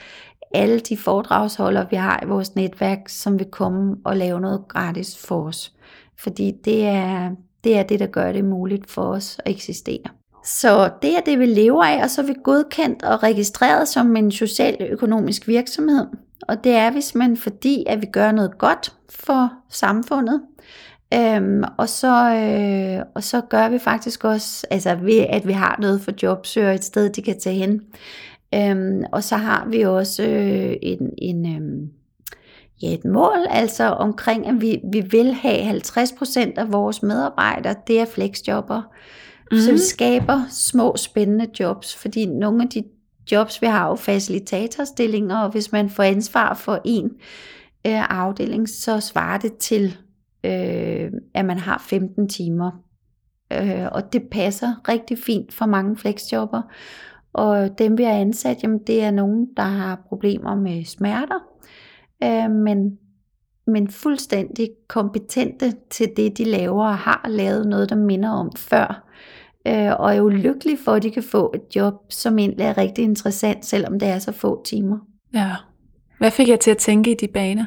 alle 0.54 0.80
de 0.80 0.96
foredragsholdere, 0.96 1.86
vi 1.90 1.96
har 1.96 2.20
i 2.22 2.26
vores 2.26 2.54
netværk, 2.54 3.08
som 3.08 3.38
vil 3.38 3.46
komme 3.50 3.96
og 4.04 4.16
lave 4.16 4.40
noget 4.40 4.68
gratis 4.68 5.26
for 5.26 5.46
os. 5.46 5.72
Fordi 6.18 6.52
det 6.64 6.86
er, 6.86 7.30
det 7.64 7.78
er 7.78 7.82
det, 7.82 8.00
der 8.00 8.06
gør 8.06 8.32
det 8.32 8.44
muligt 8.44 8.90
for 8.90 9.02
os 9.02 9.40
at 9.44 9.50
eksistere. 9.52 10.17
Så 10.44 10.90
det 11.02 11.16
er 11.16 11.20
det, 11.20 11.38
vi 11.38 11.46
lever 11.46 11.84
af, 11.84 12.02
og 12.02 12.10
så 12.10 12.22
er 12.22 12.26
vi 12.26 12.34
godkendt 12.44 13.02
og 13.02 13.22
registreret 13.22 13.88
som 13.88 14.16
en 14.16 14.30
socialøkonomisk 14.30 15.48
virksomhed. 15.48 16.06
Og 16.48 16.64
det 16.64 16.72
er 16.74 16.90
vi 16.90 17.00
simpelthen 17.00 17.36
fordi, 17.36 17.84
at 17.86 18.00
vi 18.00 18.06
gør 18.06 18.32
noget 18.32 18.58
godt 18.58 18.94
for 19.10 19.52
samfundet. 19.68 20.42
Øhm, 21.14 21.64
og, 21.78 21.88
så, 21.88 22.34
øh, 22.34 23.04
og 23.14 23.24
så 23.24 23.40
gør 23.40 23.68
vi 23.68 23.78
faktisk 23.78 24.24
også, 24.24 24.66
altså 24.70 24.94
ved 24.94 25.26
at 25.28 25.46
vi 25.46 25.52
har 25.52 25.76
noget 25.80 26.00
for 26.00 26.12
jobsøger, 26.22 26.72
et 26.72 26.84
sted, 26.84 27.10
de 27.10 27.22
kan 27.22 27.40
tage 27.40 27.56
hen. 27.56 27.80
Øhm, 28.54 29.04
og 29.12 29.24
så 29.24 29.36
har 29.36 29.66
vi 29.70 29.82
også 29.82 30.22
øh, 30.22 30.76
en, 30.82 31.10
en, 31.18 31.46
øh, 31.46 31.88
ja, 32.82 32.94
et 32.94 33.04
mål, 33.04 33.46
altså 33.50 33.84
omkring, 33.84 34.46
at 34.46 34.60
vi, 34.60 34.80
vi 34.92 35.00
vil 35.00 35.32
have 35.34 35.70
50% 35.70 36.52
af 36.56 36.72
vores 36.72 37.02
medarbejdere, 37.02 37.74
det 37.86 38.00
er 38.00 38.04
flexjobber. 38.04 38.82
Mm. 39.50 39.58
Så 39.58 39.72
vi 39.72 39.78
skaber 39.78 40.42
små 40.50 40.96
spændende 40.96 41.46
jobs, 41.60 41.96
fordi 41.96 42.26
nogle 42.26 42.62
af 42.62 42.68
de 42.68 42.84
jobs, 43.32 43.62
vi 43.62 43.66
har 43.66 43.88
jo 43.88 43.94
facilitatorstillinger, 43.94 45.38
og 45.38 45.50
hvis 45.50 45.72
man 45.72 45.90
får 45.90 46.02
ansvar 46.02 46.54
for 46.54 46.80
en 46.84 47.04
øh, 47.86 48.10
afdeling, 48.10 48.68
så 48.68 49.00
svarer 49.00 49.38
det 49.38 49.56
til, 49.56 49.96
øh, 50.44 51.10
at 51.34 51.44
man 51.44 51.58
har 51.58 51.84
15 51.88 52.28
timer. 52.28 52.70
Øh, 53.52 53.86
og 53.92 54.12
det 54.12 54.22
passer 54.30 54.88
rigtig 54.88 55.18
fint 55.18 55.54
for 55.54 55.66
mange 55.66 55.96
flexjobber. 55.96 56.62
Og 57.32 57.78
dem 57.78 57.98
vi 57.98 58.02
har 58.02 58.12
ansat, 58.12 58.62
jamen 58.62 58.78
det 58.86 59.02
er 59.02 59.10
nogen, 59.10 59.46
der 59.56 59.62
har 59.62 60.02
problemer 60.08 60.54
med 60.54 60.84
smerter, 60.84 61.38
øh, 62.24 62.50
men, 62.50 62.98
men 63.66 63.88
fuldstændig 63.90 64.70
kompetente 64.88 65.72
til 65.90 66.12
det, 66.16 66.38
de 66.38 66.44
laver 66.44 66.84
og 66.84 66.98
har 66.98 67.26
lavet 67.28 67.66
noget, 67.66 67.90
der 67.90 67.96
minder 67.96 68.30
om 68.30 68.52
før. 68.56 69.07
Øh, 69.66 70.00
og 70.00 70.10
er 70.12 70.16
jo 70.16 70.28
lykkelig 70.28 70.78
for, 70.84 70.92
at 70.92 71.02
de 71.02 71.10
kan 71.10 71.22
få 71.22 71.52
et 71.54 71.76
job, 71.76 71.94
som 72.10 72.38
egentlig 72.38 72.64
er 72.64 72.78
rigtig 72.78 73.04
interessant, 73.04 73.66
selvom 73.66 73.98
det 73.98 74.08
er 74.08 74.18
så 74.18 74.32
få 74.32 74.64
timer. 74.64 74.98
Ja. 75.34 75.50
Hvad 76.18 76.30
fik 76.30 76.48
jeg 76.48 76.60
til 76.60 76.70
at 76.70 76.78
tænke 76.78 77.10
i 77.10 77.14
de 77.14 77.28
baner? 77.28 77.64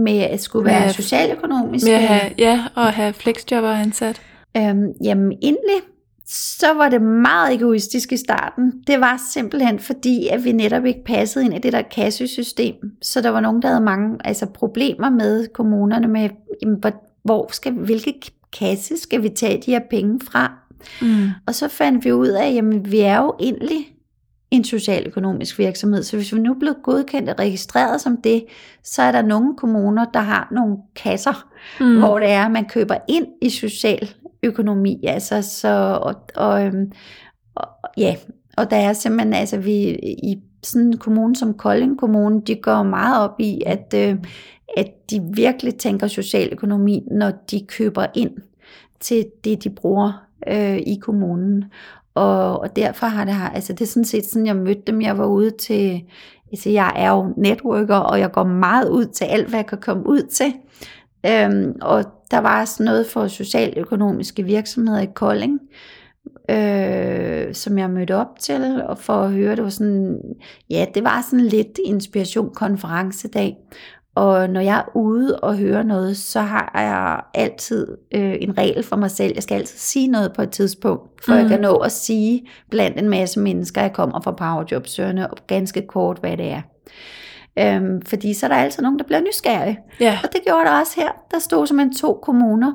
Med 0.00 0.18
at 0.18 0.40
skulle 0.40 0.64
Med 0.64 0.72
være 0.72 0.92
socialøkonomisk. 0.92 1.86
Med 1.86 1.94
at 1.94 2.02
have, 2.02 2.32
ja, 2.38 2.64
og 2.74 2.92
have 2.92 3.12
flexjobber 3.12 3.70
ansat. 3.70 4.22
Øhm, 4.56 4.86
jamen 5.04 5.32
egentlig, 5.42 5.80
så 6.28 6.66
var 6.74 6.88
det 6.88 7.02
meget 7.02 7.54
egoistisk 7.54 8.12
i 8.12 8.16
starten. 8.16 8.72
Det 8.86 9.00
var 9.00 9.20
simpelthen 9.32 9.78
fordi, 9.78 10.28
at 10.28 10.44
vi 10.44 10.52
netop 10.52 10.84
ikke 10.84 11.04
passede 11.04 11.44
ind 11.44 11.54
i 11.54 11.58
det 11.58 11.72
der 11.72 11.82
kassesystem. 11.82 12.74
Så 13.02 13.20
der 13.20 13.30
var 13.30 13.40
nogen, 13.40 13.62
der 13.62 13.68
havde 13.68 13.80
mange 13.84 14.18
altså 14.24 14.46
problemer 14.46 15.10
med 15.10 15.46
kommunerne 15.54 16.08
med, 16.08 16.28
jamen, 16.62 16.76
hvor- 16.80 17.04
hvor 17.24 17.48
skal, 17.52 17.72
hvilke 17.72 18.14
kasse 18.58 18.96
skal 18.96 19.22
vi 19.22 19.28
tage 19.28 19.62
de 19.66 19.70
her 19.70 19.80
penge 19.90 20.20
fra? 20.30 20.52
Mm. 21.02 21.28
Og 21.46 21.54
så 21.54 21.68
fandt 21.68 22.04
vi 22.04 22.12
ud 22.12 22.28
af, 22.28 22.54
at 22.54 22.92
vi 22.92 23.00
er 23.00 23.18
jo 23.18 23.34
egentlig 23.40 23.96
en 24.50 24.64
socialøkonomisk 24.64 25.58
virksomhed. 25.58 26.02
Så 26.02 26.16
hvis 26.16 26.34
vi 26.34 26.38
nu 26.40 26.50
er 26.54 26.58
blevet 26.58 26.76
godkendt 26.82 27.30
og 27.30 27.38
registreret 27.38 28.00
som 28.00 28.16
det, 28.24 28.44
så 28.84 29.02
er 29.02 29.12
der 29.12 29.22
nogle 29.22 29.56
kommuner, 29.56 30.04
der 30.14 30.20
har 30.20 30.48
nogle 30.52 30.76
kasser, 30.96 31.48
Mm. 31.80 31.98
hvor 31.98 32.18
det 32.18 32.30
er, 32.30 32.44
at 32.44 32.52
man 32.52 32.64
køber 32.64 32.96
ind 33.08 33.26
i 33.42 33.50
social 33.50 34.14
økonomi. 34.42 35.04
Altså, 35.06 35.42
så, 35.42 35.98
og, 36.02 36.14
og, 36.36 36.66
øhm, 36.66 36.92
og, 37.54 37.68
ja, 37.96 38.16
og 38.56 38.70
der 38.70 38.76
er 38.76 38.92
simpelthen, 38.92 39.32
altså 39.32 39.58
vi 39.58 39.74
i 40.02 40.42
sådan 40.62 40.86
en 40.86 40.98
kommune 40.98 41.36
som 41.36 41.54
Kolding 41.54 41.98
Kommune, 41.98 42.42
de 42.46 42.54
går 42.54 42.82
meget 42.82 43.24
op 43.24 43.40
i, 43.40 43.62
at, 43.66 43.94
øh, 43.96 44.16
at 44.76 45.10
de 45.10 45.20
virkelig 45.34 45.74
tænker 45.74 46.06
socialøkonomi, 46.06 47.02
når 47.10 47.32
de 47.50 47.66
køber 47.68 48.06
ind 48.14 48.30
til 49.00 49.26
det, 49.44 49.64
de 49.64 49.70
bruger 49.70 50.25
øh, 50.48 50.76
i 50.76 50.98
kommunen. 51.02 51.64
Og, 52.14 52.60
og 52.60 52.76
derfor 52.76 53.06
har 53.06 53.24
det 53.24 53.34
her, 53.34 53.48
altså 53.48 53.72
det 53.72 53.80
er 53.80 53.86
sådan 53.86 54.04
set 54.04 54.24
sådan, 54.24 54.46
jeg 54.46 54.56
mødte 54.56 54.82
dem. 54.86 55.00
Jeg 55.00 55.18
var 55.18 55.26
ude 55.26 55.50
til, 55.50 56.02
altså 56.52 56.70
jeg 56.70 56.92
er 56.96 57.10
jo 57.10 57.34
networker, 57.36 57.96
og 57.96 58.20
jeg 58.20 58.32
går 58.32 58.44
meget 58.44 58.88
ud 58.88 59.04
til 59.04 59.24
alt, 59.24 59.48
hvad 59.48 59.58
jeg 59.58 59.66
kan 59.66 59.80
komme 59.80 60.06
ud 60.06 60.22
til. 60.22 60.54
Øhm, 61.26 61.76
og 61.82 62.04
der 62.30 62.38
var 62.38 62.64
sådan 62.64 62.84
noget 62.84 63.06
for 63.06 63.28
socialøkonomiske 63.28 64.42
virksomheder 64.42 65.00
i 65.00 65.08
Kolding, 65.14 65.60
øh, 66.50 67.54
som 67.54 67.78
jeg 67.78 67.90
mødte 67.90 68.16
op 68.16 68.38
til, 68.40 68.82
og 68.88 68.98
for 68.98 69.12
at 69.12 69.32
høre, 69.32 69.56
det 69.56 69.64
var 69.64 69.70
sådan, 69.70 70.18
ja, 70.70 70.86
det 70.94 71.04
var 71.04 71.26
sådan 71.30 71.46
lidt 71.46 71.78
inspiration 71.84 72.54
konferencedag. 72.54 73.56
Og 74.16 74.50
når 74.50 74.60
jeg 74.60 74.78
er 74.78 74.96
ude 74.96 75.40
og 75.40 75.56
høre 75.56 75.84
noget, 75.84 76.16
så 76.16 76.40
har 76.40 76.72
jeg 76.74 77.20
altid 77.42 77.86
øh, 78.14 78.34
en 78.40 78.58
regel 78.58 78.82
for 78.82 78.96
mig 78.96 79.10
selv. 79.10 79.32
Jeg 79.34 79.42
skal 79.42 79.54
altid 79.54 79.78
sige 79.78 80.08
noget 80.08 80.32
på 80.32 80.42
et 80.42 80.50
tidspunkt, 80.50 81.24
for 81.24 81.32
mm. 81.32 81.36
jeg 81.38 81.44
Mm. 81.44 81.50
kan 81.50 81.60
nå 81.60 81.76
at 81.76 81.92
sige 81.92 82.46
blandt 82.70 82.98
en 82.98 83.08
masse 83.08 83.40
mennesker, 83.40 83.80
jeg 83.80 83.92
kommer 83.92 84.20
fra 84.20 84.32
powerjobsøgerne, 84.32 85.30
og 85.30 85.36
ganske 85.46 85.86
kort, 85.86 86.18
hvad 86.18 86.36
det 86.36 86.52
er. 86.52 86.62
Øhm, 87.58 88.02
fordi 88.02 88.34
så 88.34 88.46
er 88.46 88.48
der 88.50 88.56
altid 88.56 88.82
nogen, 88.82 88.98
der 88.98 89.04
bliver 89.04 89.20
nysgerrige. 89.20 89.78
Ja. 90.00 90.18
Og 90.24 90.28
det 90.32 90.40
gjorde 90.46 90.64
der 90.64 90.80
også 90.80 91.00
her. 91.00 91.08
Der 91.30 91.38
stod 91.38 91.66
simpelthen 91.66 91.94
to 91.96 92.18
kommuner 92.22 92.72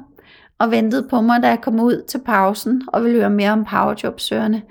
og 0.60 0.72
ventede 0.72 1.08
på 1.10 1.22
mig, 1.22 1.44
da 1.44 1.48
jeg 1.48 1.62
kom 1.62 1.80
ud 1.80 2.04
til 2.08 2.18
pausen 2.26 2.82
og 2.88 3.04
ville 3.04 3.18
høre 3.18 3.30
mere 3.30 3.52
om 3.52 3.66
powerjobsøgerne. 3.66 4.62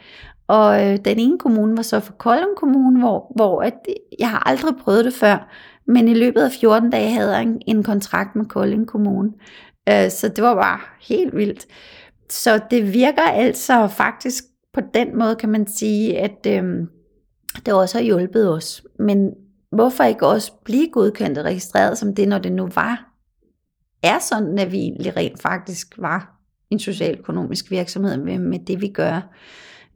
Og 0.48 0.86
øh, 0.86 0.98
den 1.04 1.18
ene 1.18 1.38
kommune 1.38 1.76
var 1.76 1.82
så 1.82 2.00
for 2.00 2.12
Kolding 2.12 2.56
Kommune, 2.56 3.00
hvor, 3.00 3.32
hvor 3.36 3.62
at, 3.62 3.74
jeg 4.18 4.30
har 4.30 4.48
aldrig 4.48 4.74
prøvet 4.84 5.04
det 5.04 5.14
før, 5.14 5.48
men 5.86 6.08
i 6.08 6.14
løbet 6.14 6.40
af 6.40 6.52
14 6.52 6.90
dage 6.90 7.10
havde 7.10 7.32
jeg 7.32 7.42
en, 7.42 7.62
en 7.66 7.82
kontrakt 7.82 8.36
med 8.36 8.44
Kolding 8.44 8.86
Kommune. 8.86 9.32
Øh, 9.88 10.10
så 10.10 10.28
det 10.28 10.44
var 10.44 10.54
bare 10.54 10.80
helt 11.00 11.36
vildt. 11.36 11.66
Så 12.28 12.60
det 12.70 12.94
virker 12.94 13.22
altså 13.22 13.88
faktisk 13.88 14.44
på 14.72 14.80
den 14.94 15.18
måde, 15.18 15.36
kan 15.36 15.48
man 15.48 15.66
sige, 15.66 16.18
at 16.18 16.46
øh, 16.46 16.86
det 17.66 17.74
også 17.74 17.98
har 17.98 18.04
hjulpet 18.04 18.50
os. 18.52 18.82
Men 18.98 19.30
hvorfor 19.72 20.04
ikke 20.04 20.26
også 20.26 20.52
blive 20.64 20.88
godkendt 20.92 21.38
og 21.38 21.44
registreret 21.44 21.98
som 21.98 22.14
det, 22.14 22.28
når 22.28 22.38
det 22.38 22.52
nu 22.52 22.68
var? 22.74 23.06
Er 24.02 24.18
sådan, 24.18 24.58
at 24.58 24.72
vi 24.72 24.78
egentlig 24.78 25.16
rent 25.16 25.42
faktisk 25.42 25.94
var 25.98 26.40
en 26.70 26.78
socialøkonomisk 26.78 27.70
virksomhed 27.70 28.16
med, 28.16 28.38
med 28.38 28.58
det, 28.66 28.80
vi 28.80 28.88
gør. 28.88 29.20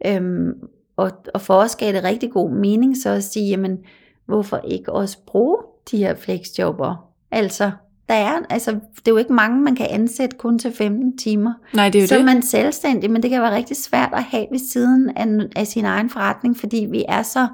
Øhm, 0.06 0.52
og, 0.96 1.10
og 1.34 1.40
for 1.40 1.54
os 1.54 1.76
gav 1.76 1.92
det 1.92 2.04
rigtig 2.04 2.30
god 2.30 2.50
mening 2.50 2.96
så 2.96 3.10
at 3.10 3.24
sige, 3.24 3.48
jamen, 3.48 3.78
hvorfor 4.26 4.56
ikke 4.56 4.92
også 4.92 5.18
bruge 5.26 5.58
de 5.90 5.96
her 5.98 6.14
flexjobber? 6.14 7.06
Altså, 7.30 7.70
der 8.08 8.14
er, 8.14 8.32
altså, 8.50 8.70
det 8.70 9.08
er 9.08 9.10
jo 9.10 9.16
ikke 9.16 9.32
mange, 9.32 9.60
man 9.62 9.76
kan 9.76 9.86
ansætte 9.90 10.36
kun 10.36 10.58
til 10.58 10.72
15 10.72 11.18
timer. 11.18 11.52
Nej, 11.74 11.88
det 11.88 11.98
er 11.98 12.02
jo 12.02 12.08
så 12.08 12.16
det. 12.16 12.24
man 12.24 12.42
selvstændig, 12.42 13.10
men 13.10 13.22
det 13.22 13.30
kan 13.30 13.42
være 13.42 13.54
rigtig 13.56 13.76
svært 13.76 14.10
at 14.12 14.22
have 14.22 14.46
ved 14.50 14.58
siden 14.72 15.10
af, 15.16 15.26
af 15.56 15.66
sin 15.66 15.84
egen 15.84 16.10
forretning, 16.10 16.56
fordi 16.56 16.86
vi 16.90 17.04
er 17.08 17.22
så, 17.22 17.46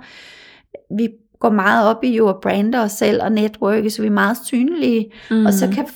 vi 0.98 1.08
går 1.40 1.50
meget 1.50 1.88
op 1.88 2.04
i 2.04 2.16
jo 2.16 2.28
at 2.28 2.36
brande 2.42 2.78
os 2.78 2.92
selv 2.92 3.22
og 3.22 3.32
netværke, 3.32 3.90
så 3.90 4.02
vi 4.02 4.06
er 4.08 4.12
meget 4.12 4.36
synlige, 4.44 5.12
Mm. 5.30 5.46
og 5.46 5.52
så 5.52 5.68
kan 5.74 5.86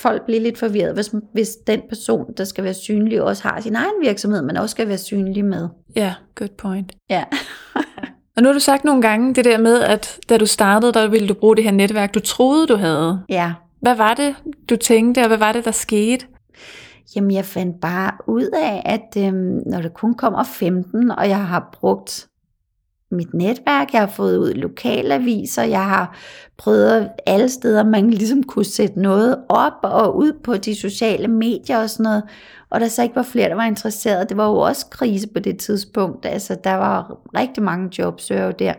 folk 0.00 0.24
blive 0.26 0.40
lidt 0.40 0.58
forvirret, 0.58 0.94
hvis, 0.94 1.14
hvis 1.32 1.48
den 1.66 1.80
person, 1.88 2.24
der 2.36 2.44
skal 2.44 2.64
være 2.64 2.74
synlig, 2.74 3.22
også 3.22 3.42
har 3.42 3.60
sin 3.60 3.76
egen 3.76 3.94
virksomhed, 4.02 4.42
men 4.42 4.56
også 4.56 4.70
skal 4.72 4.88
være 4.88 4.98
synlig 4.98 5.44
med. 5.44 5.68
Ja, 5.96 6.14
good 6.34 6.48
point. 6.58 6.92
Ja. 7.10 7.24
Og 8.40 8.44
nu 8.44 8.48
har 8.48 8.54
du 8.54 8.60
sagt 8.60 8.84
nogle 8.84 9.02
gange 9.02 9.34
det 9.34 9.44
der 9.44 9.58
med, 9.58 9.80
at 9.80 10.18
da 10.28 10.38
du 10.38 10.46
startede, 10.46 10.92
der 10.92 11.08
ville 11.08 11.28
du 11.28 11.34
bruge 11.34 11.56
det 11.56 11.64
her 11.64 11.70
netværk, 11.70 12.14
du 12.14 12.20
troede, 12.20 12.66
du 12.66 12.76
havde. 12.76 13.22
Ja. 13.28 13.52
Hvad 13.80 13.94
var 13.94 14.14
det, 14.14 14.34
du 14.70 14.76
tænkte, 14.76 15.20
og 15.20 15.26
hvad 15.26 15.38
var 15.38 15.52
det, 15.52 15.64
der 15.64 15.70
skete? 15.70 16.26
Jamen, 17.16 17.30
jeg 17.30 17.44
fandt 17.44 17.80
bare 17.80 18.12
ud 18.26 18.48
af, 18.62 18.82
at 18.84 19.24
øhm, 19.26 19.60
når 19.66 19.80
der 19.80 19.88
kun 19.88 20.14
kommer 20.14 20.44
15, 20.44 21.10
og 21.10 21.28
jeg 21.28 21.46
har 21.46 21.68
brugt 21.72 22.28
mit 23.10 23.34
netværk, 23.34 23.92
jeg 23.92 24.00
har 24.00 24.08
fået 24.08 24.36
ud 24.38 24.54
lokalaviser, 24.54 25.62
jeg 25.62 25.84
har 25.84 26.16
prøvet 26.58 27.10
alle 27.26 27.48
steder, 27.48 27.84
man 27.84 28.10
ligesom 28.10 28.42
kunne 28.42 28.64
sætte 28.64 29.00
noget 29.00 29.36
op 29.48 29.78
og 29.82 30.16
ud 30.16 30.32
på 30.44 30.56
de 30.56 30.74
sociale 30.74 31.28
medier 31.28 31.78
og 31.78 31.90
sådan 31.90 32.04
noget, 32.04 32.22
og 32.70 32.80
der 32.80 32.88
så 32.88 33.02
ikke 33.02 33.16
var 33.16 33.22
flere, 33.22 33.48
der 33.48 33.54
var 33.54 33.64
interesseret. 33.64 34.28
Det 34.28 34.36
var 34.36 34.48
jo 34.48 34.56
også 34.56 34.86
krise 34.90 35.28
på 35.28 35.40
det 35.40 35.58
tidspunkt, 35.58 36.26
altså 36.26 36.56
der 36.64 36.74
var 36.74 37.20
rigtig 37.36 37.62
mange 37.62 37.90
jobsøgere 37.98 38.52
der. 38.52 38.74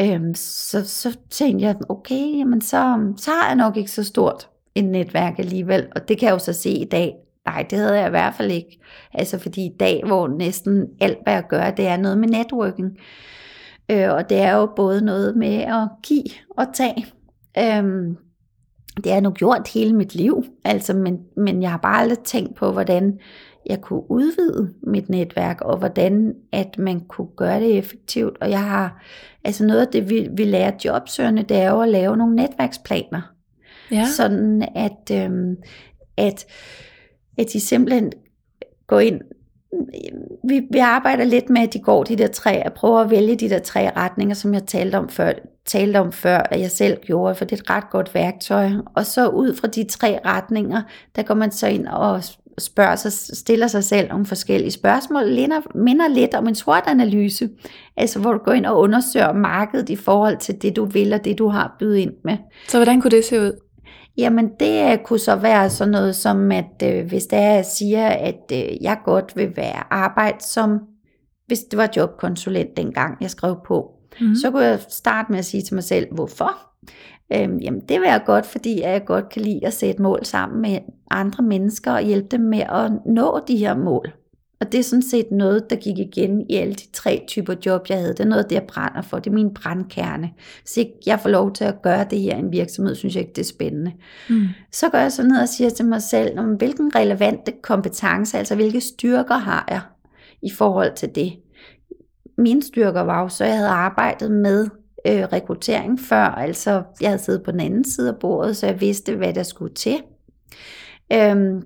Øhm, 0.00 0.34
så, 0.34 0.84
så 0.88 1.16
tænkte 1.30 1.64
jeg, 1.64 1.76
okay, 1.88 2.38
jamen 2.38 2.60
så, 2.60 3.12
så 3.16 3.30
har 3.30 3.48
jeg 3.48 3.56
nok 3.56 3.76
ikke 3.76 3.90
så 3.90 4.04
stort 4.04 4.48
et 4.74 4.84
netværk 4.84 5.38
alligevel, 5.38 5.88
og 5.94 6.08
det 6.08 6.18
kan 6.18 6.26
jeg 6.26 6.32
jo 6.32 6.38
så 6.38 6.52
se 6.52 6.70
i 6.70 6.84
dag. 6.84 7.14
Nej, 7.46 7.66
det 7.70 7.78
havde 7.78 7.98
jeg 7.98 8.06
i 8.06 8.10
hvert 8.10 8.34
fald 8.34 8.50
ikke. 8.50 8.80
Altså 9.14 9.38
fordi 9.38 9.64
i 9.64 9.76
dag, 9.80 10.02
hvor 10.06 10.28
næsten 10.28 10.86
alt, 11.00 11.18
hvad 11.22 11.32
jeg 11.32 11.44
gør, 11.48 11.70
det 11.70 11.86
er 11.86 11.96
noget 11.96 12.18
med 12.18 12.28
networking. 12.28 12.98
Øh, 13.90 14.10
og 14.12 14.28
det 14.30 14.40
er 14.40 14.56
jo 14.56 14.66
både 14.76 15.04
noget 15.04 15.36
med 15.36 15.54
at 15.54 15.88
give 16.02 16.24
og 16.50 16.66
tage. 16.74 17.06
Øhm, 17.58 18.16
det 18.96 19.06
har 19.06 19.12
jeg 19.12 19.20
nu 19.20 19.30
gjort 19.30 19.68
hele 19.74 19.92
mit 19.92 20.14
liv, 20.14 20.44
altså, 20.64 20.94
men, 20.94 21.20
men 21.36 21.62
jeg 21.62 21.70
har 21.70 21.78
bare 21.78 22.00
aldrig 22.00 22.18
tænkt 22.18 22.54
på, 22.54 22.72
hvordan 22.72 23.18
jeg 23.66 23.80
kunne 23.80 24.10
udvide 24.10 24.74
mit 24.82 25.08
netværk, 25.08 25.60
og 25.60 25.78
hvordan 25.78 26.34
at 26.52 26.78
man 26.78 27.00
kunne 27.00 27.28
gøre 27.36 27.60
det 27.60 27.78
effektivt. 27.78 28.36
Og 28.40 28.50
jeg 28.50 28.64
har, 28.64 29.02
altså 29.44 29.64
noget 29.66 29.80
af 29.80 29.86
det, 29.92 30.10
vi, 30.10 30.28
vi 30.32 30.44
lærer 30.44 30.72
jobsøgerne, 30.84 31.42
det 31.42 31.56
er 31.56 31.70
jo 31.70 31.80
at 31.80 31.88
lave 31.88 32.16
nogle 32.16 32.36
netværksplaner. 32.36 33.32
Ja. 33.90 34.04
Sådan 34.16 34.68
at, 34.74 35.10
øhm, 35.12 35.56
at, 36.16 36.46
at 37.38 37.46
de 37.52 37.60
simpelthen 37.60 38.12
går 38.86 39.00
ind, 39.00 39.20
vi, 40.44 40.66
vi 40.70 40.78
arbejder 40.78 41.24
lidt 41.24 41.50
med, 41.50 41.62
at 41.62 41.72
de 41.72 41.78
går 41.78 42.04
de 42.04 42.16
der 42.16 42.26
tre, 42.26 42.52
at 42.52 42.72
prøve 42.72 43.00
at 43.00 43.10
vælge 43.10 43.36
de 43.36 43.50
der 43.50 43.58
tre 43.58 43.90
retninger, 43.96 44.34
som 44.34 44.54
jeg 44.54 44.62
talte 44.66 44.96
om 44.96 45.08
før, 45.08 45.32
talte 45.66 46.00
om 46.00 46.12
før, 46.12 46.38
at 46.38 46.60
jeg 46.60 46.70
selv 46.70 46.98
gjorde, 47.02 47.34
for 47.34 47.44
det 47.44 47.58
er 47.58 47.62
et 47.62 47.70
ret 47.70 47.90
godt 47.90 48.14
værktøj. 48.14 48.70
Og 48.96 49.06
så 49.06 49.28
ud 49.28 49.56
fra 49.56 49.68
de 49.68 49.84
tre 49.84 50.18
retninger, 50.26 50.82
der 51.16 51.22
går 51.22 51.34
man 51.34 51.50
så 51.50 51.66
ind 51.66 51.86
og 51.86 52.22
spørger 52.58 52.96
sig, 52.96 53.12
stiller 53.12 53.66
sig 53.66 53.84
selv 53.84 54.08
nogle 54.08 54.26
forskellige 54.26 54.70
spørgsmål, 54.70 55.24
minder, 55.24 55.60
minder 55.74 56.08
lidt 56.08 56.34
om 56.34 56.48
en 56.48 56.54
SWOT-analyse, 56.54 57.48
altså 57.96 58.18
hvor 58.18 58.32
du 58.32 58.38
går 58.38 58.52
ind 58.52 58.66
og 58.66 58.78
undersøger 58.78 59.32
markedet 59.32 59.88
i 59.88 59.96
forhold 59.96 60.36
til 60.36 60.62
det, 60.62 60.76
du 60.76 60.84
vil 60.84 61.12
og 61.12 61.24
det, 61.24 61.38
du 61.38 61.48
har 61.48 61.76
bydet 61.78 61.96
ind 61.96 62.12
med. 62.24 62.36
Så 62.68 62.78
hvordan 62.78 63.00
kunne 63.00 63.10
det 63.10 63.24
se 63.24 63.40
ud? 63.40 63.52
Jamen 64.16 64.50
det 64.60 64.92
øh, 64.92 64.98
kunne 65.04 65.18
så 65.18 65.36
være 65.36 65.70
sådan 65.70 65.92
noget 65.92 66.16
som, 66.16 66.52
at 66.52 66.82
øh, 66.84 67.06
hvis 67.06 67.26
der 67.26 67.40
jeg 67.40 67.64
siger, 67.64 68.06
at 68.08 68.52
øh, 68.52 68.82
jeg 68.82 68.98
godt 69.04 69.36
vil 69.36 69.56
være 69.56 69.92
arbejde 69.92 70.44
som, 70.44 70.78
hvis 71.46 71.60
det 71.60 71.76
var 71.76 71.88
jobkonsulent 71.96 72.76
dengang, 72.76 73.16
jeg 73.20 73.30
skrev 73.30 73.56
på, 73.66 73.90
mm. 74.20 74.34
så 74.34 74.50
kunne 74.50 74.64
jeg 74.64 74.80
starte 74.88 75.32
med 75.32 75.38
at 75.38 75.44
sige 75.44 75.62
til 75.62 75.74
mig 75.74 75.84
selv, 75.84 76.06
hvorfor? 76.14 76.50
Øhm, 77.32 77.58
jamen 77.58 77.80
det 77.80 78.00
vil 78.00 78.08
jeg 78.08 78.22
godt, 78.26 78.46
fordi 78.46 78.80
jeg 78.80 79.04
godt 79.06 79.28
kan 79.28 79.42
lide 79.42 79.66
at 79.66 79.72
sætte 79.72 80.02
mål 80.02 80.24
sammen 80.24 80.62
med 80.62 80.78
andre 81.10 81.44
mennesker 81.44 81.92
og 81.92 82.02
hjælpe 82.02 82.28
dem 82.28 82.40
med 82.40 82.60
at 82.60 82.92
nå 83.06 83.40
de 83.48 83.56
her 83.56 83.76
mål. 83.76 84.12
Og 84.62 84.72
det 84.72 84.78
er 84.78 84.82
sådan 84.82 85.02
set 85.02 85.30
noget, 85.30 85.70
der 85.70 85.76
gik 85.76 85.98
igen 85.98 86.46
i 86.50 86.54
alle 86.54 86.74
de 86.74 86.90
tre 86.92 87.24
typer 87.28 87.54
job, 87.66 87.86
jeg 87.88 87.98
havde. 87.98 88.12
Det 88.12 88.20
er 88.20 88.28
noget, 88.28 88.50
det 88.50 88.54
jeg 88.54 88.62
brænder 88.62 89.02
for. 89.02 89.18
Det 89.18 89.30
er 89.30 89.34
min 89.34 89.54
brandkerne. 89.54 90.30
Hvis 90.60 90.76
ikke 90.76 90.92
jeg 91.06 91.20
får 91.20 91.28
lov 91.28 91.52
til 91.52 91.64
at 91.64 91.82
gøre 91.82 92.06
det 92.10 92.20
her 92.20 92.36
i 92.36 92.38
en 92.38 92.52
virksomhed, 92.52 92.94
synes 92.94 93.14
jeg 93.14 93.20
ikke, 93.20 93.32
det 93.32 93.42
er 93.42 93.46
spændende. 93.46 93.92
Mm. 94.30 94.46
Så 94.72 94.88
går 94.88 94.98
jeg 94.98 95.12
så 95.12 95.22
ned 95.22 95.40
og 95.40 95.48
siger 95.48 95.70
til 95.70 95.86
mig 95.86 96.02
selv, 96.02 96.38
om 96.38 96.54
hvilken 96.54 96.94
relevante 96.94 97.52
kompetence, 97.62 98.38
altså 98.38 98.54
hvilke 98.54 98.80
styrker 98.80 99.36
har 99.36 99.64
jeg 99.70 99.80
i 100.42 100.50
forhold 100.50 100.94
til 100.96 101.08
det. 101.14 101.32
Mine 102.38 102.62
styrker 102.62 103.00
var 103.00 103.22
jo 103.22 103.28
så, 103.28 103.44
at 103.44 103.50
jeg 103.50 103.56
havde 103.56 103.70
arbejdet 103.70 104.30
med 104.30 104.68
øh, 105.06 105.22
rekruttering 105.32 106.00
før, 106.00 106.24
altså 106.24 106.82
jeg 107.00 107.08
havde 107.10 107.22
siddet 107.22 107.42
på 107.42 107.50
den 107.50 107.60
anden 107.60 107.84
side 107.84 108.08
af 108.08 108.16
bordet, 108.20 108.56
så 108.56 108.66
jeg 108.66 108.80
vidste, 108.80 109.16
hvad 109.16 109.34
der 109.34 109.42
skulle 109.42 109.74
til. 109.74 109.96
Øhm, 111.12 111.62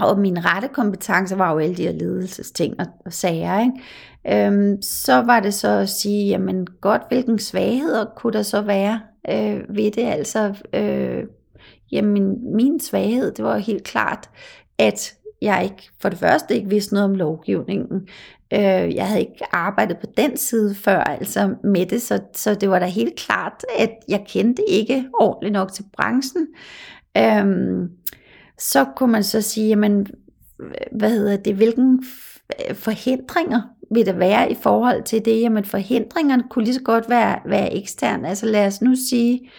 og 0.00 0.18
mine 0.18 0.40
rette 0.40 0.68
kompetencer 0.68 1.36
var 1.36 1.52
jo 1.52 1.58
alle 1.58 1.76
de 1.76 1.82
her 1.82 1.92
ledelsesting 1.92 2.74
og, 2.80 2.86
og 3.06 3.12
sager. 3.12 3.60
Ikke? 3.60 4.46
Øhm, 4.46 4.82
så 4.82 5.14
var 5.14 5.40
det 5.40 5.54
så 5.54 5.68
at 5.68 5.88
sige, 5.88 6.28
jamen 6.28 6.66
godt, 6.80 7.02
hvilken 7.08 7.38
svagheder 7.38 8.04
kunne 8.16 8.32
der 8.32 8.42
så 8.42 8.60
være 8.60 9.00
øh, 9.30 9.76
ved 9.76 9.90
det? 9.90 10.04
Altså, 10.04 10.54
øh, 10.72 11.24
jamen 11.92 12.54
min 12.56 12.80
svaghed, 12.80 13.32
det 13.32 13.44
var 13.44 13.58
helt 13.58 13.84
klart, 13.84 14.30
at 14.78 15.14
jeg 15.42 15.64
ikke, 15.64 15.90
for 16.00 16.08
det 16.08 16.18
første 16.18 16.54
ikke 16.54 16.68
vidste 16.68 16.94
noget 16.94 17.10
om 17.10 17.14
lovgivningen. 17.14 18.08
Øh, 18.52 18.94
jeg 18.94 19.06
havde 19.08 19.20
ikke 19.20 19.54
arbejdet 19.54 19.98
på 19.98 20.06
den 20.16 20.36
side 20.36 20.74
før, 20.74 20.98
altså 20.98 21.54
med 21.64 21.86
det, 21.86 22.02
så, 22.02 22.20
så 22.34 22.54
det 22.54 22.70
var 22.70 22.78
da 22.78 22.86
helt 22.86 23.16
klart, 23.16 23.64
at 23.78 23.90
jeg 24.08 24.24
kendte 24.28 24.62
ikke 24.68 25.04
ordentligt 25.20 25.52
nok 25.52 25.72
til 25.72 25.84
branchen. 25.96 26.46
Øh, 27.16 27.88
så 28.58 28.84
kunne 28.96 29.12
man 29.12 29.24
så 29.24 29.40
sige, 29.40 29.68
jamen, 29.68 30.06
hvad 30.92 31.10
hedder 31.10 31.36
det, 31.36 31.54
hvilken 31.54 32.04
forhindringer 32.74 33.62
vil 33.90 34.06
der 34.06 34.12
være 34.12 34.52
i 34.52 34.54
forhold 34.54 35.02
til 35.02 35.24
det? 35.24 35.40
Jamen 35.40 35.64
forhindringerne 35.64 36.44
kunne 36.50 36.64
lige 36.64 36.74
så 36.74 36.82
godt 36.82 37.10
være, 37.10 37.38
være 37.46 37.74
eksterne. 37.74 38.28
Altså 38.28 38.46
lad 38.46 38.66
os 38.66 38.82
nu 38.82 38.94
sige, 39.08 39.50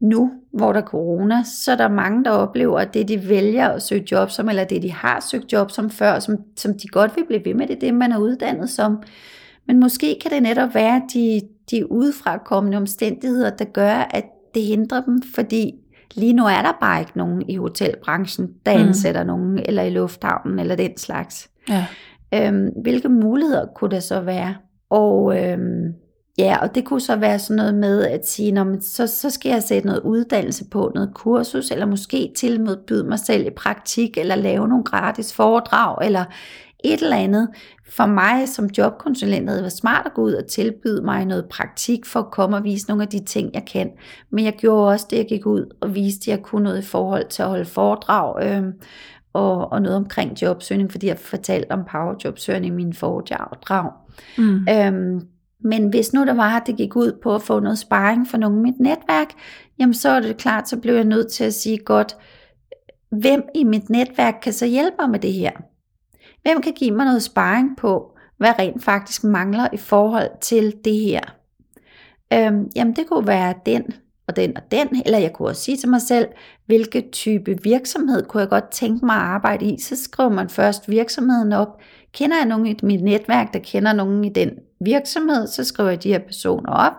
nu 0.00 0.32
hvor 0.52 0.72
der 0.72 0.80
er 0.80 0.86
corona, 0.86 1.42
så 1.44 1.72
er 1.72 1.76
der 1.76 1.88
mange, 1.88 2.24
der 2.24 2.30
oplever, 2.30 2.78
at 2.78 2.94
det 2.94 3.08
de 3.08 3.28
vælger 3.28 3.68
at 3.68 3.82
søge 3.82 4.06
job 4.12 4.30
som, 4.30 4.48
eller 4.48 4.64
det 4.64 4.82
de 4.82 4.92
har 4.92 5.26
søgt 5.30 5.52
job 5.52 5.70
som 5.70 5.90
før, 5.90 6.18
som, 6.18 6.36
som 6.56 6.78
de 6.78 6.88
godt 6.88 7.16
vil 7.16 7.26
blive 7.26 7.44
ved 7.44 7.54
med, 7.54 7.66
det 7.66 7.76
er 7.76 7.80
det, 7.80 7.94
man 7.94 8.12
er 8.12 8.18
uddannet 8.18 8.70
som. 8.70 9.02
Men 9.66 9.80
måske 9.80 10.18
kan 10.22 10.30
det 10.30 10.42
netop 10.42 10.74
være 10.74 11.02
de, 11.14 11.40
de 11.70 11.92
udefrakommende 11.92 12.76
omstændigheder, 12.76 13.50
der 13.50 13.64
gør, 13.64 14.08
at 14.10 14.24
det 14.54 14.62
hindrer 14.62 15.02
dem, 15.02 15.22
fordi 15.34 15.74
Lige 16.14 16.32
nu 16.32 16.44
er 16.44 16.62
der 16.62 16.72
bare 16.80 17.00
ikke 17.00 17.18
nogen 17.18 17.42
i 17.48 17.56
hotelbranchen, 17.56 18.50
der 18.66 18.78
mm. 18.78 18.84
ansætter 18.88 19.24
nogen, 19.24 19.58
eller 19.64 19.82
i 19.82 19.90
lufthavnen, 19.90 20.58
eller 20.58 20.76
den 20.76 20.96
slags. 20.96 21.50
Ja. 21.68 21.86
Øhm, 22.34 22.68
hvilke 22.82 23.08
muligheder 23.08 23.66
kunne 23.76 23.90
der 23.90 24.00
så 24.00 24.20
være? 24.20 24.54
Og 24.90 25.42
øhm, 25.42 25.94
ja, 26.38 26.56
og 26.62 26.74
det 26.74 26.84
kunne 26.84 27.00
så 27.00 27.16
være 27.16 27.38
sådan 27.38 27.56
noget 27.56 27.74
med 27.74 28.04
at 28.04 28.28
sige, 28.28 28.52
Nå, 28.52 28.64
men 28.64 28.82
så, 28.82 29.06
så 29.06 29.30
skal 29.30 29.50
jeg 29.50 29.62
sætte 29.62 29.86
noget 29.86 30.00
uddannelse 30.00 30.64
på, 30.70 30.92
noget 30.94 31.14
kursus, 31.14 31.70
eller 31.70 31.86
måske 31.86 32.32
til 32.36 32.60
med 32.60 32.76
byde 32.86 33.08
mig 33.08 33.18
selv 33.18 33.46
i 33.46 33.50
praktik, 33.50 34.18
eller 34.18 34.34
lave 34.34 34.68
nogle 34.68 34.84
gratis 34.84 35.34
foredrag, 35.34 36.06
eller 36.06 36.24
et 36.84 37.02
eller 37.02 37.16
andet. 37.16 37.48
For 37.90 38.06
mig 38.06 38.48
som 38.48 38.66
jobkonsulent 38.78 39.48
havde 39.48 39.58
det 39.58 39.62
været 39.62 39.72
smart 39.72 40.06
at 40.06 40.14
gå 40.14 40.22
ud 40.22 40.32
og 40.32 40.46
tilbyde 40.46 41.02
mig 41.04 41.24
noget 41.24 41.44
praktik 41.50 42.06
for 42.06 42.20
at 42.20 42.30
komme 42.30 42.56
og 42.56 42.64
vise 42.64 42.88
nogle 42.88 43.02
af 43.02 43.08
de 43.08 43.24
ting, 43.24 43.50
jeg 43.54 43.64
kan. 43.72 43.90
Men 44.30 44.44
jeg 44.44 44.52
gjorde 44.52 44.88
også 44.88 45.06
det, 45.10 45.16
jeg 45.16 45.26
gik 45.28 45.46
ud 45.46 45.76
og 45.80 45.94
viste, 45.94 46.30
at 46.30 46.36
jeg 46.36 46.44
kunne 46.44 46.62
noget 46.62 46.78
i 46.78 46.86
forhold 46.86 47.28
til 47.28 47.42
at 47.42 47.48
holde 47.48 47.64
foredrag 47.64 48.46
øh, 48.46 48.62
og, 49.32 49.72
og 49.72 49.82
noget 49.82 49.96
omkring 49.96 50.42
jobsøgning, 50.42 50.90
fordi 50.90 51.06
jeg 51.06 51.18
fortalte 51.18 51.72
om 51.72 51.84
powerjobsøgning 51.90 52.72
i 52.72 52.76
mine 52.76 52.94
foredrag. 52.94 53.90
Mm. 54.38 54.66
Øhm, 54.70 55.20
men 55.60 55.88
hvis 55.88 56.12
nu 56.12 56.24
der 56.24 56.34
var, 56.34 56.60
at 56.60 56.66
det 56.66 56.76
gik 56.76 56.96
ud 56.96 57.12
på 57.22 57.34
at 57.34 57.42
få 57.42 57.60
noget 57.60 57.78
sparring 57.78 58.28
for 58.28 58.36
nogen 58.36 58.58
i 58.58 58.62
mit 58.62 58.80
netværk, 58.80 59.28
jamen 59.78 59.94
så 59.94 60.08
er 60.08 60.20
det 60.20 60.36
klart, 60.36 60.68
så 60.68 60.76
blev 60.76 60.94
jeg 60.94 61.04
nødt 61.04 61.32
til 61.32 61.44
at 61.44 61.54
sige 61.54 61.78
godt, 61.78 62.16
hvem 63.10 63.42
i 63.54 63.64
mit 63.64 63.90
netværk 63.90 64.34
kan 64.42 64.52
så 64.52 64.66
hjælpe 64.66 64.96
mig 64.98 65.10
med 65.10 65.18
det 65.18 65.32
her? 65.32 65.50
Hvem 66.44 66.62
kan 66.62 66.72
give 66.72 66.90
mig 66.90 67.06
noget 67.06 67.22
sparring 67.22 67.76
på, 67.76 68.16
hvad 68.38 68.58
rent 68.58 68.84
faktisk 68.84 69.24
mangler 69.24 69.68
i 69.72 69.76
forhold 69.76 70.30
til 70.40 70.74
det 70.84 70.96
her? 70.96 71.20
Øhm, 72.32 72.70
jamen 72.76 72.96
det 72.96 73.06
kunne 73.06 73.26
være 73.26 73.54
den 73.66 73.84
og 74.28 74.36
den 74.36 74.56
og 74.56 74.62
den, 74.70 75.02
eller 75.06 75.18
jeg 75.18 75.32
kunne 75.32 75.48
også 75.48 75.62
sige 75.62 75.76
til 75.76 75.88
mig 75.88 76.02
selv, 76.02 76.28
hvilke 76.66 77.08
type 77.12 77.62
virksomhed 77.62 78.22
kunne 78.22 78.40
jeg 78.40 78.48
godt 78.48 78.70
tænke 78.70 79.06
mig 79.06 79.16
at 79.16 79.22
arbejde 79.22 79.64
i. 79.64 79.80
Så 79.80 79.96
skriver 80.02 80.30
man 80.30 80.48
først 80.48 80.88
virksomheden 80.88 81.52
op. 81.52 81.80
Kender 82.12 82.36
jeg 82.36 82.46
nogen 82.46 82.66
i 82.66 82.76
mit 82.82 83.02
netværk, 83.02 83.52
der 83.52 83.58
kender 83.58 83.92
nogen 83.92 84.24
i 84.24 84.28
den 84.28 84.50
virksomhed, 84.80 85.46
så 85.46 85.64
skriver 85.64 85.90
jeg 85.90 86.02
de 86.02 86.12
her 86.12 86.18
personer 86.18 86.72
op. 86.72 86.92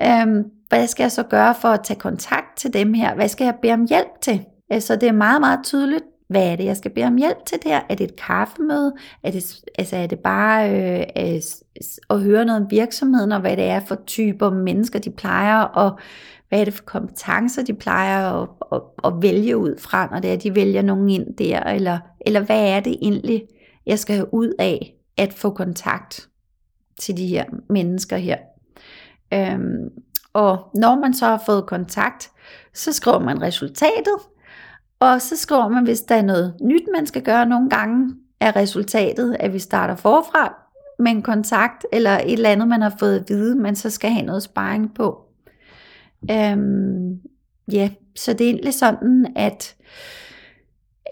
Øhm, 0.00 0.44
hvad 0.68 0.86
skal 0.86 1.04
jeg 1.04 1.12
så 1.12 1.22
gøre 1.22 1.54
for 1.54 1.68
at 1.68 1.80
tage 1.84 2.00
kontakt 2.00 2.56
til 2.56 2.72
dem 2.72 2.94
her? 2.94 3.14
Hvad 3.14 3.28
skal 3.28 3.44
jeg 3.44 3.54
bede 3.62 3.72
om 3.72 3.86
hjælp 3.88 4.20
til? 4.20 4.34
Øh, 4.34 4.40
så 4.40 4.44
altså, 4.70 4.96
det 4.96 5.08
er 5.08 5.12
meget, 5.12 5.40
meget 5.40 5.60
tydeligt, 5.64 6.04
hvad 6.28 6.52
er 6.52 6.56
det, 6.56 6.64
jeg 6.64 6.76
skal 6.76 6.90
bede 6.90 7.06
om 7.06 7.16
hjælp 7.16 7.46
til 7.46 7.58
der? 7.64 7.80
Er 7.88 7.94
det 7.94 8.04
et 8.04 8.16
kaffemøde? 8.16 8.94
Er 9.22 9.30
det, 9.30 9.60
altså, 9.78 9.96
er 9.96 10.06
det 10.06 10.18
bare 10.18 10.70
øh, 10.70 11.06
øh 11.16 11.40
at 12.10 12.22
høre 12.22 12.44
noget 12.44 12.62
om 12.62 12.70
virksomheden, 12.70 13.32
og 13.32 13.40
hvad 13.40 13.56
det 13.56 13.64
er 13.64 13.80
for 13.80 13.98
typer 14.06 14.50
mennesker, 14.50 14.98
de 14.98 15.10
plejer, 15.10 15.60
og 15.60 15.98
hvad 16.48 16.60
er 16.60 16.64
det 16.64 16.74
for 16.74 16.84
kompetencer, 16.84 17.62
de 17.62 17.74
plejer 17.74 18.42
at, 18.42 18.48
at, 18.72 18.80
at 19.04 19.12
vælge 19.22 19.56
ud 19.56 19.78
fra, 19.78 20.08
når 20.10 20.20
det 20.20 20.32
er, 20.32 20.36
de 20.36 20.54
vælger 20.54 20.82
nogen 20.82 21.10
ind 21.10 21.36
der, 21.36 21.60
eller, 21.60 21.98
eller 22.20 22.40
hvad 22.40 22.68
er 22.68 22.80
det 22.80 22.96
egentlig, 23.02 23.42
jeg 23.86 23.98
skal 23.98 24.16
have 24.16 24.34
ud 24.34 24.52
af 24.58 24.94
at 25.16 25.32
få 25.32 25.50
kontakt 25.50 26.28
til 27.00 27.16
de 27.16 27.26
her 27.26 27.44
mennesker 27.68 28.16
her. 28.16 28.38
Øhm, 29.34 29.90
og 30.32 30.70
når 30.74 31.00
man 31.00 31.14
så 31.14 31.26
har 31.26 31.42
fået 31.46 31.66
kontakt, 31.66 32.30
så 32.74 32.92
skriver 32.92 33.18
man 33.18 33.42
resultatet, 33.42 34.16
og 35.00 35.22
så 35.22 35.36
skriver 35.36 35.68
man, 35.68 35.84
hvis 35.84 36.00
der 36.00 36.14
er 36.14 36.22
noget 36.22 36.54
nyt, 36.62 36.82
man 36.94 37.06
skal 37.06 37.22
gøre 37.22 37.46
nogle 37.46 37.70
gange, 37.70 38.14
er 38.40 38.56
resultatet, 38.56 39.36
at 39.40 39.52
vi 39.52 39.58
starter 39.58 39.94
forfra 39.94 40.54
med 40.98 41.10
en 41.10 41.22
kontakt, 41.22 41.86
eller 41.92 42.18
et 42.18 42.32
eller 42.32 42.50
andet, 42.50 42.68
man 42.68 42.82
har 42.82 42.94
fået 42.98 43.18
at 43.18 43.24
vide, 43.28 43.54
man 43.54 43.76
så 43.76 43.90
skal 43.90 44.10
have 44.10 44.26
noget 44.26 44.42
sparring 44.42 44.94
på. 44.94 45.24
Øhm, 46.30 47.20
ja, 47.72 47.90
så 48.16 48.32
det 48.32 48.40
er 48.40 48.50
egentlig 48.50 48.74
sådan, 48.74 49.26
at 49.36 49.76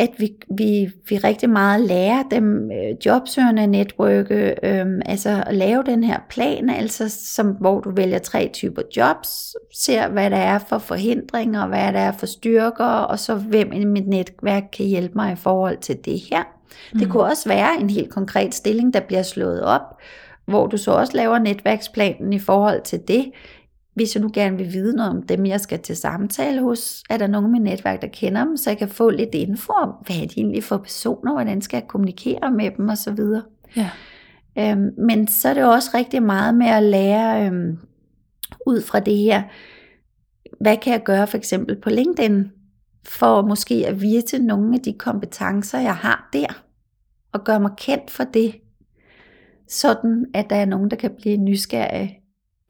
at 0.00 0.10
vi, 0.18 0.32
vi, 0.56 0.88
vi 1.08 1.18
rigtig 1.18 1.50
meget 1.50 1.80
lærer 1.80 2.22
dem 2.30 2.70
øh, 2.70 3.06
jobsøgende 3.06 3.66
netværke, 3.66 4.54
øh, 4.62 4.86
altså 5.06 5.44
at 5.46 5.54
lave 5.54 5.82
den 5.82 6.04
her 6.04 6.18
plan, 6.30 6.70
altså 6.70 7.08
som, 7.08 7.46
hvor 7.46 7.80
du 7.80 7.90
vælger 7.90 8.18
tre 8.18 8.50
typer 8.52 8.82
jobs, 8.96 9.56
ser 9.74 10.08
hvad 10.08 10.30
der 10.30 10.36
er 10.36 10.58
for 10.58 10.78
forhindringer, 10.78 11.66
hvad 11.66 11.92
der 11.92 11.98
er 11.98 12.12
for 12.12 12.26
styrker, 12.26 12.84
og 12.84 13.18
så 13.18 13.34
hvem 13.34 13.72
i 13.72 13.84
mit 13.84 14.08
netværk 14.08 14.62
kan 14.72 14.86
hjælpe 14.86 15.14
mig 15.14 15.32
i 15.32 15.36
forhold 15.36 15.78
til 15.78 15.96
det 16.04 16.20
her. 16.30 16.42
Mm. 16.92 16.98
Det 16.98 17.10
kunne 17.10 17.24
også 17.24 17.48
være 17.48 17.80
en 17.80 17.90
helt 17.90 18.10
konkret 18.10 18.54
stilling, 18.54 18.94
der 18.94 19.00
bliver 19.00 19.22
slået 19.22 19.62
op, 19.62 20.00
hvor 20.46 20.66
du 20.66 20.76
så 20.76 20.90
også 20.90 21.16
laver 21.16 21.38
netværksplanen 21.38 22.32
i 22.32 22.38
forhold 22.38 22.82
til 22.82 23.00
det. 23.08 23.32
Hvis 23.96 24.14
jeg 24.14 24.22
nu 24.22 24.30
gerne 24.34 24.56
vil 24.56 24.72
vide 24.72 24.96
noget 24.96 25.10
om 25.10 25.22
dem, 25.22 25.46
jeg 25.46 25.60
skal 25.60 25.78
til 25.78 25.96
samtale 25.96 26.62
hos, 26.62 27.02
er 27.10 27.16
der 27.16 27.26
nogen 27.26 27.48
i 27.48 27.52
mit 27.52 27.62
netværk, 27.62 28.02
der 28.02 28.08
kender 28.08 28.44
dem, 28.44 28.56
så 28.56 28.70
jeg 28.70 28.78
kan 28.78 28.88
få 28.88 29.10
lidt 29.10 29.34
info 29.34 29.72
om, 29.72 29.90
hvad 30.06 30.16
er 30.16 30.26
de 30.26 30.36
egentlig 30.36 30.64
for 30.64 30.76
personer, 30.76 31.32
hvordan 31.32 31.62
skal 31.62 31.76
jeg 31.76 31.88
kommunikere 31.88 32.50
med 32.50 32.70
dem 32.76 32.88
osv. 32.88 33.18
Ja. 33.76 33.90
Øhm, 34.58 34.90
men 34.98 35.28
så 35.28 35.48
er 35.48 35.54
det 35.54 35.64
også 35.64 35.90
rigtig 35.94 36.22
meget 36.22 36.54
med 36.54 36.66
at 36.66 36.82
lære 36.82 37.46
øhm, 37.46 37.78
ud 38.66 38.82
fra 38.82 39.00
det 39.00 39.16
her, 39.16 39.42
hvad 40.60 40.76
kan 40.76 40.92
jeg 40.92 41.02
gøre 41.04 41.26
for 41.26 41.36
eksempel 41.36 41.80
på 41.80 41.90
LinkedIn, 41.90 42.50
for 43.04 43.42
måske 43.42 43.86
at 43.86 44.00
vise 44.00 44.38
nogle 44.38 44.74
af 44.74 44.80
de 44.80 44.92
kompetencer, 44.92 45.80
jeg 45.80 45.96
har 45.96 46.28
der, 46.32 46.62
og 47.32 47.44
gøre 47.44 47.60
mig 47.60 47.70
kendt 47.76 48.10
for 48.10 48.24
det, 48.24 48.54
sådan 49.68 50.26
at 50.34 50.50
der 50.50 50.56
er 50.56 50.64
nogen, 50.64 50.90
der 50.90 50.96
kan 50.96 51.10
blive 51.20 51.36
nysgerrige 51.36 52.25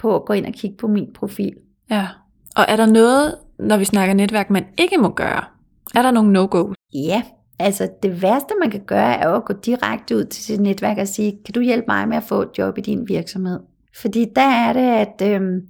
på 0.07 0.15
at 0.15 0.25
gå 0.25 0.33
ind 0.33 0.47
og 0.47 0.53
kigge 0.53 0.77
på 0.77 0.87
min 0.87 1.09
profil. 1.15 1.53
Ja. 1.91 2.07
Og 2.57 2.65
er 2.69 2.77
der 2.77 2.87
noget, 2.87 3.35
når 3.59 3.77
vi 3.77 3.85
snakker 3.85 4.15
netværk, 4.15 4.51
man 4.51 4.65
ikke 4.79 4.99
må 4.99 5.09
gøre? 5.09 5.45
Er 5.95 6.03
der 6.03 6.11
nogle 6.11 6.33
no-go? 6.33 6.73
Ja, 6.95 7.23
altså 7.59 7.89
det 8.03 8.23
værste 8.23 8.55
man 8.61 8.71
kan 8.71 8.83
gøre, 8.87 9.15
er 9.15 9.29
jo 9.29 9.37
at 9.37 9.45
gå 9.45 9.55
direkte 9.65 10.17
ud 10.17 10.25
til 10.25 10.45
sit 10.45 10.61
netværk 10.61 10.99
og 10.99 11.09
sige, 11.09 11.39
kan 11.45 11.55
du 11.55 11.61
hjælpe 11.61 11.85
mig 11.89 12.09
med 12.09 12.17
at 12.17 12.23
få 12.23 12.43
et 12.43 12.49
job 12.59 12.79
i 12.79 12.81
din 12.81 13.09
virksomhed? 13.09 13.61
Fordi 14.01 14.27
der 14.37 14.49
er 14.49 14.73
det, 14.73 14.81
at, 14.81 15.33
øhm, 15.33 15.61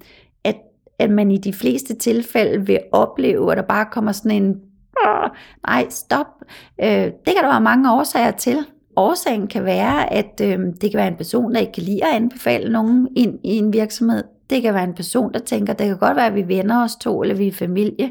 at, 0.45 0.57
at 0.99 1.11
man 1.11 1.31
i 1.31 1.39
de 1.39 1.53
fleste 1.53 1.95
tilfælde 1.95 2.67
vil 2.67 2.81
opleve, 2.93 3.53
at 3.53 3.57
der 3.57 3.65
bare 3.65 3.87
kommer 3.93 4.13
sådan 4.13 4.43
en, 4.43 4.55
nej 5.67 5.87
stop, 5.91 6.27
øh, 6.83 6.89
det 6.89 7.35
kan 7.35 7.43
der 7.43 7.53
være 7.53 7.61
mange 7.61 7.93
årsager 7.93 8.31
til. 8.31 8.59
Årsagen 8.97 9.47
kan 9.47 9.65
være, 9.65 10.13
at 10.13 10.41
øh, 10.43 10.59
det 10.81 10.91
kan 10.91 10.99
være 10.99 11.09
en 11.09 11.17
person, 11.17 11.55
der 11.55 11.61
ikke 11.61 11.73
kan 11.73 11.83
lide 11.83 12.05
at 12.05 12.15
anbefale 12.15 12.73
nogen 12.73 13.09
ind 13.17 13.39
i 13.45 13.57
en 13.57 13.73
virksomhed. 13.73 14.25
Det 14.51 14.63
kan 14.63 14.75
være 14.75 14.85
en 14.85 14.95
person, 14.95 15.33
der 15.33 15.39
tænker, 15.39 15.73
det 15.73 15.87
kan 15.87 15.99
godt 15.99 16.17
være, 16.17 16.27
at 16.27 16.35
vi 16.35 16.49
venner 16.49 16.85
os 16.85 16.97
to, 16.97 17.23
eller 17.23 17.35
vi 17.35 17.49
er 17.49 17.53
familie, 17.53 18.11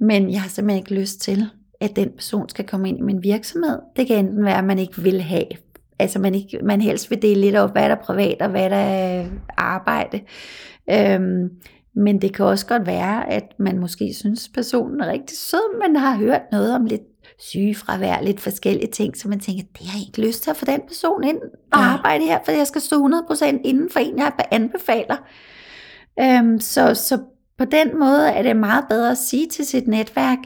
men 0.00 0.30
jeg 0.32 0.40
har 0.40 0.48
simpelthen 0.48 0.82
ikke 0.82 0.94
lyst 0.94 1.20
til, 1.20 1.46
at 1.80 1.96
den 1.96 2.10
person 2.16 2.48
skal 2.48 2.66
komme 2.66 2.88
ind 2.88 2.98
i 2.98 3.02
min 3.02 3.22
virksomhed. 3.22 3.78
Det 3.96 4.06
kan 4.06 4.16
enten 4.16 4.44
være, 4.44 4.58
at 4.58 4.64
man 4.64 4.78
ikke 4.78 5.02
vil 5.02 5.20
have, 5.22 5.46
altså 5.98 6.18
man, 6.18 6.34
ikke, 6.34 6.58
man 6.62 6.80
helst 6.80 7.10
vil 7.10 7.22
dele 7.22 7.40
lidt 7.40 7.56
op, 7.56 7.72
hvad 7.72 7.82
der 7.82 7.96
er 7.96 8.02
privat 8.02 8.36
og 8.42 8.50
hvad 8.50 8.70
der 8.70 8.76
er 8.76 9.26
arbejde. 9.56 10.20
Øhm, 10.90 11.50
men 11.94 12.22
det 12.22 12.34
kan 12.34 12.44
også 12.44 12.66
godt 12.66 12.86
være, 12.86 13.32
at 13.32 13.44
man 13.58 13.78
måske 13.78 14.14
synes, 14.14 14.48
personen 14.54 15.00
er 15.00 15.10
rigtig 15.10 15.36
sød, 15.38 15.88
men 15.88 15.96
har 15.96 16.16
hørt 16.16 16.42
noget 16.52 16.74
om 16.74 16.84
lidt 16.84 17.11
sygefravær, 17.50 18.20
lidt 18.22 18.40
forskellige 18.40 18.90
ting, 18.90 19.16
så 19.16 19.28
man 19.28 19.40
tænker, 19.40 19.62
det 19.78 19.86
har 19.86 19.98
jeg 19.98 20.06
ikke 20.06 20.26
lyst 20.26 20.42
til 20.42 20.50
at 20.50 20.56
få 20.56 20.64
den 20.64 20.80
person 20.88 21.24
ind 21.24 21.38
og 21.72 21.78
Ja. 21.80 21.84
arbejde 21.84 22.24
her, 22.24 22.38
for 22.44 22.52
jeg 22.52 22.66
skal 22.66 22.80
stå 22.80 22.96
100% 23.30 23.44
inden 23.64 23.90
for 23.90 24.00
en, 24.00 24.18
jeg 24.18 24.32
anbefaler. 24.50 25.16
Øhm, 26.20 26.60
så, 26.60 26.94
så 26.94 27.18
på 27.58 27.64
den 27.64 27.98
måde 27.98 28.28
er 28.28 28.42
det 28.42 28.56
meget 28.56 28.84
bedre 28.90 29.10
at 29.10 29.18
sige 29.18 29.46
til 29.48 29.66
sit 29.66 29.88
netværk, 29.88 30.38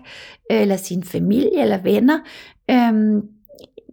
øh, 0.53 0.61
eller 0.61 0.76
sin 0.76 1.05
familie 1.05 1.61
eller 1.61 1.82
venner, 1.82 2.18
øhm, 2.70 3.22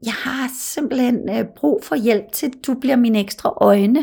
jeg 0.05 0.13
har 0.13 0.49
simpelthen 0.59 1.29
øh, 1.29 1.45
brug 1.55 1.83
for 1.83 1.95
hjælp 1.95 2.31
til, 2.31 2.45
at 2.45 2.53
du 2.67 2.73
bliver 2.73 2.95
mine 2.95 3.19
ekstra 3.19 3.53
øjne. 3.61 3.99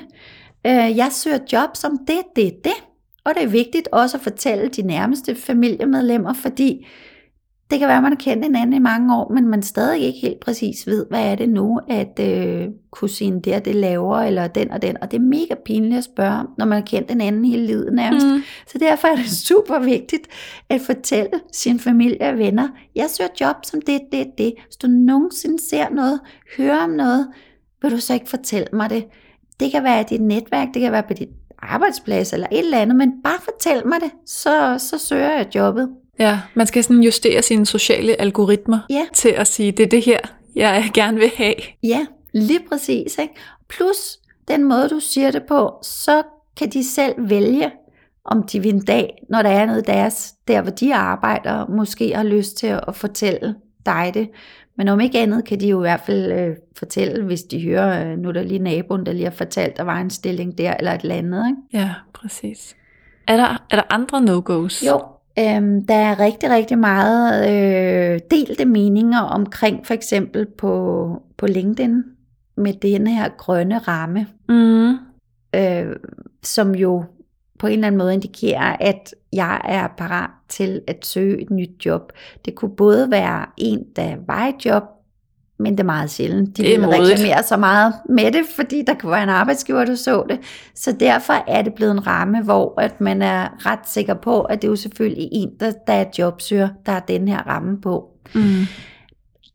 Øh, 0.66 0.96
jeg 0.96 1.08
søger 1.12 1.38
job 1.52 1.76
som 1.76 1.98
det, 2.06 2.20
det, 2.36 2.64
det. 2.64 2.72
Og 3.24 3.34
det 3.34 3.42
er 3.42 3.46
vigtigt 3.48 3.88
også 3.92 4.16
at 4.16 4.22
fortælle 4.22 4.68
de 4.68 4.82
nærmeste 4.82 5.34
familiemedlemmer, 5.34 6.32
fordi 6.32 6.86
det 7.70 7.78
kan 7.78 7.88
være, 7.88 7.96
at 7.96 8.02
man 8.02 8.12
har 8.12 8.16
kendt 8.16 8.44
hinanden 8.44 8.72
i 8.72 8.78
mange 8.78 9.16
år, 9.16 9.32
men 9.32 9.48
man 9.48 9.62
stadig 9.62 10.00
ikke 10.00 10.20
helt 10.20 10.40
præcis 10.40 10.86
ved, 10.86 11.06
hvad 11.10 11.32
er 11.32 11.34
det 11.34 11.48
nu, 11.48 11.80
at 11.88 12.20
øh, 12.20 12.68
kusinen 12.90 13.40
der 13.40 13.58
det 13.58 13.74
laver, 13.74 14.18
eller 14.18 14.46
den 14.46 14.70
og 14.70 14.82
den. 14.82 14.96
Og 15.02 15.10
det 15.10 15.16
er 15.16 15.22
mega 15.22 15.54
pinligt 15.64 15.98
at 15.98 16.04
spørge, 16.04 16.46
når 16.58 16.64
man 16.64 16.78
har 16.78 16.86
kendt 16.86 17.10
hinanden 17.10 17.44
hele 17.44 17.66
livet 17.66 17.92
nærmest. 17.92 18.26
Mm. 18.26 18.42
Så 18.66 18.78
derfor 18.78 19.08
er 19.08 19.16
det 19.16 19.30
super 19.48 19.78
vigtigt 19.78 20.28
at 20.68 20.80
fortælle 20.80 21.30
sin 21.52 21.80
familie 21.80 22.30
og 22.30 22.38
venner, 22.38 22.68
jeg 22.94 23.06
søger 23.10 23.30
job 23.40 23.56
som 23.64 23.80
det, 23.80 24.00
det, 24.12 24.26
det. 24.38 24.54
Hvis 24.66 24.76
du 24.76 24.86
nogensinde 24.86 25.68
ser 25.70 25.90
noget, 25.90 26.20
hører 26.56 26.84
om 26.84 26.90
noget, 26.90 27.28
vil 27.82 27.90
du 27.90 28.00
så 28.00 28.14
ikke 28.14 28.30
fortælle 28.30 28.68
mig 28.72 28.90
det. 28.90 29.04
Det 29.60 29.70
kan 29.72 29.84
være 29.84 30.00
i 30.00 30.04
dit 30.04 30.20
netværk, 30.20 30.68
det 30.74 30.82
kan 30.82 30.92
være 30.92 31.02
på 31.02 31.14
dit 31.14 31.28
arbejdsplads 31.58 32.32
eller 32.32 32.46
et 32.52 32.58
eller 32.58 32.78
andet, 32.78 32.96
men 32.96 33.12
bare 33.24 33.38
fortæl 33.40 33.86
mig 33.86 34.00
det, 34.00 34.10
så, 34.26 34.76
så 34.78 34.98
søger 34.98 35.30
jeg 35.30 35.54
jobbet. 35.54 35.88
Ja, 36.20 36.40
man 36.54 36.66
skal 36.66 36.84
sådan 36.84 37.02
justere 37.02 37.42
sine 37.42 37.66
sociale 37.66 38.20
algoritmer 38.20 38.78
Ja. 38.90 39.04
til 39.14 39.28
at 39.28 39.46
sige, 39.46 39.72
det 39.72 39.82
er 39.82 39.88
det 39.88 40.02
her, 40.04 40.18
jeg 40.54 40.90
gerne 40.94 41.18
vil 41.18 41.30
have. 41.36 41.54
Ja, 41.82 42.06
lige 42.34 42.60
præcis. 42.68 43.18
Ikke? 43.18 43.34
Plus 43.68 44.18
den 44.48 44.64
måde, 44.64 44.88
du 44.88 45.00
siger 45.00 45.30
det 45.30 45.42
på, 45.48 45.72
så 45.82 46.22
kan 46.56 46.70
de 46.70 46.84
selv 46.84 47.14
vælge, 47.18 47.70
om 48.24 48.42
de 48.42 48.60
vil 48.60 48.74
en 48.74 48.84
dag, 48.84 49.24
når 49.30 49.42
der 49.42 49.50
er 49.50 49.66
noget 49.66 49.86
deres, 49.86 50.34
der 50.48 50.62
hvor 50.62 50.70
de 50.70 50.94
arbejder, 50.94 51.66
måske 51.66 52.14
har 52.16 52.22
lyst 52.22 52.56
til 52.56 52.66
at 52.66 52.96
fortælle 52.96 53.54
dig 53.86 54.10
det. 54.14 54.28
Men 54.76 54.88
om 54.88 55.00
ikke 55.00 55.18
andet 55.18 55.44
kan 55.44 55.60
de 55.60 55.68
jo 55.68 55.78
i 55.78 55.80
hvert 55.80 56.00
fald 56.06 56.32
øh, 56.32 56.56
fortælle, 56.78 57.24
hvis 57.24 57.42
de 57.42 57.62
hører, 57.62 58.10
øh, 58.12 58.18
nu 58.18 58.28
er 58.28 58.32
der 58.32 58.42
lige 58.42 58.58
naboen, 58.58 59.06
der 59.06 59.12
lige 59.12 59.24
har 59.24 59.30
fortalt, 59.30 59.76
der 59.76 59.82
var 59.82 60.00
en 60.00 60.10
stilling 60.10 60.58
der, 60.58 60.74
eller 60.74 60.92
et 60.92 61.00
eller 61.02 61.14
andet. 61.14 61.46
Ikke? 61.48 61.84
Ja, 61.84 61.94
præcis. 62.14 62.76
Er 63.26 63.36
der, 63.36 63.62
er 63.70 63.76
der 63.76 63.82
andre 63.90 64.18
no-go's? 64.18 64.86
Jo, 64.86 65.00
øhm, 65.40 65.86
der 65.86 65.94
er 65.94 66.20
rigtig, 66.20 66.50
rigtig 66.50 66.78
meget 66.78 67.50
øh, 67.50 68.20
delte 68.30 68.64
meninger 68.64 69.20
omkring 69.20 69.86
for 69.86 69.94
eksempel 69.94 70.46
på, 70.58 71.22
på 71.36 71.46
LinkedIn 71.46 72.02
med 72.56 72.72
den 72.72 73.06
her 73.06 73.28
grønne 73.38 73.78
ramme, 73.78 74.26
Mm. 74.48 74.90
øh, 75.54 75.96
som 76.42 76.74
jo 76.74 77.04
på 77.58 77.66
en 77.66 77.72
eller 77.72 77.86
anden 77.86 77.98
måde 77.98 78.14
indikerer, 78.14 78.76
at 78.80 79.14
jeg 79.32 79.60
er 79.64 79.88
parat 79.98 80.30
til 80.48 80.82
at 80.86 81.06
søge 81.06 81.42
et 81.42 81.50
nyt 81.50 81.86
job. 81.86 82.12
Det 82.44 82.54
kunne 82.54 82.76
både 82.76 83.10
være 83.10 83.46
en, 83.56 83.84
der 83.96 84.16
var 84.26 84.46
i 84.48 84.52
job, 84.64 84.82
men 85.60 85.72
det 85.72 85.80
er 85.80 85.84
meget 85.84 86.10
sjældent. 86.10 86.56
De 86.56 86.62
Det 86.62 86.74
er 86.74 86.78
vil 86.78 86.88
reklamere 86.88 87.42
så 87.42 87.56
meget 87.56 87.94
med 88.08 88.32
det, 88.32 88.42
fordi 88.56 88.82
der 88.86 88.94
kunne 88.94 89.12
være 89.12 89.22
en 89.22 89.28
arbejdsgiver, 89.28 89.84
der 89.84 89.94
så 89.94 90.24
det. 90.28 90.38
Så 90.74 90.92
derfor 90.92 91.44
er 91.48 91.62
det 91.62 91.74
blevet 91.74 91.92
en 91.92 92.06
ramme, 92.06 92.42
hvor 92.42 92.80
at 92.80 93.00
man 93.00 93.22
er 93.22 93.66
ret 93.66 93.88
sikker 93.88 94.14
på, 94.14 94.40
at 94.40 94.62
det 94.62 94.68
er 94.68 94.72
jo 94.72 94.76
selvfølgelig 94.76 95.28
en, 95.32 95.50
der, 95.60 95.72
der 95.86 95.92
er 95.92 96.04
jobsøger, 96.18 96.68
der 96.86 96.92
har 96.92 97.00
den 97.00 97.28
her 97.28 97.38
ramme 97.38 97.80
på. 97.80 98.08
Mm. 98.34 98.66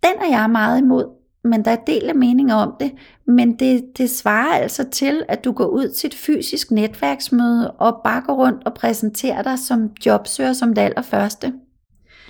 Den 0.04 0.14
er 0.22 0.40
jeg 0.40 0.50
meget 0.50 0.82
imod, 0.82 1.06
men 1.44 1.66
der 1.66 1.72
er 1.72 1.78
del 1.88 2.10
af 2.10 2.16
meninger 2.16 2.56
om 2.56 2.74
det. 2.80 2.92
Men 3.28 3.60
det, 3.60 3.84
det 3.98 4.10
svarer 4.10 4.56
altså 4.56 4.86
til, 4.92 5.24
at 5.28 5.46
du 5.46 5.52
går 5.52 5.66
ud 5.66 5.90
til 5.90 6.08
et 6.08 6.16
fysisk 6.16 6.72
netværksmøde 6.72 7.72
og 7.72 8.02
bare 8.04 8.22
går 8.22 8.34
rundt 8.34 8.64
og 8.66 8.74
præsenterer 8.74 9.42
dig 9.42 9.60
som 9.60 9.90
jobsøger 10.06 10.54
som 10.54 10.74
det 10.74 10.82
allerførste. 10.82 11.54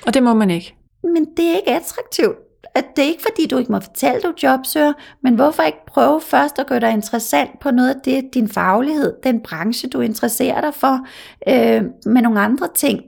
Og 0.08 0.14
det 0.14 0.24
må 0.24 0.34
man 0.34 0.50
ikke. 0.50 0.76
Men 1.04 1.26
det 1.38 1.46
er 1.46 1.56
ikke 1.56 1.72
attraktivt. 1.72 2.45
At 2.74 2.86
det 2.96 3.04
er 3.04 3.08
ikke 3.08 3.24
fordi, 3.30 3.48
du 3.48 3.58
ikke 3.58 3.72
må 3.72 3.80
fortælle, 3.80 4.22
du 4.22 4.34
jobsøger, 4.44 4.94
men 5.22 5.36
hvorfor 5.36 5.64
ikke 5.64 5.86
prøve 5.88 6.22
først 6.22 6.60
at 6.60 6.68
gøre 6.68 6.80
dig 6.80 6.92
interessant 6.92 7.60
på 7.60 7.72
noget 7.72 7.90
af 7.90 8.02
det, 8.06 8.34
din 8.34 8.50
faglighed, 8.50 9.14
den 9.24 9.40
branche, 9.40 9.90
du 9.90 10.02
interesserer 10.02 10.62
dig 10.62 10.74
for, 10.74 11.06
øh, 11.48 11.84
med 12.06 12.22
nogle 12.22 12.40
andre 12.40 12.68
ting. 12.76 13.02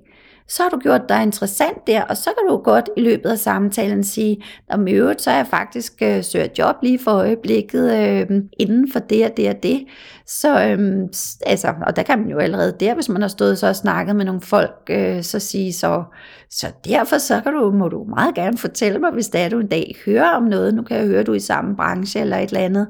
Så 0.47 0.63
har 0.63 0.69
du 0.69 0.77
gjort 0.77 1.09
dig 1.09 1.23
interessant 1.23 1.87
der, 1.87 2.03
og 2.03 2.17
så 2.17 2.29
kan 2.37 2.49
du 2.49 2.57
godt 2.57 2.89
i 2.97 3.01
løbet 3.01 3.29
af 3.29 3.39
samtalen 3.39 4.03
sige, 4.03 4.43
om 4.69 4.87
i 4.87 4.91
øvrigt, 4.91 5.21
så 5.21 5.31
er 5.31 5.35
jeg 5.35 5.47
faktisk 5.47 5.93
øh, 6.01 6.23
søger 6.23 6.47
job 6.57 6.75
lige 6.83 6.99
for 6.99 7.11
øjeblikket 7.11 7.95
øh, 7.95 8.41
inden 8.59 8.91
for 8.91 8.99
det 8.99 9.25
og 9.25 9.37
det 9.37 9.49
og 9.49 9.63
det. 9.63 9.85
Så, 10.25 10.63
øh, 10.63 11.07
altså, 11.45 11.73
og 11.87 11.95
der 11.95 12.03
kan 12.03 12.19
man 12.19 12.29
jo 12.29 12.37
allerede 12.37 12.75
der, 12.79 12.93
hvis 12.93 13.09
man 13.09 13.21
har 13.21 13.29
stået 13.29 13.57
så 13.57 13.67
og 13.67 13.75
snakket 13.75 14.15
med 14.15 14.25
nogle 14.25 14.41
folk, 14.41 14.89
øh, 14.89 15.23
så 15.23 15.39
sige 15.39 15.73
så, 15.73 16.03
så 16.49 16.67
derfor 16.85 17.17
så 17.17 17.41
kan 17.41 17.53
du, 17.53 17.71
må 17.71 17.87
du 17.87 18.03
meget 18.03 18.35
gerne 18.35 18.57
fortælle 18.57 18.99
mig, 18.99 19.11
hvis 19.11 19.27
det 19.27 19.41
er, 19.41 19.49
du 19.49 19.59
en 19.59 19.67
dag 19.67 19.95
hører 20.05 20.29
om 20.29 20.43
noget. 20.43 20.73
Nu 20.73 20.81
kan 20.81 20.97
jeg 20.97 21.05
høre, 21.05 21.23
du 21.23 21.31
er 21.31 21.35
i 21.35 21.39
samme 21.39 21.75
branche 21.75 22.19
eller 22.19 22.37
et 22.37 22.47
eller 22.47 22.65
andet. 22.65 22.87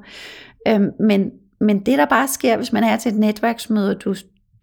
Øh, 0.67 0.81
men, 0.99 1.31
men 1.61 1.79
det, 1.79 1.97
der 1.97 2.05
bare 2.05 2.27
sker, 2.27 2.57
hvis 2.57 2.73
man 2.73 2.83
er 2.83 2.97
til 2.97 3.11
et 3.11 3.19
netværksmøde, 3.19 3.95
og 3.95 4.03
du 4.03 4.15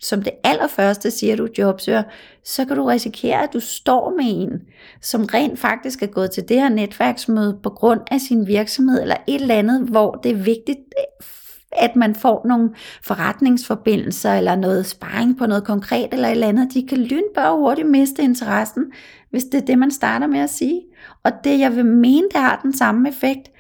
som 0.05 0.23
det 0.23 0.33
allerførste 0.45 1.11
siger, 1.11 1.37
du 1.37 1.49
jobsøger, 1.59 2.03
så 2.45 2.65
kan 2.65 2.77
du 2.77 2.85
risikere, 2.85 3.43
at 3.43 3.53
du 3.53 3.61
står 3.61 4.11
med 4.17 4.25
en, 4.25 4.63
som 5.01 5.25
rent 5.25 5.59
faktisk 5.59 6.03
er 6.03 6.07
gået 6.07 6.31
til 6.31 6.49
det 6.49 6.61
her 6.61 6.69
netværksmøde 6.69 7.59
på 7.63 7.71
grund 7.71 8.01
af 8.11 8.21
sin 8.21 8.47
virksomhed, 8.47 9.03
eller 9.03 9.17
et 9.29 9.41
eller 9.41 9.55
andet, 9.55 9.81
hvor 9.81 10.15
det 10.15 10.31
er 10.31 10.37
vigtigt, 10.37 10.79
øh, 10.79 11.27
at 11.73 11.97
man 11.97 12.15
får 12.15 12.47
nogle 12.49 12.71
forretningsforbindelser, 13.03 14.35
eller 14.35 14.57
noget 14.57 14.87
sparring 14.87 15.39
på 15.39 15.47
noget 15.47 15.65
konkret, 15.65 16.09
eller 16.13 16.29
et 16.29 16.33
eller 16.33 16.49
andet. 16.49 16.75
De 16.75 16.87
kan 16.89 16.99
lynbøre 16.99 17.57
hurtigt 17.57 17.91
miste 17.91 18.23
interessen, 18.23 18.85
hvis 19.31 19.45
det 19.45 19.63
er 19.63 19.65
det, 19.65 19.79
man 19.79 19.91
starter 19.91 20.27
med 20.27 20.41
at 20.41 20.51
sige. 20.51 20.83
Og 21.25 21.33
det, 21.45 21.59
jeg 21.59 21.77
vil 21.77 21.87
mene, 21.87 22.27
det 22.33 22.41
har 22.41 22.61
den 22.63 22.77
samme 22.77 23.09
effekt 23.09 23.51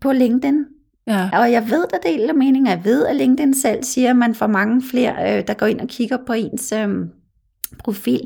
på 0.00 0.12
LinkedIn. 0.12 0.64
Ja. 1.10 1.28
Og 1.32 1.52
jeg 1.52 1.70
ved, 1.70 1.86
der 1.90 2.10
deler 2.10 2.34
meninger. 2.34 2.70
Jeg 2.70 2.84
ved, 2.84 3.06
at 3.06 3.16
LinkedIn 3.16 3.54
selv 3.54 3.82
siger, 3.82 4.10
at 4.10 4.16
man 4.16 4.34
får 4.34 4.46
mange 4.46 4.82
flere, 4.82 5.38
øh, 5.38 5.46
der 5.46 5.54
går 5.54 5.66
ind 5.66 5.80
og 5.80 5.88
kigger 5.88 6.18
på 6.26 6.32
ens 6.32 6.72
øh, 6.72 6.88
profil. 7.78 8.20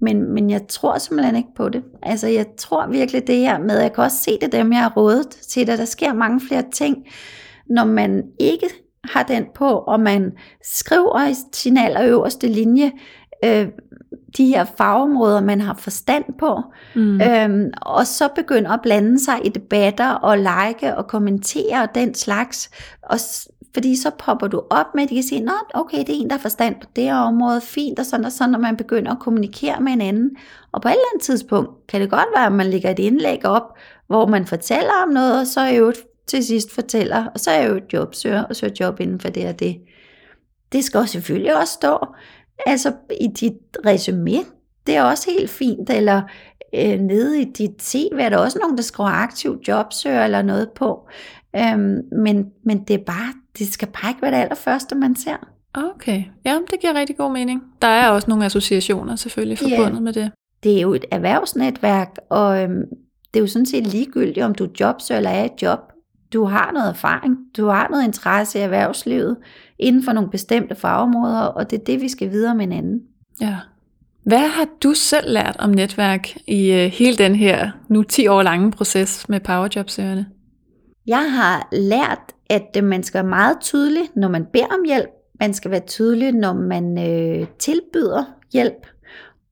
Men, 0.00 0.34
men 0.34 0.50
jeg 0.50 0.60
tror 0.68 0.98
simpelthen 0.98 1.36
ikke 1.36 1.54
på 1.56 1.68
det. 1.68 1.82
Altså, 2.02 2.26
jeg 2.26 2.46
tror 2.58 2.86
virkelig 2.86 3.26
det 3.26 3.36
her 3.36 3.58
med, 3.58 3.80
jeg 3.80 3.92
kan 3.92 4.04
også 4.04 4.16
se 4.16 4.38
det 4.40 4.52
dem, 4.52 4.72
jeg 4.72 4.80
har 4.80 4.92
rådet 4.96 5.28
til, 5.28 5.70
at 5.70 5.78
der 5.78 5.84
sker 5.84 6.12
mange 6.12 6.40
flere 6.40 6.64
ting, 6.72 6.96
når 7.70 7.84
man 7.84 8.22
ikke 8.40 8.66
har 9.04 9.22
den 9.22 9.46
på, 9.54 9.68
og 9.68 10.00
man 10.00 10.32
skriver 10.64 11.28
i 11.28 11.34
sin 11.52 11.76
allerøverste 11.76 12.48
linje 12.48 12.92
øh, 13.44 13.68
de 14.36 14.46
her 14.46 14.64
fagområder, 14.64 15.40
man 15.40 15.60
har 15.60 15.74
forstand 15.74 16.24
på, 16.38 16.62
mm. 16.94 17.20
øhm, 17.20 17.70
og 17.82 18.06
så 18.06 18.28
begynder 18.34 18.70
at 18.70 18.80
blande 18.82 19.24
sig 19.24 19.46
i 19.46 19.48
debatter 19.48 20.10
og 20.10 20.38
like 20.38 20.96
og 20.96 21.06
kommentere 21.06 21.82
og 21.82 21.94
den 21.94 22.14
slags, 22.14 22.70
og 23.02 23.18
fordi 23.74 23.96
så 23.96 24.10
popper 24.18 24.46
du 24.46 24.62
op 24.70 24.86
med, 24.94 25.02
at 25.02 25.08
de 25.08 25.14
kan 25.14 25.22
sige, 25.22 25.40
Nå, 25.40 25.52
okay, 25.74 25.98
det 25.98 26.08
er 26.08 26.20
en, 26.20 26.30
der 26.30 26.36
har 26.36 26.40
forstand 26.40 26.74
på 26.80 26.86
det 26.96 27.04
her 27.04 27.16
område, 27.16 27.60
fint 27.60 27.98
og 27.98 28.06
sådan 28.06 28.26
og 28.26 28.32
sådan, 28.32 28.50
når 28.50 28.58
man 28.58 28.76
begynder 28.76 29.12
at 29.12 29.18
kommunikere 29.18 29.80
med 29.80 29.92
hinanden. 29.92 30.30
Og 30.72 30.82
på 30.82 30.88
et 30.88 30.92
eller 30.92 31.04
andet 31.12 31.24
tidspunkt 31.24 31.86
kan 31.86 32.00
det 32.00 32.10
godt 32.10 32.28
være, 32.36 32.46
at 32.46 32.52
man 32.52 32.66
lægger 32.66 32.90
et 32.90 32.98
indlæg 32.98 33.46
op, 33.46 33.78
hvor 34.06 34.26
man 34.26 34.46
fortæller 34.46 34.92
om 35.06 35.08
noget, 35.08 35.40
og 35.40 35.46
så 35.46 35.60
er 35.60 35.70
jo 35.70 35.92
til 36.26 36.44
sidst 36.44 36.74
fortæller, 36.74 37.26
og 37.34 37.40
så 37.40 37.50
er 37.50 37.66
jo 37.66 37.76
et 37.76 37.92
jobsøger 37.92 38.42
og 38.42 38.56
søger 38.56 38.74
job 38.80 39.00
inden 39.00 39.20
for 39.20 39.28
det 39.28 39.48
og 39.48 39.58
det. 39.58 39.76
Det 40.72 40.84
skal 40.84 41.08
selvfølgelig 41.08 41.56
også 41.56 41.72
stå, 41.72 42.06
altså 42.66 42.92
i 43.20 43.26
dit 43.26 43.52
resume, 43.86 44.38
det 44.86 44.96
er 44.96 45.02
også 45.02 45.30
helt 45.38 45.50
fint, 45.50 45.90
eller 45.90 46.22
øh, 46.74 47.00
nede 47.00 47.40
i 47.40 47.44
dit 47.44 47.82
CV 47.82 48.12
er 48.20 48.28
der 48.28 48.38
også 48.38 48.58
nogen, 48.58 48.76
der 48.76 48.82
skriver 48.82 49.10
aktiv 49.10 49.60
jobsøger 49.68 50.24
eller 50.24 50.42
noget 50.42 50.70
på. 50.70 51.08
Øhm, 51.56 52.00
men, 52.12 52.46
men 52.64 52.84
det 52.84 52.94
er 52.94 53.04
bare, 53.04 53.34
det 53.58 53.68
skal 53.68 53.88
bare 53.88 54.10
ikke 54.10 54.22
være 54.22 54.30
det 54.30 54.38
allerførste, 54.38 54.94
man 54.94 55.16
ser. 55.16 55.36
Okay, 55.74 56.24
ja, 56.44 56.58
det 56.70 56.80
giver 56.80 56.94
rigtig 56.94 57.16
god 57.16 57.32
mening. 57.32 57.62
Der 57.82 57.88
er 57.88 58.08
også 58.08 58.30
nogle 58.30 58.44
associationer 58.44 59.16
selvfølgelig 59.16 59.58
forbundet 59.58 59.92
yeah. 59.92 60.02
med 60.02 60.12
det. 60.12 60.32
Det 60.62 60.76
er 60.76 60.80
jo 60.80 60.94
et 60.94 61.04
erhvervsnetværk, 61.10 62.16
og 62.30 62.62
øhm, 62.62 62.82
det 63.34 63.40
er 63.40 63.42
jo 63.42 63.46
sådan 63.46 63.66
set 63.66 63.86
ligegyldigt, 63.86 64.44
om 64.44 64.54
du 64.54 64.68
jobsøger 64.80 65.18
eller 65.18 65.30
er 65.30 65.44
et 65.44 65.62
job. 65.62 65.91
Du 66.32 66.44
har 66.44 66.72
noget 66.72 66.88
erfaring, 66.88 67.36
du 67.56 67.66
har 67.66 67.88
noget 67.90 68.04
interesse 68.04 68.58
i 68.58 68.62
erhvervslivet 68.62 69.36
inden 69.78 70.04
for 70.04 70.12
nogle 70.12 70.30
bestemte 70.30 70.74
fagområder, 70.74 71.40
og 71.40 71.70
det 71.70 71.80
er 71.80 71.84
det, 71.84 72.00
vi 72.00 72.08
skal 72.08 72.30
videre 72.30 72.54
med 72.54 72.64
hinanden. 72.64 73.00
Ja. 73.40 73.56
Hvad 74.24 74.48
har 74.48 74.66
du 74.82 74.94
selv 74.94 75.32
lært 75.32 75.56
om 75.58 75.70
netværk 75.70 76.28
i 76.46 76.72
øh, 76.72 76.90
hele 76.90 77.16
den 77.16 77.34
her 77.34 77.70
nu 77.88 78.02
10 78.02 78.26
år 78.26 78.42
lange 78.42 78.70
proces 78.70 79.28
med 79.28 79.40
powerjobsøgerne? 79.40 80.26
Jeg 81.06 81.32
har 81.32 81.68
lært, 81.72 82.32
at 82.50 82.76
øh, 82.76 82.84
man 82.84 83.02
skal 83.02 83.18
være 83.18 83.30
meget 83.30 83.56
tydelig, 83.60 84.02
når 84.16 84.28
man 84.28 84.46
beder 84.52 84.66
om 84.66 84.84
hjælp. 84.86 85.10
Man 85.40 85.54
skal 85.54 85.70
være 85.70 85.86
tydelig, 85.86 86.32
når 86.32 86.52
man 86.52 86.98
øh, 86.98 87.46
tilbyder 87.58 88.24
hjælp. 88.52 88.86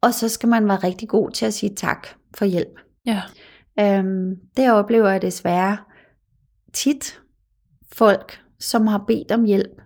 Og 0.03 0.14
så 0.14 0.28
skal 0.28 0.49
man 0.49 0.68
være 0.68 0.76
rigtig 0.76 1.09
god 1.09 1.31
til 1.31 1.47
at 1.47 1.55
sige 1.55 1.74
tak 1.74 2.07
for 2.35 2.45
hjælp. 2.45 2.81
Ja. 3.07 3.22
Øhm, 3.81 4.37
det 4.57 4.72
oplever 4.72 5.09
jeg 5.09 5.22
desværre 5.22 5.76
tit 6.73 7.21
folk, 7.93 8.41
som 8.59 8.87
har 8.87 9.05
bedt 9.07 9.33
om 9.33 9.45
hjælp 9.45 9.83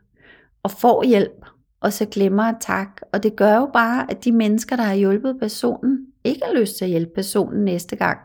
og 0.63 0.71
får 0.71 1.05
hjælp, 1.05 1.47
og 1.81 1.93
så 1.93 2.07
glemmer 2.07 2.43
at 2.43 2.57
tak. 2.61 3.01
Og 3.13 3.23
det 3.23 3.37
gør 3.37 3.55
jo 3.57 3.71
bare, 3.73 4.11
at 4.11 4.25
de 4.25 4.33
mennesker, 4.33 4.77
der 4.77 4.83
har 4.83 4.95
hjulpet 4.95 5.37
personen, 5.41 6.07
ikke 6.25 6.41
har 6.45 6.61
lyst 6.61 6.77
til 6.77 6.85
at 6.85 6.91
hjælpe 6.91 7.13
personen 7.15 7.65
næste 7.65 7.97
gang. 7.97 8.19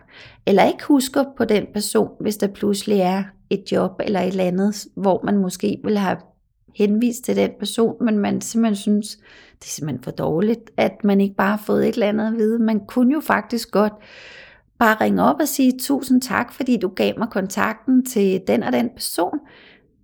Eller 0.45 0.63
ikke 0.63 0.83
husker 0.83 1.23
på 1.37 1.45
den 1.45 1.65
person, 1.73 2.09
hvis 2.19 2.37
der 2.37 2.47
pludselig 2.47 2.99
er 2.99 3.23
et 3.49 3.71
job 3.71 4.01
eller 4.03 4.19
et 4.19 4.27
eller 4.27 4.43
andet, 4.43 4.85
hvor 4.95 5.21
man 5.23 5.37
måske 5.37 5.79
vil 5.83 5.97
have 5.97 6.17
henvist 6.75 7.23
til 7.23 7.35
den 7.35 7.51
person, 7.59 8.05
men 8.05 8.17
man 8.17 8.41
simpelthen 8.41 8.75
synes, 8.75 9.15
det 9.59 9.65
er 9.65 9.69
simpelthen 9.69 10.03
for 10.03 10.11
dårligt, 10.11 10.71
at 10.77 11.03
man 11.03 11.21
ikke 11.21 11.35
bare 11.35 11.49
har 11.49 11.63
fået 11.65 11.87
et 11.87 11.93
eller 11.93 12.07
andet 12.07 12.27
at 12.27 12.37
vide. 12.37 12.59
Man 12.59 12.85
kunne 12.85 13.13
jo 13.13 13.19
faktisk 13.19 13.71
godt 13.71 13.93
bare 14.79 14.97
ringe 15.01 15.23
op 15.23 15.35
og 15.39 15.47
sige 15.47 15.79
tusind 15.79 16.21
tak, 16.21 16.53
fordi 16.53 16.77
du 16.77 16.87
gav 16.87 17.13
mig 17.17 17.27
kontakten 17.29 18.05
til 18.05 18.41
den 18.47 18.63
og 18.63 18.71
den 18.71 18.89
person. 18.95 19.39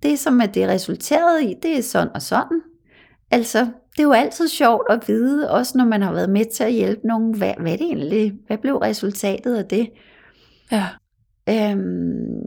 Det 0.03 0.19
som 0.19 0.39
er 0.41 0.45
det 0.45 0.67
resulteret 0.67 1.43
i, 1.43 1.55
det 1.63 1.77
er 1.77 1.81
sådan 1.81 2.13
og 2.13 2.21
sådan. 2.21 2.61
Altså, 3.31 3.59
det 3.59 3.99
er 3.99 4.03
jo 4.03 4.11
altid 4.11 4.47
sjovt 4.47 4.87
at 4.89 5.07
vide, 5.07 5.51
også 5.51 5.77
når 5.77 5.85
man 5.85 6.01
har 6.01 6.13
været 6.13 6.29
med 6.29 6.45
til 6.45 6.63
at 6.63 6.73
hjælpe 6.73 7.07
nogen, 7.07 7.37
hvad, 7.37 7.53
hvad 7.59 7.71
det 7.71 7.81
egentlig, 7.81 8.33
hvad 8.47 8.57
blev 8.57 8.77
resultatet 8.77 9.55
af 9.55 9.65
det? 9.65 9.89
Ja. 10.71 10.87
Øhm, 11.49 12.41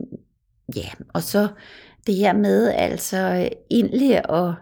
ja, 0.77 0.89
og 1.15 1.23
så 1.23 1.49
det 2.07 2.15
her 2.15 2.33
med 2.33 2.69
altså 2.69 3.51
egentlig 3.71 4.17
at, 4.17 4.55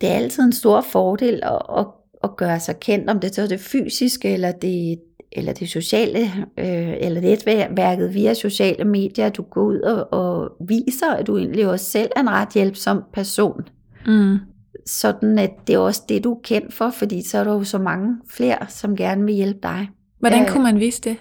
det 0.00 0.08
er 0.08 0.14
altid 0.14 0.42
en 0.42 0.52
stor 0.52 0.80
fordel 0.80 1.40
at, 1.42 1.62
at, 1.78 1.86
at 2.24 2.36
gøre 2.36 2.60
sig 2.60 2.80
kendt, 2.80 3.10
om 3.10 3.20
det 3.20 3.34
så 3.34 3.42
er 3.42 3.46
det 3.46 3.60
fysiske 3.60 4.32
eller 4.32 4.52
det, 4.52 5.00
eller 5.34 5.52
det 5.52 5.70
sociale, 5.70 6.20
øh, 6.58 6.94
eller 7.00 7.20
netværket 7.20 8.14
via 8.14 8.34
sociale 8.34 8.84
medier, 8.84 9.28
du 9.28 9.42
går 9.42 9.62
ud 9.62 9.80
og, 9.80 10.12
og 10.12 10.52
viser, 10.68 11.10
at 11.10 11.26
du 11.26 11.38
egentlig 11.38 11.68
også 11.68 11.84
selv 11.84 12.10
er 12.16 12.20
en 12.20 12.30
ret 12.30 12.48
hjælpsom 12.54 13.02
person. 13.12 13.68
Mm. 14.06 14.36
Sådan 14.86 15.38
at 15.38 15.50
det 15.66 15.74
er 15.74 15.78
også 15.78 16.02
det, 16.08 16.24
du 16.24 16.34
er 16.34 16.40
kendt 16.44 16.74
for, 16.74 16.90
fordi 16.90 17.28
så 17.28 17.38
er 17.38 17.44
der 17.44 17.52
jo 17.52 17.64
så 17.64 17.78
mange 17.78 18.16
flere, 18.30 18.58
som 18.68 18.96
gerne 18.96 19.24
vil 19.24 19.34
hjælpe 19.34 19.60
dig. 19.62 19.90
Hvordan 20.18 20.42
øh, 20.42 20.48
kunne 20.48 20.62
man 20.62 20.80
vise 20.80 21.00
det? 21.00 21.16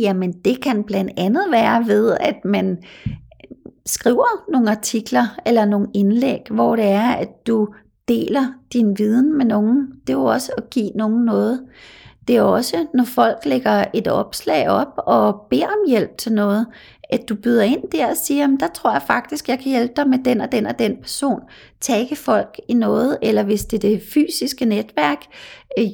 Jamen 0.00 0.32
det 0.32 0.62
kan 0.62 0.84
blandt 0.84 1.10
andet 1.16 1.44
være 1.52 1.86
ved, 1.86 2.16
at 2.20 2.36
man 2.44 2.78
skriver 3.86 4.50
nogle 4.52 4.70
artikler 4.70 5.38
eller 5.46 5.64
nogle 5.64 5.88
indlæg, 5.94 6.40
hvor 6.50 6.76
det 6.76 6.84
er, 6.84 7.08
at 7.08 7.28
du 7.46 7.68
deler 8.08 8.46
din 8.72 8.98
viden 8.98 9.38
med 9.38 9.44
nogen. 9.44 9.88
Det 10.06 10.12
er 10.12 10.18
jo 10.18 10.24
også 10.24 10.52
at 10.58 10.70
give 10.70 10.90
nogen 10.94 11.24
noget. 11.24 11.60
Det 12.28 12.36
er 12.36 12.42
også, 12.42 12.86
når 12.94 13.04
folk 13.04 13.36
lægger 13.44 13.84
et 13.94 14.08
opslag 14.08 14.68
op 14.68 14.94
og 14.96 15.46
beder 15.50 15.66
om 15.66 15.88
hjælp 15.88 16.18
til 16.18 16.32
noget, 16.32 16.66
at 17.10 17.28
du 17.28 17.34
byder 17.34 17.62
ind 17.62 17.82
der 17.92 18.10
og 18.10 18.16
siger, 18.16 18.46
der 18.60 18.68
tror 18.74 18.92
jeg 18.92 19.02
faktisk, 19.06 19.48
jeg 19.48 19.58
kan 19.58 19.70
hjælpe 19.70 19.92
dig 19.96 20.08
med 20.08 20.18
den 20.24 20.40
og 20.40 20.52
den 20.52 20.66
og 20.66 20.78
den 20.78 20.96
person. 21.02 21.40
Tagge 21.80 22.16
folk 22.16 22.60
i 22.68 22.74
noget, 22.74 23.18
eller 23.22 23.42
hvis 23.42 23.64
det 23.64 23.84
er 23.84 23.88
det 23.88 24.02
fysiske 24.14 24.64
netværk, 24.64 25.18
øh, 25.78 25.84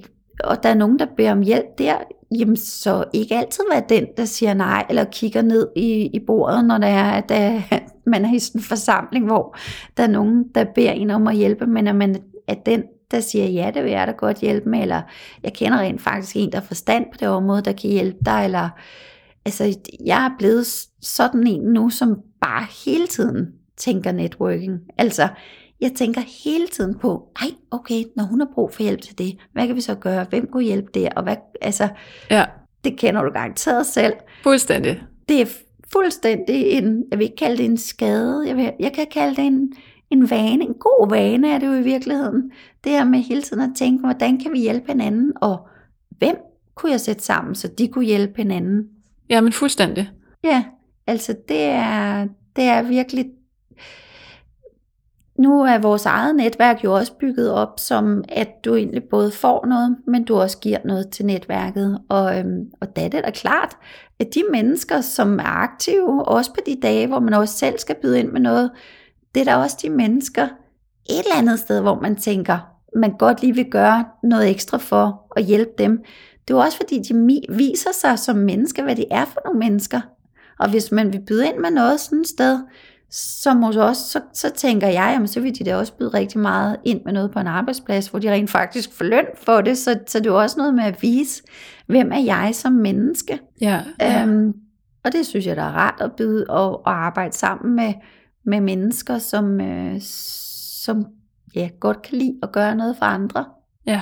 og 0.45 0.63
der 0.63 0.69
er 0.69 0.75
nogen, 0.75 0.99
der 0.99 1.07
beder 1.17 1.33
om 1.33 1.43
hjælp 1.43 1.79
der, 1.79 1.95
jamen 2.39 2.57
så 2.57 3.05
ikke 3.13 3.35
altid 3.37 3.65
være 3.73 3.83
den, 3.89 4.07
der 4.17 4.25
siger 4.25 4.55
nej, 4.55 4.87
eller 4.89 5.05
kigger 5.05 5.43
ned 5.43 5.69
i, 5.77 6.11
i 6.15 6.19
bordet, 6.27 6.65
når 6.65 6.79
der 6.79 6.87
er, 6.87 7.11
at 7.11 7.29
der, 7.29 7.55
øh, 7.55 7.79
man 8.13 8.25
er 8.25 8.35
i 8.35 8.39
sådan 8.39 8.59
en 8.59 8.65
forsamling, 8.65 9.27
hvor 9.27 9.57
der 9.97 10.03
er 10.03 10.09
nogen, 10.09 10.45
der 10.55 10.65
beder 10.75 10.91
en 10.91 11.11
om 11.11 11.27
at 11.27 11.37
hjælpe, 11.37 11.67
men 11.67 11.87
at 11.87 11.97
man 11.97 12.17
er 12.49 12.55
den, 12.55 12.83
der 13.11 13.21
siger, 13.21 13.47
ja, 13.47 13.71
det 13.75 13.85
vil 13.85 13.93
jeg 13.93 14.07
da 14.07 14.13
godt 14.13 14.39
hjælpe 14.39 14.69
med, 14.69 14.83
eller 14.83 15.03
jeg 15.43 15.53
kender 15.53 15.79
rent 15.79 16.03
faktisk 16.03 16.37
en, 16.37 16.53
der 16.53 16.59
har 16.59 16.67
forstand 16.67 17.05
på 17.13 17.17
det 17.21 17.29
område, 17.29 17.63
der 17.63 17.73
kan 17.73 17.91
hjælpe 17.91 18.19
dig, 18.25 18.45
eller 18.45 18.69
altså, 19.45 19.79
jeg 20.05 20.25
er 20.25 20.31
blevet 20.39 20.67
sådan 21.03 21.47
en 21.47 21.61
nu, 21.61 21.91
som 21.91 22.21
bare 22.41 22.67
hele 22.85 23.07
tiden 23.07 23.53
tænker 23.77 24.13
networking. 24.13 24.81
Altså, 24.99 25.29
jeg 25.81 25.93
tænker 25.97 26.21
hele 26.45 26.67
tiden 26.67 26.99
på, 26.99 27.29
ej, 27.41 27.49
okay, 27.71 28.05
når 28.17 28.25
hun 28.25 28.41
har 28.41 28.49
brug 28.55 28.75
for 28.75 28.83
hjælp 28.83 29.01
til 29.01 29.19
det, 29.19 29.37
hvad 29.53 29.67
kan 29.67 29.77
vi 29.77 29.81
så 29.81 29.95
gøre? 29.95 30.27
Hvem 30.31 30.49
kunne 30.53 30.65
hjælpe 30.65 30.91
der? 30.95 31.09
Og 31.17 31.23
hvad, 31.23 31.37
altså, 31.61 31.89
ja. 32.31 32.45
det 32.85 32.99
kender 32.99 33.23
du 33.23 33.31
garanteret 33.31 33.87
selv. 33.87 34.15
Fuldstændig. 34.43 35.03
Det 35.29 35.41
er 35.41 35.47
fuldstændig 35.93 36.67
en, 36.67 37.05
jeg 37.11 37.19
vil 37.19 37.25
ikke 37.25 37.37
kalde 37.37 37.57
det 37.57 37.65
en 37.65 37.79
skade, 37.79 38.45
jeg, 38.47 38.57
vil, 38.57 38.73
jeg 38.81 38.93
kan 38.93 39.07
kalde 39.11 39.37
det 39.37 39.47
en, 39.47 39.73
en 40.11 40.31
vane, 40.31 40.65
en 40.65 40.75
god 40.75 41.11
vane 41.11 41.51
er 41.51 41.59
det 41.59 41.67
jo 41.67 41.73
i 41.73 41.83
virkeligheden. 41.83 42.53
Det 42.85 42.93
her 42.93 43.05
med 43.05 43.19
hele 43.19 43.43
tiden 43.43 43.63
at 43.63 43.77
tænke, 43.77 44.01
hvordan 44.01 44.39
kan 44.39 44.53
vi 44.53 44.59
hjælpe 44.59 44.87
hinanden, 44.93 45.33
og 45.37 45.69
hvem 46.19 46.37
kunne 46.75 46.93
jeg 46.93 47.01
sætte 47.01 47.23
sammen, 47.23 47.55
så 47.55 47.69
de 47.69 47.89
kunne 47.89 48.05
hjælpe 48.05 48.37
hinanden. 48.37 48.89
Ja, 49.31 49.41
men 49.41 49.53
fuldstændig. 49.53 50.11
Ja, 50.45 50.65
altså 51.07 51.37
det 51.49 51.63
er, 51.63 52.27
det 52.57 52.65
er 52.65 52.83
virkelig... 52.83 53.31
Nu 55.39 55.63
er 55.63 55.79
vores 55.79 56.07
eget 56.07 56.37
netværk 56.37 56.85
jo 56.85 56.95
også 56.95 57.13
bygget 57.13 57.53
op 57.53 57.75
som, 57.79 58.25
at 58.29 58.65
du 58.65 58.75
egentlig 58.75 59.03
både 59.11 59.31
får 59.31 59.67
noget, 59.67 59.97
men 60.07 60.25
du 60.25 60.37
også 60.37 60.59
giver 60.59 60.79
noget 60.85 61.11
til 61.11 61.27
netværket. 61.27 62.01
Og, 62.09 62.39
øhm, 62.39 62.71
og 62.81 62.97
da 62.97 63.05
er 63.05 63.09
det 63.09 63.25
da 63.25 63.31
klart, 63.31 63.77
at 64.19 64.35
de 64.35 64.43
mennesker, 64.53 65.01
som 65.01 65.39
er 65.39 65.63
aktive, 65.63 66.29
også 66.29 66.53
på 66.53 66.61
de 66.67 66.77
dage, 66.83 67.07
hvor 67.07 67.21
man 67.21 67.35
også 67.35 67.55
selv 67.55 67.79
skal 67.79 67.97
byde 68.03 68.19
ind 68.19 68.33
med 68.33 68.41
noget, 68.41 68.71
det 69.35 69.41
er 69.41 69.45
da 69.45 69.57
også 69.57 69.79
de 69.83 69.91
mennesker 69.91 70.49
et 71.11 71.19
eller 71.19 71.37
andet 71.37 71.59
sted, 71.59 71.81
hvor 71.81 72.01
man 72.01 72.17
tænker, 72.17 72.59
man 72.97 73.17
godt 73.19 73.41
lige 73.41 73.55
vil 73.55 73.71
gøre 73.71 74.05
noget 74.23 74.51
ekstra 74.51 74.79
for 74.79 75.33
at 75.37 75.45
hjælpe 75.45 75.73
dem. 75.79 76.05
Det 76.49 76.55
er 76.55 76.59
jo 76.59 76.65
også 76.65 76.77
fordi, 76.77 76.99
de 76.99 77.41
viser 77.49 77.91
sig 78.01 78.19
som 78.19 78.37
mennesker, 78.37 78.83
hvad 78.83 78.97
de 78.97 79.05
er 79.11 79.25
for 79.25 79.41
nogle 79.45 79.59
mennesker. 79.59 80.01
Og 80.59 80.71
hvis 80.71 80.93
man 80.93 81.13
vil 81.13 81.21
byde 81.27 81.47
ind 81.47 81.59
med 81.59 81.71
noget 81.71 82.01
sådan 82.01 82.21
et 82.21 82.27
sted, 82.27 82.59
som 83.11 83.63
hos 83.63 83.77
os, 83.77 83.97
så, 83.97 84.21
så 84.35 84.51
tænker 84.51 84.87
jeg, 84.87 85.11
jamen, 85.15 85.29
så 85.29 85.41
vil 85.41 85.59
de 85.59 85.65
da 85.65 85.77
også 85.77 85.93
byde 85.93 86.09
rigtig 86.09 86.41
meget 86.41 86.77
ind 86.85 87.01
med 87.05 87.13
noget 87.13 87.31
på 87.31 87.39
en 87.39 87.47
arbejdsplads, 87.47 88.09
hvor 88.09 88.19
de 88.19 88.33
rent 88.33 88.51
faktisk 88.51 88.93
får 88.93 89.05
løn 89.05 89.27
for 89.35 89.61
det. 89.61 89.79
Så, 89.79 89.99
så 90.07 90.19
det 90.19 90.27
er 90.27 90.33
også 90.33 90.59
noget 90.59 90.75
med 90.75 90.85
at 90.85 91.03
vise, 91.03 91.43
hvem 91.87 92.13
er 92.13 92.19
jeg 92.19 92.51
som 92.53 92.73
menneske. 92.73 93.39
Ja, 93.61 93.81
ja. 94.01 94.23
Øhm, 94.23 94.53
og 95.05 95.13
det 95.13 95.27
synes 95.27 95.47
jeg, 95.47 95.57
der 95.57 95.63
er 95.63 95.73
rart 95.73 96.01
at 96.01 96.13
byde 96.13 96.47
og, 96.49 96.87
og 96.87 97.05
arbejde 97.07 97.37
sammen 97.37 97.77
med, 97.77 97.95
med 98.45 98.61
mennesker, 98.61 99.19
som, 99.19 99.61
øh, 99.61 99.97
som 100.83 101.07
ja, 101.55 101.69
godt 101.81 102.03
kan 102.03 102.19
lide 102.19 102.39
at 102.43 102.53
gøre 102.53 102.75
noget 102.75 102.97
for 102.97 103.05
andre. 103.05 103.45
Ja. 103.87 104.01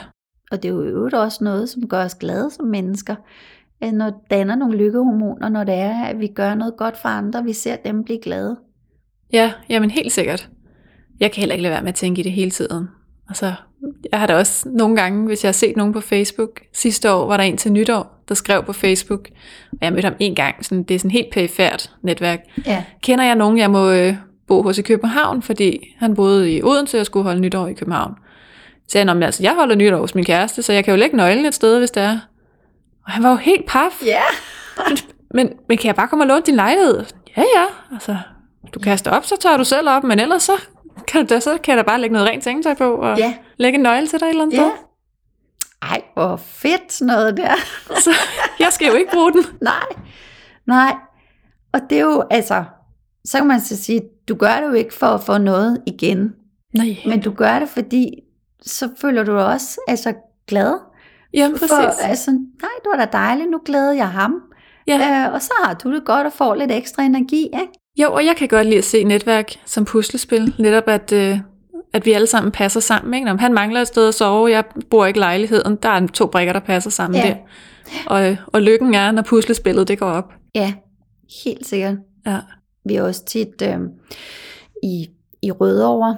Og 0.51 0.62
det 0.62 0.68
er 0.68 0.72
jo 0.72 0.82
øvrigt 0.82 1.14
også 1.14 1.45
noget, 1.45 1.68
som 1.68 1.89
gør 1.89 2.05
os 2.05 2.14
glade 2.14 2.51
som 2.51 2.66
mennesker. 2.66 3.14
Når 3.93 4.07
det 4.07 4.14
danner 4.30 4.57
nogle 4.57 4.76
lykkehormoner, 4.76 5.49
når 5.49 5.64
det 5.64 5.74
er, 5.74 6.05
at 6.05 6.20
vi 6.20 6.26
gør 6.26 6.55
noget 6.55 6.76
godt 6.76 6.97
for 6.97 7.09
andre, 7.09 7.45
vi 7.45 7.53
ser 7.53 7.76
dem 7.76 8.05
blive 8.05 8.20
glade. 8.20 8.57
Ja, 9.32 9.53
jamen 9.68 9.91
helt 9.91 10.12
sikkert. 10.12 10.49
Jeg 11.20 11.32
kan 11.32 11.41
heller 11.41 11.55
ikke 11.55 11.62
lade 11.62 11.72
være 11.72 11.82
med 11.82 11.89
at 11.89 11.95
tænke 11.95 12.20
i 12.20 12.24
det 12.24 12.32
hele 12.32 12.51
tiden. 12.51 12.89
Altså, 13.28 13.53
jeg 14.12 14.20
har 14.20 14.26
da 14.26 14.36
også 14.36 14.68
nogle 14.68 14.97
gange, 14.97 15.26
hvis 15.26 15.45
jeg 15.45 15.49
har 15.49 15.53
set 15.53 15.76
nogen 15.76 15.93
på 15.93 16.01
Facebook, 16.01 16.61
sidste 16.72 17.12
år 17.12 17.26
var 17.26 17.36
der 17.36 17.45
en 17.45 17.57
til 17.57 17.72
nytår, 17.72 18.22
der 18.28 18.34
skrev 18.34 18.64
på 18.64 18.72
Facebook, 18.72 19.28
og 19.72 19.78
jeg 19.80 19.93
mødte 19.93 20.07
ham 20.09 20.16
en 20.18 20.34
gang, 20.34 20.64
sådan, 20.64 20.82
det 20.82 20.95
er 20.95 20.99
sådan 20.99 21.11
helt 21.11 21.32
perifært 21.32 21.93
netværk. 22.03 22.41
Ja. 22.66 22.84
Kender 23.03 23.24
jeg 23.24 23.34
nogen, 23.34 23.59
jeg 23.59 23.70
må 23.70 23.91
øh, 23.91 24.14
bo 24.49 24.63
hos 24.63 24.79
i 24.79 24.83
København, 24.83 25.43
fordi 25.43 25.95
han 25.99 26.15
boede 26.15 26.53
i 26.53 26.63
Odense 26.63 27.01
og 27.01 27.07
skulle 27.07 27.25
holde 27.25 27.41
nytår 27.41 27.67
i 27.67 27.73
København. 27.73 28.15
Så 28.87 28.93
sagde 28.93 29.01
han, 29.03 29.07
"Nå, 29.07 29.15
men 29.15 29.23
altså, 29.23 29.43
jeg 29.43 29.55
holder 29.55 29.75
nytår 29.75 29.99
hos 29.99 30.15
min 30.15 30.25
kæreste, 30.25 30.63
så 30.63 30.73
jeg 30.73 30.85
kan 30.85 30.95
jo 30.95 30.99
lægge 30.99 31.17
nøglen 31.17 31.45
et 31.45 31.55
sted, 31.55 31.79
hvis 31.79 31.91
det 31.91 32.03
er. 32.03 32.19
Og 33.07 33.13
han 33.13 33.23
var 33.23 33.31
jo 33.31 33.37
helt 33.37 33.67
paf. 33.67 34.03
Ja. 34.07 34.23
Men, 35.35 35.53
men 35.69 35.79
kan 35.79 35.87
jeg 35.87 35.95
bare 35.95 36.09
komme 36.09 36.23
og 36.25 36.29
låne 36.29 36.43
din 36.47 36.55
lejlighed? 36.55 37.05
Ja, 37.37 37.43
ja. 37.57 37.65
Altså, 37.93 38.17
du 38.75 38.79
kaster 38.79 39.11
op, 39.11 39.25
så 39.25 39.37
tager 39.41 39.57
du 39.57 39.65
selv 39.65 39.89
op, 39.89 40.05
men 40.05 40.21
ellers 40.21 40.43
så 40.43 40.53
kan, 41.09 41.27
du 41.27 41.35
da, 41.35 41.41
så 41.41 41.59
kan 41.63 41.77
jeg 41.77 41.85
da 41.85 41.89
bare 41.91 42.01
lægge 42.01 42.13
noget 42.13 42.29
rent 42.29 42.45
sengetøj 42.45 42.75
på 42.75 42.95
og 42.95 43.19
Ja. 43.19 43.35
lægge 43.57 43.77
en 43.77 43.83
nøgle 43.83 44.07
til 44.07 44.21
dig 44.21 44.27
et 44.27 44.31
eller 44.31 44.43
andet 44.43 44.57
Ja. 44.57 44.63
sted. 44.63 44.71
Ej, 45.83 46.03
hvor 46.15 46.37
fedt 46.37 46.93
sådan 46.93 47.07
noget 47.15 47.37
der. 47.37 47.55
Så 48.05 48.11
jeg 48.61 48.73
skal 48.73 48.87
jo 48.89 48.95
ikke 48.95 49.11
bruge 49.13 49.33
den. 49.33 49.45
Nej, 49.63 49.85
nej. 50.67 50.95
Og 51.73 51.81
det 51.91 51.99
er 51.99 52.03
jo, 52.03 52.23
altså, 52.31 52.65
så 53.25 53.39
kan 53.39 53.47
man 53.47 53.61
så 53.61 53.77
sige, 53.83 54.01
du 54.29 54.35
gør 54.35 54.61
det 54.61 54.68
jo 54.68 54.72
ikke 54.72 54.95
for 54.95 55.07
at 55.07 55.20
få 55.20 55.39
noget 55.39 55.83
igen, 55.87 56.33
Nej. 56.74 56.97
men 57.07 57.20
du 57.20 57.31
gør 57.31 57.59
det, 57.59 57.68
fordi 57.68 58.11
så 58.62 58.89
føler 59.01 59.24
du 59.24 59.33
dig 59.33 59.47
også 59.47 59.81
altså, 59.89 60.14
glad. 60.49 60.74
Jamen, 61.35 61.53
præcis. 61.59 61.70
For, 61.70 62.07
altså, 62.09 62.31
nej, 62.31 62.70
det 62.83 62.91
var 62.97 63.05
da 63.05 63.09
dejligt, 63.12 63.51
nu 63.51 63.61
glæder 63.64 63.93
jeg 63.93 64.09
ham. 64.09 64.35
Ja. 64.87 65.26
Øh, 65.26 65.35
og 65.35 65.43
så 65.43 65.51
har 65.64 65.74
du 65.74 65.95
det 65.95 66.05
godt 66.05 66.26
og 66.26 66.33
får 66.33 66.55
lidt 66.55 66.72
ekstra 66.72 67.03
energi, 67.03 67.43
ikke? 67.43 67.68
Jo, 67.99 68.12
og 68.12 68.24
jeg 68.24 68.37
kan 68.37 68.49
godt 68.49 68.66
lide 68.66 68.79
at 68.79 68.85
se 68.85 69.05
netværk 69.05 69.53
som 69.64 69.85
puslespil. 69.85 70.55
Netop 70.59 70.89
at, 70.89 71.12
øh, 71.12 71.39
at 71.93 72.07
vi 72.07 72.12
alle 72.12 72.26
sammen 72.26 72.53
passer 72.53 72.81
sammen. 72.81 73.14
Ikke? 73.14 73.31
Om 73.31 73.39
han 73.39 73.55
mangler 73.55 73.81
et 73.81 73.87
sted 73.89 74.09
at 74.09 74.14
sove, 74.14 74.51
jeg 74.51 74.64
bor 74.91 75.07
ikke 75.07 75.18
i 75.18 75.20
lejligheden. 75.20 75.76
Der 75.83 75.89
er 75.89 76.07
to 76.07 76.26
brikker, 76.26 76.53
der 76.53 76.61
passer 76.61 76.91
sammen 76.91 77.20
Ja. 77.20 77.26
der. 77.29 77.37
Og, 78.07 78.37
og 78.47 78.62
lykken 78.62 78.95
er, 78.95 79.11
når 79.11 79.22
puslespillet 79.22 79.89
det 79.89 79.99
går 79.99 80.07
op. 80.11 80.33
Ja, 80.55 80.72
helt 81.45 81.66
sikkert. 81.66 81.97
Ja. 82.26 82.39
Vi 82.89 82.97
er 82.97 83.03
også 83.03 83.24
tit 83.24 83.62
øh, 83.62 83.78
i, 84.82 85.11
i 85.43 85.53
Rødovre, 85.53 86.16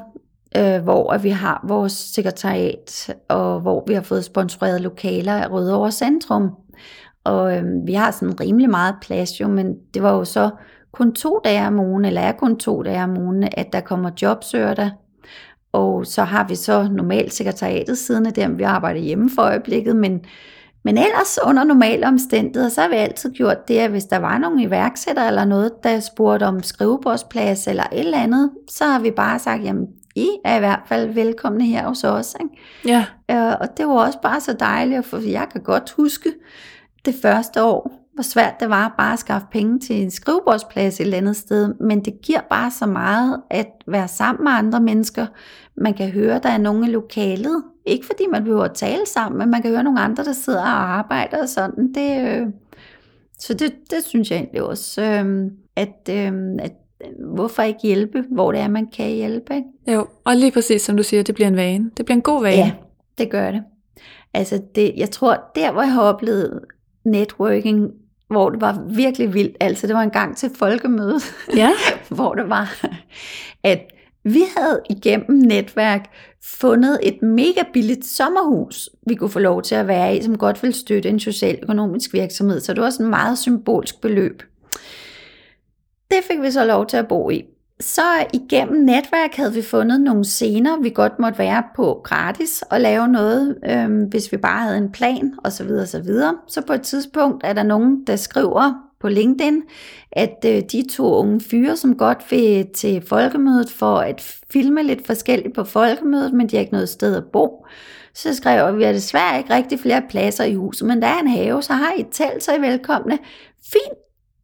øh, 0.56 0.82
hvor 0.82 1.12
at 1.12 1.22
vi 1.22 1.30
har 1.30 1.64
vores 1.68 1.92
sekretariat, 1.92 3.14
og 3.28 3.60
hvor 3.60 3.84
vi 3.86 3.94
har 3.94 4.02
fået 4.02 4.24
sponsoreret 4.24 4.80
lokaler 4.80 5.32
af 5.32 5.50
Rødovre 5.50 5.92
Centrum. 5.92 6.50
Og 7.24 7.56
øh, 7.56 7.64
vi 7.86 7.92
har 7.92 8.10
sådan 8.10 8.40
rimelig 8.40 8.70
meget 8.70 8.94
plads 9.02 9.40
jo, 9.40 9.48
men 9.48 9.74
det 9.94 10.02
var 10.02 10.12
jo 10.12 10.24
så 10.24 10.50
kun 10.92 11.14
to 11.14 11.40
dage 11.44 11.66
om 11.66 11.80
ugen, 11.80 12.04
eller 12.04 12.20
er 12.20 12.32
kun 12.32 12.56
to 12.56 12.82
dage 12.82 13.04
om 13.04 13.18
ugen, 13.18 13.48
at 13.52 13.72
der 13.72 13.80
kommer 13.80 14.10
jobsøger 14.22 14.74
der. 14.74 14.90
Og 15.72 16.06
så 16.06 16.22
har 16.22 16.48
vi 16.48 16.54
så 16.54 16.88
normalt 16.92 17.32
sekretariatet 17.32 17.98
siddende 17.98 18.30
der, 18.30 18.48
vi 18.48 18.62
arbejder 18.62 19.00
hjemme 19.00 19.30
for 19.34 19.42
øjeblikket, 19.42 19.96
men, 19.96 20.24
men 20.82 20.98
ellers 20.98 21.38
under 21.44 21.64
normale 21.64 22.06
omstændigheder, 22.06 22.68
så 22.68 22.80
har 22.80 22.88
vi 22.88 22.94
altid 22.94 23.30
gjort 23.30 23.68
det, 23.68 23.78
at 23.78 23.90
hvis 23.90 24.04
der 24.04 24.18
var 24.18 24.38
nogle 24.38 24.62
iværksættere 24.62 25.26
eller 25.26 25.44
noget, 25.44 25.72
der 25.82 26.00
spurgte 26.00 26.44
om 26.44 26.62
skrivebordsplads 26.62 27.66
eller 27.66 27.84
et 27.92 27.98
eller 27.98 28.18
andet, 28.18 28.50
så 28.68 28.84
har 28.84 29.00
vi 29.00 29.10
bare 29.10 29.38
sagt, 29.38 29.64
jamen 29.64 29.86
I 30.14 30.28
er 30.44 30.56
i 30.56 30.58
hvert 30.58 30.82
fald 30.86 31.14
velkomne 31.14 31.64
her 31.66 31.88
hos 31.88 32.04
os. 32.04 32.36
Ikke? 32.40 32.54
Ja. 32.84 33.04
Øh, 33.30 33.56
og 33.60 33.76
det 33.76 33.88
var 33.88 33.94
også 33.94 34.18
bare 34.22 34.40
så 34.40 34.52
dejligt, 34.52 35.06
for 35.06 35.18
jeg 35.30 35.46
kan 35.52 35.62
godt 35.62 35.94
huske 35.96 36.32
det 37.04 37.14
første 37.22 37.62
år, 37.62 37.99
hvor 38.20 38.24
svært 38.24 38.60
det 38.60 38.70
var 38.70 38.94
bare 38.98 39.12
at 39.12 39.18
skaffe 39.18 39.46
penge 39.52 39.78
til 39.78 40.02
en 40.02 40.10
skrivebordsplads 40.10 41.00
et 41.00 41.04
eller 41.04 41.16
andet 41.16 41.36
sted, 41.36 41.74
men 41.74 42.04
det 42.04 42.20
giver 42.22 42.40
bare 42.50 42.70
så 42.70 42.86
meget 42.86 43.40
at 43.50 43.66
være 43.86 44.08
sammen 44.08 44.44
med 44.44 44.52
andre 44.52 44.80
mennesker. 44.80 45.26
Man 45.76 45.94
kan 45.94 46.10
høre, 46.10 46.40
der 46.42 46.48
er 46.48 46.58
nogen 46.58 46.84
i 46.84 46.86
lokalet. 46.86 47.62
Ikke 47.86 48.06
fordi 48.06 48.22
man 48.32 48.44
behøver 48.44 48.64
at 48.64 48.74
tale 48.74 49.06
sammen, 49.06 49.38
men 49.38 49.50
man 49.50 49.62
kan 49.62 49.70
høre 49.70 49.82
nogle 49.82 50.00
andre, 50.00 50.24
der 50.24 50.32
sidder 50.32 50.60
og 50.60 50.98
arbejder 50.98 51.42
og 51.42 51.48
sådan. 51.48 51.94
Det, 51.94 52.28
øh, 52.28 52.46
så 53.38 53.54
det, 53.54 53.72
det 53.90 54.04
synes 54.04 54.30
jeg 54.30 54.36
egentlig 54.36 54.62
også, 54.62 55.02
øh, 55.02 55.50
at, 55.76 56.10
øh, 56.10 56.32
at 56.58 56.72
hvorfor 57.34 57.62
ikke 57.62 57.80
hjælpe, 57.82 58.24
hvor 58.30 58.52
det 58.52 58.60
er, 58.60 58.68
man 58.68 58.86
kan 58.86 59.10
hjælpe. 59.10 59.54
Ikke? 59.54 59.68
Jo, 59.94 60.06
og 60.24 60.36
lige 60.36 60.52
præcis 60.52 60.82
som 60.82 60.96
du 60.96 61.02
siger, 61.02 61.22
det 61.22 61.34
bliver 61.34 61.48
en 61.48 61.56
vane. 61.56 61.90
Det 61.96 62.04
bliver 62.04 62.16
en 62.16 62.22
god 62.22 62.42
vane. 62.42 62.56
Ja, 62.56 62.72
det 63.18 63.30
gør 63.30 63.50
det. 63.50 63.62
Altså, 64.34 64.62
det, 64.74 64.92
jeg 64.96 65.10
tror, 65.10 65.50
der 65.54 65.72
hvor 65.72 65.82
jeg 65.82 65.92
har 65.92 66.02
oplevet 66.02 66.60
networking, 67.04 67.90
hvor 68.30 68.50
det 68.50 68.60
var 68.60 68.84
virkelig 68.88 69.34
vildt, 69.34 69.56
altså 69.60 69.86
det 69.86 69.94
var 69.94 70.02
en 70.02 70.10
gang 70.10 70.36
til 70.36 70.50
folkemødet, 70.54 71.22
ja. 71.56 71.70
hvor 72.16 72.34
det 72.34 72.48
var, 72.48 72.86
at 73.64 73.80
vi 74.24 74.42
havde 74.56 74.80
igennem 74.90 75.38
netværk 75.38 76.10
fundet 76.44 76.98
et 77.02 77.22
mega 77.22 77.62
billigt 77.72 78.06
sommerhus, 78.06 78.90
vi 79.06 79.14
kunne 79.14 79.30
få 79.30 79.38
lov 79.38 79.62
til 79.62 79.74
at 79.74 79.88
være 79.88 80.16
i, 80.16 80.22
som 80.22 80.38
godt 80.38 80.62
vil 80.62 80.74
støtte 80.74 81.08
en 81.08 81.20
socialøkonomisk 81.20 82.12
virksomhed. 82.12 82.60
Så 82.60 82.74
det 82.74 82.82
var 82.82 82.90
sådan 82.90 83.06
et 83.06 83.10
meget 83.10 83.38
symbolsk 83.38 84.00
beløb. 84.00 84.42
Det 86.10 86.18
fik 86.30 86.42
vi 86.42 86.50
så 86.50 86.64
lov 86.64 86.86
til 86.86 86.96
at 86.96 87.08
bo 87.08 87.30
i. 87.30 87.44
Så 87.80 88.02
igennem 88.32 88.84
netværk 88.84 89.34
havde 89.34 89.54
vi 89.54 89.62
fundet 89.62 90.00
nogle 90.00 90.24
scener, 90.24 90.80
vi 90.80 90.90
godt 90.90 91.18
måtte 91.18 91.38
være 91.38 91.62
på 91.76 92.00
gratis 92.04 92.64
og 92.70 92.80
lave 92.80 93.08
noget, 93.08 93.58
øh, 93.70 94.08
hvis 94.08 94.32
vi 94.32 94.36
bare 94.36 94.62
havde 94.62 94.78
en 94.78 94.92
plan 94.92 95.34
osv. 95.44 95.70
osv. 95.70 96.10
Så 96.48 96.62
på 96.66 96.72
et 96.72 96.82
tidspunkt 96.82 97.44
er 97.46 97.52
der 97.52 97.62
nogen, 97.62 98.04
der 98.06 98.16
skriver 98.16 98.72
på 99.00 99.08
LinkedIn, 99.08 99.62
at 100.12 100.44
øh, 100.46 100.62
de 100.72 100.84
to 100.90 101.14
unge 101.14 101.40
fyre, 101.40 101.76
som 101.76 101.96
godt 101.96 102.30
vil 102.30 102.66
til 102.74 103.02
folkemødet 103.06 103.70
for 103.70 103.96
at 103.96 104.36
filme 104.52 104.82
lidt 104.82 105.06
forskelligt 105.06 105.54
på 105.54 105.64
folkemødet, 105.64 106.32
men 106.32 106.48
de 106.48 106.56
har 106.56 106.60
ikke 106.60 106.72
noget 106.72 106.88
sted 106.88 107.16
at 107.16 107.24
bo. 107.32 107.66
Så 108.14 108.34
skrev 108.34 108.78
vi 108.78 108.82
har 108.84 108.92
desværre 108.92 109.38
ikke 109.38 109.54
rigtig 109.54 109.80
flere 109.80 110.02
pladser 110.10 110.44
i 110.44 110.54
huset, 110.54 110.88
men 110.88 111.02
der 111.02 111.08
er 111.08 111.18
en 111.20 111.28
have, 111.28 111.62
så 111.62 111.72
har 111.72 111.92
I 111.96 112.00
et 112.00 112.06
telt, 112.10 112.42
så 112.42 112.52
er 112.52 112.56
I 112.56 112.60
velkomne. 112.60 113.18
Fint, 113.72 113.98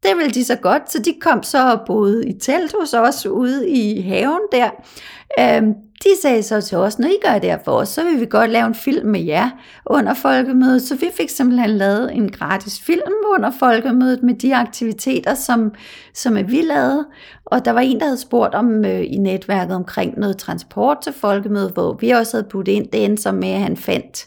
det 0.09 0.17
ville 0.17 0.31
de 0.31 0.45
så 0.45 0.57
godt, 0.57 0.93
så 0.93 0.99
de 0.99 1.15
kom 1.21 1.43
så 1.43 1.73
og 1.73 1.81
boede 1.87 2.29
i 2.29 2.33
telt 2.33 2.75
hos 2.81 2.95
os 2.95 3.27
ude 3.27 3.69
i 3.69 4.01
haven 4.01 4.41
der. 4.53 4.71
Øhm, 5.39 5.75
de 6.05 6.09
sagde 6.23 6.43
så 6.43 6.61
til 6.61 6.79
os, 6.79 6.99
når 6.99 7.09
I 7.09 7.17
gør 7.25 7.39
det 7.39 7.51
her 7.51 7.59
for 7.65 7.73
os, 7.73 7.89
så 7.89 8.05
vil 8.05 8.21
vi 8.21 8.27
godt 8.27 8.51
lave 8.51 8.67
en 8.67 8.75
film 8.75 9.09
med 9.09 9.21
jer 9.21 9.51
under 9.87 10.15
folkemødet. 10.15 10.83
Så 10.83 10.97
vi 10.97 11.11
fik 11.17 11.31
simpelthen 11.31 11.71
lavet 11.71 12.15
en 12.15 12.31
gratis 12.31 12.81
film 12.81 13.13
under 13.35 13.51
folkemødet 13.59 14.23
med 14.23 14.35
de 14.35 14.57
aktiviteter, 14.57 15.35
som, 15.35 15.73
som 16.15 16.37
vi 16.37 16.63
lavede. 16.63 17.07
Og 17.45 17.65
der 17.65 17.71
var 17.71 17.81
en, 17.81 17.99
der 17.99 18.05
havde 18.05 18.21
spurgt 18.21 18.55
om 18.55 18.85
øh, 18.85 19.01
i 19.01 19.17
netværket 19.17 19.77
omkring 19.77 20.19
noget 20.19 20.37
transport 20.37 20.97
til 21.03 21.13
folkemødet, 21.13 21.73
hvor 21.73 21.97
vi 22.01 22.11
også 22.11 22.37
havde 22.37 22.49
budt 22.51 22.69
ind. 22.69 22.87
Det 22.93 23.05
endte 23.05 23.23
så 23.23 23.33
med, 23.33 23.49
at 23.49 23.61
han 23.61 23.77
fandt 23.77 24.27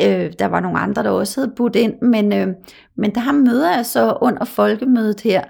Øh, 0.00 0.32
der 0.38 0.46
var 0.46 0.60
nogle 0.60 0.78
andre, 0.78 1.02
der 1.02 1.10
også 1.10 1.40
havde 1.40 1.52
budt 1.56 1.76
ind, 1.76 2.00
men, 2.02 2.32
øh, 2.32 2.48
men 2.96 3.14
der 3.14 3.32
møder 3.32 3.76
jeg 3.76 3.86
så 3.86 4.18
under 4.20 4.44
folkemødet 4.44 5.20
her, 5.20 5.42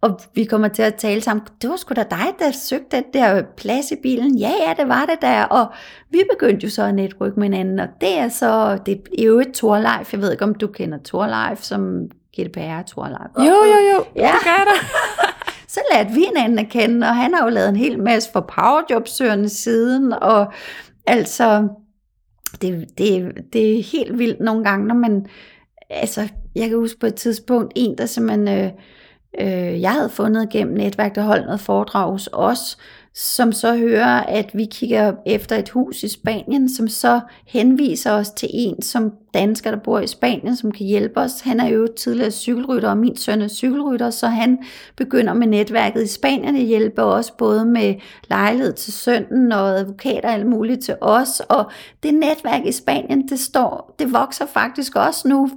og 0.00 0.20
vi 0.34 0.44
kommer 0.44 0.68
til 0.68 0.82
at 0.82 0.94
tale 0.94 1.20
sammen. 1.20 1.46
Det 1.62 1.70
var 1.70 1.76
sgu 1.76 1.94
da 1.94 2.04
dig, 2.10 2.26
der 2.38 2.50
søgte 2.50 2.96
den 2.96 3.04
der 3.14 3.42
plads 3.56 3.90
i 3.90 3.96
bilen. 4.02 4.38
Ja, 4.38 4.50
ja, 4.66 4.74
det 4.82 4.88
var 4.88 5.06
det 5.06 5.22
der. 5.22 5.44
Og 5.44 5.66
vi 6.10 6.22
begyndte 6.30 6.64
jo 6.64 6.70
så 6.70 6.82
at 6.82 6.94
netværke 6.94 7.40
med 7.40 7.48
hinanden, 7.48 7.78
og 7.78 7.88
det 8.00 8.18
er 8.18 8.28
så, 8.28 8.78
det 8.86 9.00
er 9.18 9.24
jo 9.24 9.40
et 9.40 9.52
Torleif. 9.52 10.12
Jeg 10.12 10.20
ved 10.20 10.32
ikke, 10.32 10.44
om 10.44 10.54
du 10.54 10.66
kender 10.66 10.98
Torleif 10.98 11.62
som 11.62 12.10
GDPR 12.40 12.82
Torleif. 12.86 13.30
Jo, 13.38 13.42
jo, 13.44 13.94
jo. 13.94 14.04
Ja. 14.16 14.32
Det 14.32 14.44
gør 14.44 14.50
jeg 14.50 14.66
da. 14.66 14.86
så 15.74 15.80
lærte 15.92 16.10
vi 16.10 16.20
hinanden 16.20 16.58
at 16.58 16.68
kende, 16.68 17.06
og 17.06 17.16
han 17.16 17.34
har 17.34 17.44
jo 17.44 17.50
lavet 17.50 17.68
en 17.68 17.76
hel 17.76 18.02
masse 18.02 18.32
for 18.32 18.40
powerjobsøgerne 18.40 19.48
siden, 19.48 20.12
og 20.12 20.52
altså, 21.06 21.68
det, 22.62 22.98
det, 22.98 23.32
det 23.52 23.78
er 23.78 23.82
helt 23.82 24.18
vildt 24.18 24.40
nogle 24.40 24.64
gange, 24.64 24.86
når 24.86 24.94
man, 24.94 25.26
altså, 25.90 26.28
jeg 26.54 26.68
kan 26.68 26.78
huske 26.78 27.00
på 27.00 27.06
et 27.06 27.14
tidspunkt, 27.14 27.72
en, 27.76 27.98
der 27.98 28.06
simpelthen, 28.06 28.48
øh, 28.48 28.70
øh, 29.40 29.80
jeg 29.80 29.92
havde 29.92 30.08
fundet 30.08 30.50
gennem 30.50 30.74
netværk, 30.74 31.14
der 31.14 31.22
holdt 31.22 31.44
noget 31.44 31.60
foredrag 31.60 32.10
hos 32.10 32.28
os, 32.32 32.78
som 33.14 33.52
så 33.52 33.76
hører, 33.76 34.20
at 34.20 34.50
vi 34.54 34.64
kigger 34.64 35.12
efter 35.26 35.56
et 35.56 35.68
hus 35.68 36.02
i 36.02 36.08
Spanien, 36.08 36.68
som 36.68 36.88
så 36.88 37.20
henviser 37.46 38.12
os 38.12 38.30
til 38.30 38.48
en 38.52 38.82
som 38.82 39.12
dansker, 39.34 39.70
der 39.70 39.78
bor 39.78 40.00
i 40.00 40.06
Spanien, 40.06 40.56
som 40.56 40.72
kan 40.72 40.86
hjælpe 40.86 41.20
os. 41.20 41.40
Han 41.40 41.60
er 41.60 41.68
jo 41.68 41.88
tidligere 41.98 42.30
cykelrytter, 42.30 42.90
og 42.90 42.98
min 42.98 43.16
søn 43.16 43.42
er 43.42 43.48
cykelrytter, 43.48 44.10
så 44.10 44.26
han 44.26 44.58
begynder 44.96 45.34
med 45.34 45.46
netværket 45.46 46.02
i 46.02 46.06
Spanien 46.06 46.56
at 46.56 46.62
hjælpe 46.62 47.02
os 47.02 47.30
både 47.30 47.64
med 47.64 47.94
lejlighed 48.30 48.72
til 48.72 48.92
sønnen 48.92 49.52
og 49.52 49.78
advokater 49.78 50.28
og 50.28 50.34
alt 50.34 50.46
muligt 50.46 50.84
til 50.84 50.96
os. 51.00 51.40
Og 51.40 51.70
det 52.02 52.14
netværk 52.14 52.66
i 52.66 52.72
Spanien, 52.72 53.28
det, 53.28 53.40
står, 53.40 53.94
det 53.98 54.12
vokser 54.12 54.46
faktisk 54.46 54.96
også 54.96 55.28
nu, 55.28 55.50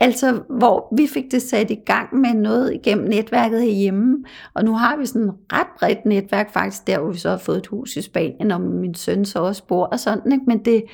Altså, 0.00 0.42
hvor 0.58 0.94
vi 0.96 1.06
fik 1.06 1.24
det 1.30 1.42
sat 1.42 1.70
i 1.70 1.78
gang 1.86 2.16
med 2.16 2.34
noget 2.34 2.74
igennem 2.74 3.08
netværket 3.08 3.62
herhjemme. 3.62 4.24
Og 4.54 4.64
nu 4.64 4.72
har 4.74 4.96
vi 4.96 5.06
sådan 5.06 5.28
et 5.28 5.34
ret 5.52 5.66
bredt 5.78 6.04
netværk 6.06 6.52
faktisk, 6.52 6.86
der 6.86 6.98
hvor 6.98 7.12
vi 7.12 7.18
så 7.18 7.30
har 7.30 7.38
fået 7.38 7.58
et 7.58 7.66
hus 7.66 7.96
i 7.96 8.02
Spanien, 8.02 8.50
og 8.50 8.60
min 8.60 8.94
søn 8.94 9.24
så 9.24 9.38
også 9.38 9.66
bor 9.66 9.84
og 9.84 10.00
sådan. 10.00 10.32
Ikke? 10.32 10.44
Men 10.46 10.64
det, 10.64 10.84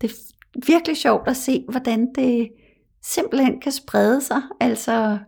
det 0.00 0.10
er 0.10 0.14
virkelig 0.66 0.96
sjovt 0.96 1.28
at 1.28 1.36
se, 1.36 1.64
hvordan 1.68 2.08
det 2.14 2.48
simpelthen 3.02 3.60
kan 3.60 3.72
sprede 3.72 4.20
sig. 4.20 4.42
Altså, 4.60 5.18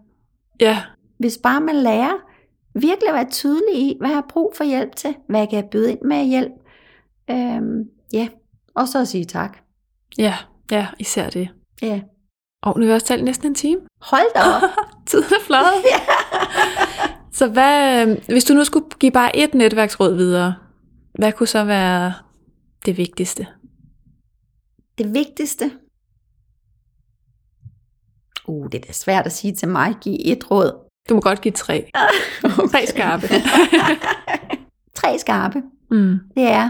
Ja, 0.61 0.83
hvis 1.19 1.39
bare 1.43 1.61
man 1.61 1.77
lærer, 1.77 2.13
virkelig 2.75 3.13
være 3.13 3.31
tydelig 3.31 3.75
i, 3.75 3.97
hvad 3.99 4.09
jeg 4.09 4.17
har 4.17 4.27
brug 4.29 4.53
for 4.57 4.65
hjælp 4.65 4.97
til, 4.97 5.17
hvad 5.29 5.41
jeg 5.41 5.49
kan 5.49 5.69
byde 5.71 5.91
ind 5.91 6.03
med 6.05 6.25
hjælp. 6.25 6.53
Øhm, 7.31 7.83
ja, 8.13 8.29
og 8.75 8.89
så 8.89 9.01
at 9.01 9.09
sige 9.09 9.25
tak. 9.25 9.59
Ja, 10.19 10.35
ja, 10.71 10.87
især 10.99 11.31
det. 11.31 11.49
Ja. 11.83 12.01
Og 12.67 12.79
nu 12.79 12.87
har 12.87 12.93
vi 12.93 12.95
også 12.95 13.07
talt 13.07 13.25
næsten 13.25 13.49
en 13.49 13.55
time. 13.55 13.81
Hold 14.01 14.35
da 14.35 14.41
op. 14.41 14.63
Tiden 15.07 15.25
er 15.25 15.45
flot. 15.47 15.65
Så 17.39 17.49
hvad, 17.49 18.09
øh, 18.09 18.19
hvis 18.29 18.45
du 18.45 18.55
nu 18.55 18.65
skulle 18.65 18.87
give 19.01 19.13
bare 19.13 19.37
et 19.37 19.55
netværksråd 19.55 20.15
videre, 20.15 20.55
hvad 21.15 21.33
kunne 21.33 21.47
så 21.47 21.65
være 21.65 22.15
det 22.87 22.97
vigtigste? 22.97 23.47
Det 24.99 25.15
vigtigste. 25.15 25.73
Uh, 28.47 28.67
det 28.73 28.75
er 28.75 28.87
da 28.87 28.93
svært 28.93 29.27
at 29.27 29.33
sige 29.33 29.55
til 29.55 29.69
mig, 29.69 29.95
give 30.01 30.27
et 30.27 30.51
råd. 30.51 30.91
Du 31.09 31.15
må 31.15 31.21
godt 31.21 31.41
give 31.41 31.53
tre. 31.53 31.91
Tre 32.73 32.87
skarpe. 32.87 33.27
Tre 34.95 35.19
skarpe. 35.19 35.63
Mm. 35.91 36.19
Det 36.37 36.45
er, 36.45 36.69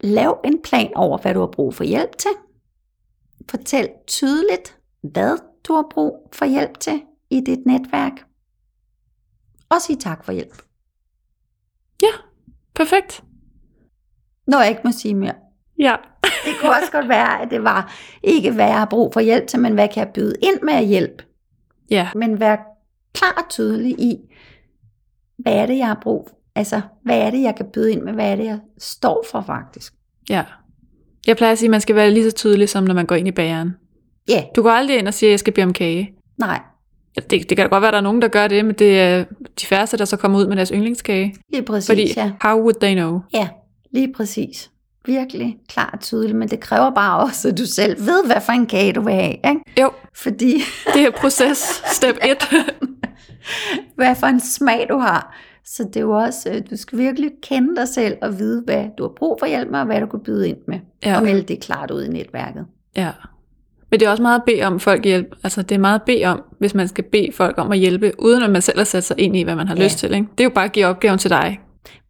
lav 0.00 0.40
en 0.44 0.62
plan 0.64 0.92
over, 0.94 1.18
hvad 1.18 1.34
du 1.34 1.40
har 1.40 1.46
brug 1.46 1.74
for 1.74 1.84
hjælp 1.84 2.18
til. 2.18 2.30
Fortæl 3.50 3.88
tydeligt, 4.06 4.77
hvad 5.02 5.38
du 5.64 5.72
har 5.72 5.86
brug 5.90 6.28
for 6.32 6.44
hjælp 6.44 6.80
til 6.80 7.02
i 7.30 7.40
dit 7.40 7.66
netværk. 7.66 8.12
Og 9.70 9.82
sig 9.82 9.98
tak 9.98 10.24
for 10.24 10.32
hjælp. 10.32 10.62
Ja, 12.02 12.12
perfekt. 12.74 13.24
Når 14.46 14.60
jeg 14.60 14.68
ikke 14.68 14.80
må 14.84 14.90
sige 14.92 15.14
mere. 15.14 15.34
Ja. 15.78 15.96
Det 16.44 16.54
kunne 16.60 16.70
også 16.70 16.92
godt 16.92 17.08
være, 17.08 17.42
at 17.42 17.50
det 17.50 17.64
var 17.64 17.94
ikke, 18.22 18.52
hvad 18.52 18.66
jeg 18.66 18.78
har 18.78 18.86
brug 18.86 19.12
for 19.12 19.20
hjælp 19.20 19.46
til, 19.46 19.60
men 19.60 19.74
hvad 19.74 19.88
kan 19.88 20.04
jeg 20.04 20.12
byde 20.14 20.34
ind 20.42 20.62
med 20.62 20.86
hjælp. 20.86 21.22
Ja, 21.90 22.10
Men 22.14 22.40
vær 22.40 22.56
klar 23.14 23.34
og 23.44 23.50
tydelig 23.50 24.00
i, 24.00 24.16
hvad 25.38 25.52
er 25.52 25.66
det, 25.66 25.78
jeg 25.78 25.86
har 25.86 25.98
brug 26.02 26.28
for? 26.28 26.36
Altså, 26.54 26.80
hvad 27.02 27.18
er 27.18 27.30
det, 27.30 27.42
jeg 27.42 27.56
kan 27.56 27.66
byde 27.72 27.92
ind 27.92 28.02
med? 28.02 28.12
Hvad 28.12 28.32
er 28.32 28.36
det, 28.36 28.44
jeg 28.44 28.60
står 28.78 29.24
for 29.30 29.40
faktisk? 29.40 29.94
ja. 30.28 30.44
Jeg 31.26 31.36
plejer 31.36 31.52
at 31.52 31.58
sige, 31.58 31.66
at 31.66 31.70
man 31.70 31.80
skal 31.80 31.96
være 31.96 32.10
lige 32.10 32.30
så 32.30 32.36
tydelig, 32.36 32.68
som 32.68 32.84
når 32.84 32.94
man 32.94 33.06
går 33.06 33.14
ind 33.14 33.28
i 33.28 33.32
bageren. 33.32 33.76
Ja, 34.28 34.32
yeah. 34.34 34.44
Du 34.56 34.62
går 34.62 34.70
aldrig 34.70 34.98
ind 34.98 35.08
og 35.08 35.14
siger, 35.14 35.28
at 35.28 35.32
jeg 35.32 35.38
skal 35.38 35.52
bede 35.52 35.64
om 35.66 35.72
kage. 35.72 36.12
nej, 36.38 36.60
Det, 37.14 37.30
det 37.30 37.48
kan 37.48 37.56
da 37.56 37.62
godt 37.62 37.80
være, 37.82 37.88
at 37.88 37.92
der 37.92 37.98
er 37.98 38.02
nogen, 38.02 38.22
der 38.22 38.28
gør 38.28 38.48
det, 38.48 38.64
men 38.64 38.74
det 38.74 39.00
er 39.00 39.24
de 39.60 39.66
færreste, 39.66 39.96
der 39.96 40.04
så 40.04 40.16
kommer 40.16 40.38
ud 40.38 40.46
med 40.46 40.56
deres 40.56 40.68
yndlingskage. 40.68 41.34
lige 41.52 41.62
præcis, 41.62 41.86
Fordi, 41.90 42.12
ja. 42.16 42.32
how 42.40 42.60
would 42.60 42.74
they 42.80 42.94
know? 42.94 43.20
Ja, 43.34 43.48
lige 43.92 44.12
præcis. 44.16 44.70
Virkelig 45.06 45.56
klar 45.68 45.90
og 45.92 46.00
tydelig, 46.00 46.36
men 46.36 46.48
det 46.48 46.60
kræver 46.60 46.90
bare 46.90 47.20
også, 47.20 47.48
at 47.48 47.58
du 47.58 47.66
selv 47.66 48.06
ved, 48.06 48.26
hvad 48.26 48.40
for 48.40 48.52
en 48.52 48.66
kage 48.66 48.92
du 48.92 49.00
vil 49.00 49.14
have. 49.14 49.30
Ikke? 49.32 49.60
Jo, 49.80 49.90
Fordi, 50.14 50.54
det 50.94 51.02
er 51.02 51.10
proces 51.10 51.82
step 51.92 52.16
1. 52.24 52.36
hvad 53.96 54.14
for 54.14 54.26
en 54.26 54.40
smag 54.40 54.86
du 54.90 54.98
har. 54.98 55.36
Så 55.64 55.84
det 55.84 55.96
er 55.96 56.00
jo 56.00 56.10
også, 56.10 56.50
øh, 56.50 56.62
du 56.70 56.76
skal 56.76 56.98
virkelig 56.98 57.30
kende 57.42 57.76
dig 57.76 57.88
selv 57.88 58.16
og 58.22 58.38
vide, 58.38 58.62
hvad 58.64 58.84
du 58.98 59.02
har 59.02 59.12
brug 59.16 59.36
for 59.40 59.46
hjælp 59.46 59.70
med, 59.70 59.80
og 59.80 59.86
hvad 59.86 60.00
du 60.00 60.06
kan 60.06 60.20
byde 60.20 60.48
ind 60.48 60.56
med. 60.68 60.78
Ja. 61.04 61.16
Og 61.16 61.22
melde 61.22 61.42
det 61.42 61.60
klart 61.60 61.90
ud 61.90 62.04
i 62.04 62.08
netværket. 62.08 62.66
Ja. 62.96 63.10
Men 63.90 64.00
det 64.00 64.06
er 64.06 64.10
også 64.10 64.22
meget 64.22 64.38
at 64.38 64.44
bede 64.46 64.62
om 64.62 64.80
folk 64.80 65.04
hjælp. 65.04 65.26
Altså 65.44 65.62
det 65.62 65.74
er 65.74 65.78
meget 65.78 65.94
at 65.94 66.02
bede 66.06 66.24
om, 66.24 66.42
hvis 66.58 66.74
man 66.74 66.88
skal 66.88 67.04
bede 67.04 67.28
folk 67.34 67.58
om 67.58 67.72
at 67.72 67.78
hjælpe, 67.78 68.12
uden 68.18 68.42
at 68.42 68.50
man 68.50 68.62
selv 68.62 68.78
har 68.78 68.84
sat 68.84 69.04
sig 69.04 69.20
ind 69.20 69.36
i, 69.36 69.42
hvad 69.42 69.56
man 69.56 69.68
har 69.68 69.76
Ja. 69.76 69.84
lyst 69.84 69.98
til. 69.98 70.14
Ikke? 70.14 70.26
Det 70.32 70.40
er 70.40 70.44
jo 70.44 70.50
bare 70.54 70.64
at 70.64 70.72
give 70.72 70.86
opgaven 70.86 71.18
til 71.18 71.30
dig. 71.30 71.60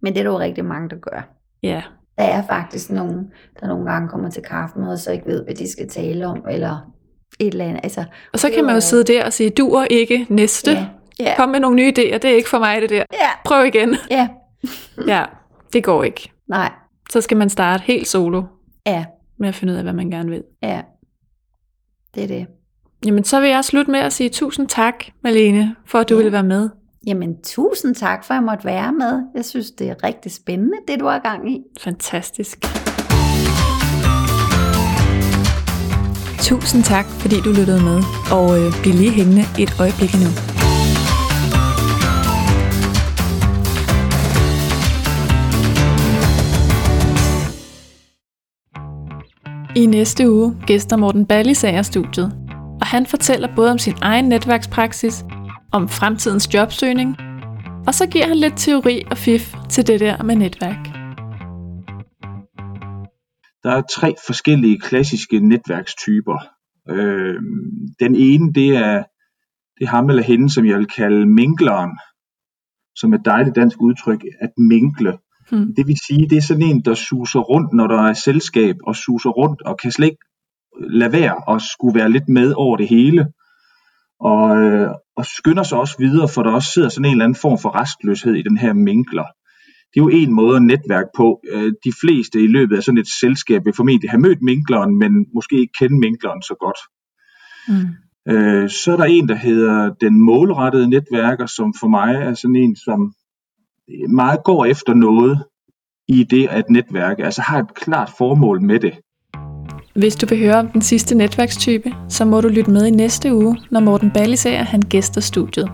Men 0.03 0.12
det 0.12 0.18
er 0.20 0.24
der 0.24 0.31
jo 0.31 0.39
rigtig 0.39 0.64
mange, 0.64 0.89
der 0.89 0.97
gør. 0.97 1.29
Ja. 1.62 1.83
Der 2.18 2.24
er 2.24 2.43
faktisk 2.49 2.91
nogen, 2.91 3.26
der 3.61 3.66
nogle 3.66 3.91
gange 3.91 4.09
kommer 4.09 4.31
til 4.31 4.43
kaffemøder, 4.43 4.93
og 4.93 4.99
så 4.99 5.12
ikke 5.12 5.26
ved, 5.26 5.45
hvad 5.45 5.55
de 5.55 5.72
skal 5.72 5.89
tale 5.89 6.26
om, 6.26 6.45
eller 6.51 6.91
et 7.41 7.47
eller 7.53 7.64
andet. 7.64 7.81
Altså, 7.83 8.05
Og 8.33 8.39
så 8.39 8.51
kan 8.55 8.64
man 8.64 8.74
jo 8.74 8.81
sidde 8.81 9.05
der 9.12 9.24
og 9.24 9.33
sige, 9.33 9.51
du 9.51 9.68
er 9.68 9.85
ikke 9.85 10.26
næste. 10.29 10.70
Ja, 10.70 10.87
ja, 11.20 11.35
Kom 11.37 11.49
med 11.49 11.61
nogle 11.61 11.76
nye 11.76 11.89
idéer, 11.99 12.18
det 12.18 12.24
er 12.24 12.35
ikke 12.37 12.49
for 12.49 12.59
mig 12.59 12.83
det 12.83 12.91
der. 12.91 12.97
ja, 13.12 13.29
Prøv 13.45 13.66
igen. 13.66 13.97
ja, 14.11 14.29
Ja, 15.09 15.24
det 15.72 15.85
går 15.85 16.05
ikke. 16.05 16.31
nej, 16.49 16.72
Så 17.11 17.20
skal 17.20 17.37
man 17.37 17.49
starte 17.49 17.83
helt 17.87 18.09
solo 18.09 18.43
ja, 18.87 19.05
med 19.39 19.49
at 19.49 19.55
finde 19.55 19.72
ud 19.72 19.76
af, 19.79 19.83
hvad 19.85 19.93
man 19.93 20.11
gerne 20.11 20.31
vil. 20.31 20.43
ja. 20.62 20.81
Det 22.18 22.24
er 22.24 22.38
det. 22.38 22.46
Jamen, 23.06 23.24
så 23.24 23.40
vil 23.40 23.48
jeg 23.50 23.64
slutte 23.64 23.90
med 23.90 24.00
at 24.00 24.12
sige 24.12 24.28
tusind 24.30 24.68
tak, 24.68 24.94
Malene, 25.24 25.74
for 25.86 25.98
at 25.98 26.08
du 26.08 26.14
Ja. 26.14 26.18
ville 26.18 26.32
være 26.32 26.42
med. 26.42 26.68
Jamen, 27.06 27.42
tusind 27.44 27.94
tak 27.94 28.24
for, 28.24 28.34
at 28.34 28.36
jeg 28.36 28.42
måtte 28.44 28.64
være 28.64 28.92
med. 28.92 29.22
Jeg 29.34 29.44
synes, 29.44 29.70
det 29.70 29.88
er 29.90 29.94
rigtig 30.04 30.32
spændende, 30.32 30.76
det 30.88 31.00
du 31.00 31.06
har 31.06 31.18
gang 31.18 31.52
i. 31.52 31.60
Fantastisk. 31.80 32.58
Tusind 36.42 36.82
tak, 36.84 37.04
fordi 37.06 37.36
du 37.44 37.50
lyttede 37.52 37.82
med, 37.84 38.02
og 38.32 38.58
øh, 38.60 38.72
bliv 38.82 38.94
lige 38.94 39.10
hængende 39.10 39.42
et 39.58 39.70
øjeblik 39.80 40.14
endnu. 40.14 40.30
I 49.79 49.87
næste 49.87 50.31
uge 50.31 50.57
gæster 50.66 50.97
Morten 50.97 51.26
Ballisager 51.26 51.83
studiet, 51.83 52.33
og 52.81 52.87
han 52.87 53.07
fortæller 53.07 53.55
både 53.57 53.70
om 53.70 53.79
sin 53.79 53.95
egen 54.03 54.24
netværkspraksis, 54.29 55.24
om 55.72 55.89
fremtidens 55.89 56.55
jobsøgning, 56.55 57.16
og 57.87 57.95
så 57.95 58.07
giver 58.07 58.26
han 58.26 58.37
lidt 58.37 58.57
teori 58.57 59.03
og 59.11 59.16
fif 59.18 59.55
til 59.70 59.87
det 59.87 60.01
der 60.01 60.22
med 60.22 60.37
netværk. 60.37 60.85
Der 63.62 63.70
er 63.70 63.83
tre 63.97 64.14
forskellige 64.26 64.81
klassiske 64.81 65.41
netværkstyper. 65.41 66.39
Øh, 66.91 67.37
den 68.01 68.14
ene, 68.14 68.53
det 68.53 68.76
er, 68.76 69.05
det 69.79 69.85
er 69.85 69.91
ham 69.91 70.09
eller 70.09 70.22
hende, 70.22 70.51
som 70.51 70.66
jeg 70.66 70.79
vil 70.79 70.87
kalde 70.87 71.26
minkleren, 71.26 71.91
som 72.97 73.12
er 73.12 73.18
et 73.18 73.24
dejligt 73.24 73.57
dansk 73.57 73.76
udtryk, 73.81 74.24
at 74.41 74.51
minkle. 74.57 75.18
Hmm. 75.51 75.74
Det 75.76 75.86
vil 75.86 75.96
sige, 76.07 76.28
det 76.28 76.38
er 76.38 76.42
sådan 76.42 76.62
en, 76.62 76.80
der 76.84 76.94
suser 76.94 77.40
rundt, 77.40 77.72
når 77.72 77.86
der 77.86 78.03
er 78.03 78.12
selskab, 78.12 78.76
og 78.86 78.96
suser 78.96 79.30
rundt, 79.30 79.62
og 79.62 79.78
kan 79.78 79.92
slet 79.92 80.07
ikke 80.07 80.24
lade 80.90 81.12
være 81.12 81.55
at 81.55 81.62
skulle 81.62 81.99
være 81.99 82.11
lidt 82.11 82.28
med 82.28 82.53
over 82.57 82.76
det 82.76 82.88
hele. 82.88 83.26
Og, 84.20 84.57
øh, 84.62 84.90
og 85.16 85.26
skynder 85.26 85.62
sig 85.62 85.78
også 85.78 85.96
videre, 85.99 86.28
for 86.28 86.42
der 86.42 86.51
også 86.51 86.72
sidder 86.72 86.88
sådan 86.88 87.05
en 87.05 87.11
eller 87.11 87.24
anden 87.24 87.40
form 87.40 87.59
for 87.59 87.80
restløshed 87.80 88.34
i 88.34 88.42
den 88.42 88.57
her 88.57 88.72
minkler. 88.72 89.24
Det 89.94 90.01
er 90.01 90.05
jo 90.05 90.09
en 90.09 90.32
måde 90.34 90.57
at 90.57 90.62
netværke 90.62 91.09
på. 91.16 91.40
Øh, 91.53 91.72
De 91.84 91.92
fleste 92.03 92.42
i 92.44 92.46
løbet 92.46 92.76
af 92.76 92.82
sådan 92.82 92.99
et 92.99 93.09
selskab 93.20 93.64
vil 93.64 93.74
formentlig 93.76 94.11
have 94.11 94.20
mødt 94.20 94.42
minkleren, 94.42 94.99
men 94.99 95.26
måske 95.34 95.61
ikke 95.61 95.72
kende 95.78 95.99
minkleren 95.99 96.42
så 96.42 96.55
godt. 96.61 96.80
Mm. 97.68 97.88
Øh, 98.32 98.70
Så 98.70 98.92
er 98.92 98.96
der 98.96 99.05
en, 99.05 99.28
der 99.28 99.34
hedder 99.34 99.94
den 100.01 100.20
målrettede 100.20 100.90
netværker, 100.90 101.46
som 101.46 101.74
for 101.80 101.88
mig 101.88 102.14
er 102.14 102.34
sådan 102.34 102.57
en, 102.57 102.76
som 102.76 103.12
Øh, 103.91 104.11
meget 104.11 104.45
går 104.45 104.64
efter 104.64 104.95
noget 104.95 105.45
i 106.09 106.24
det 106.24 106.49
at 106.51 106.70
netværke, 106.70 107.24
altså 107.24 107.43
har 107.43 107.59
et 107.59 107.74
klart 107.74 108.11
formål 108.18 108.62
med 108.62 108.80
det. 108.80 108.95
Hvis 109.95 110.16
du 110.16 110.26
vil 110.26 110.39
høre 110.39 110.55
om 110.55 110.68
den 110.68 110.82
sidste 110.82 111.14
netværkstype, 111.14 111.95
så 112.09 112.24
må 112.24 112.41
du 112.41 112.49
lytte 112.49 112.70
med 112.70 112.86
i 112.86 112.91
næste 112.91 113.34
uge, 113.34 113.59
når 113.70 113.80
Morten 113.80 114.11
Ballisager 114.11 114.62
han 114.62 114.82
gæster 114.82 115.20
studiet. 115.20 115.70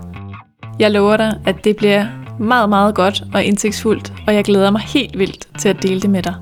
Jeg 0.79 0.91
lover 0.91 1.17
dig, 1.17 1.41
at 1.47 1.65
det 1.65 1.77
bliver 1.77 2.07
meget, 2.41 2.69
meget 2.69 2.95
godt 2.95 3.23
og 3.35 3.45
indsigtsfuldt, 3.45 4.13
og 4.27 4.35
jeg 4.35 4.45
glæder 4.45 4.71
mig 4.71 4.81
helt 4.81 5.19
vildt 5.19 5.49
til 5.59 5.69
at 5.69 5.83
dele 5.83 6.01
det 6.01 6.11
med 6.11 6.23
dig. 6.23 6.35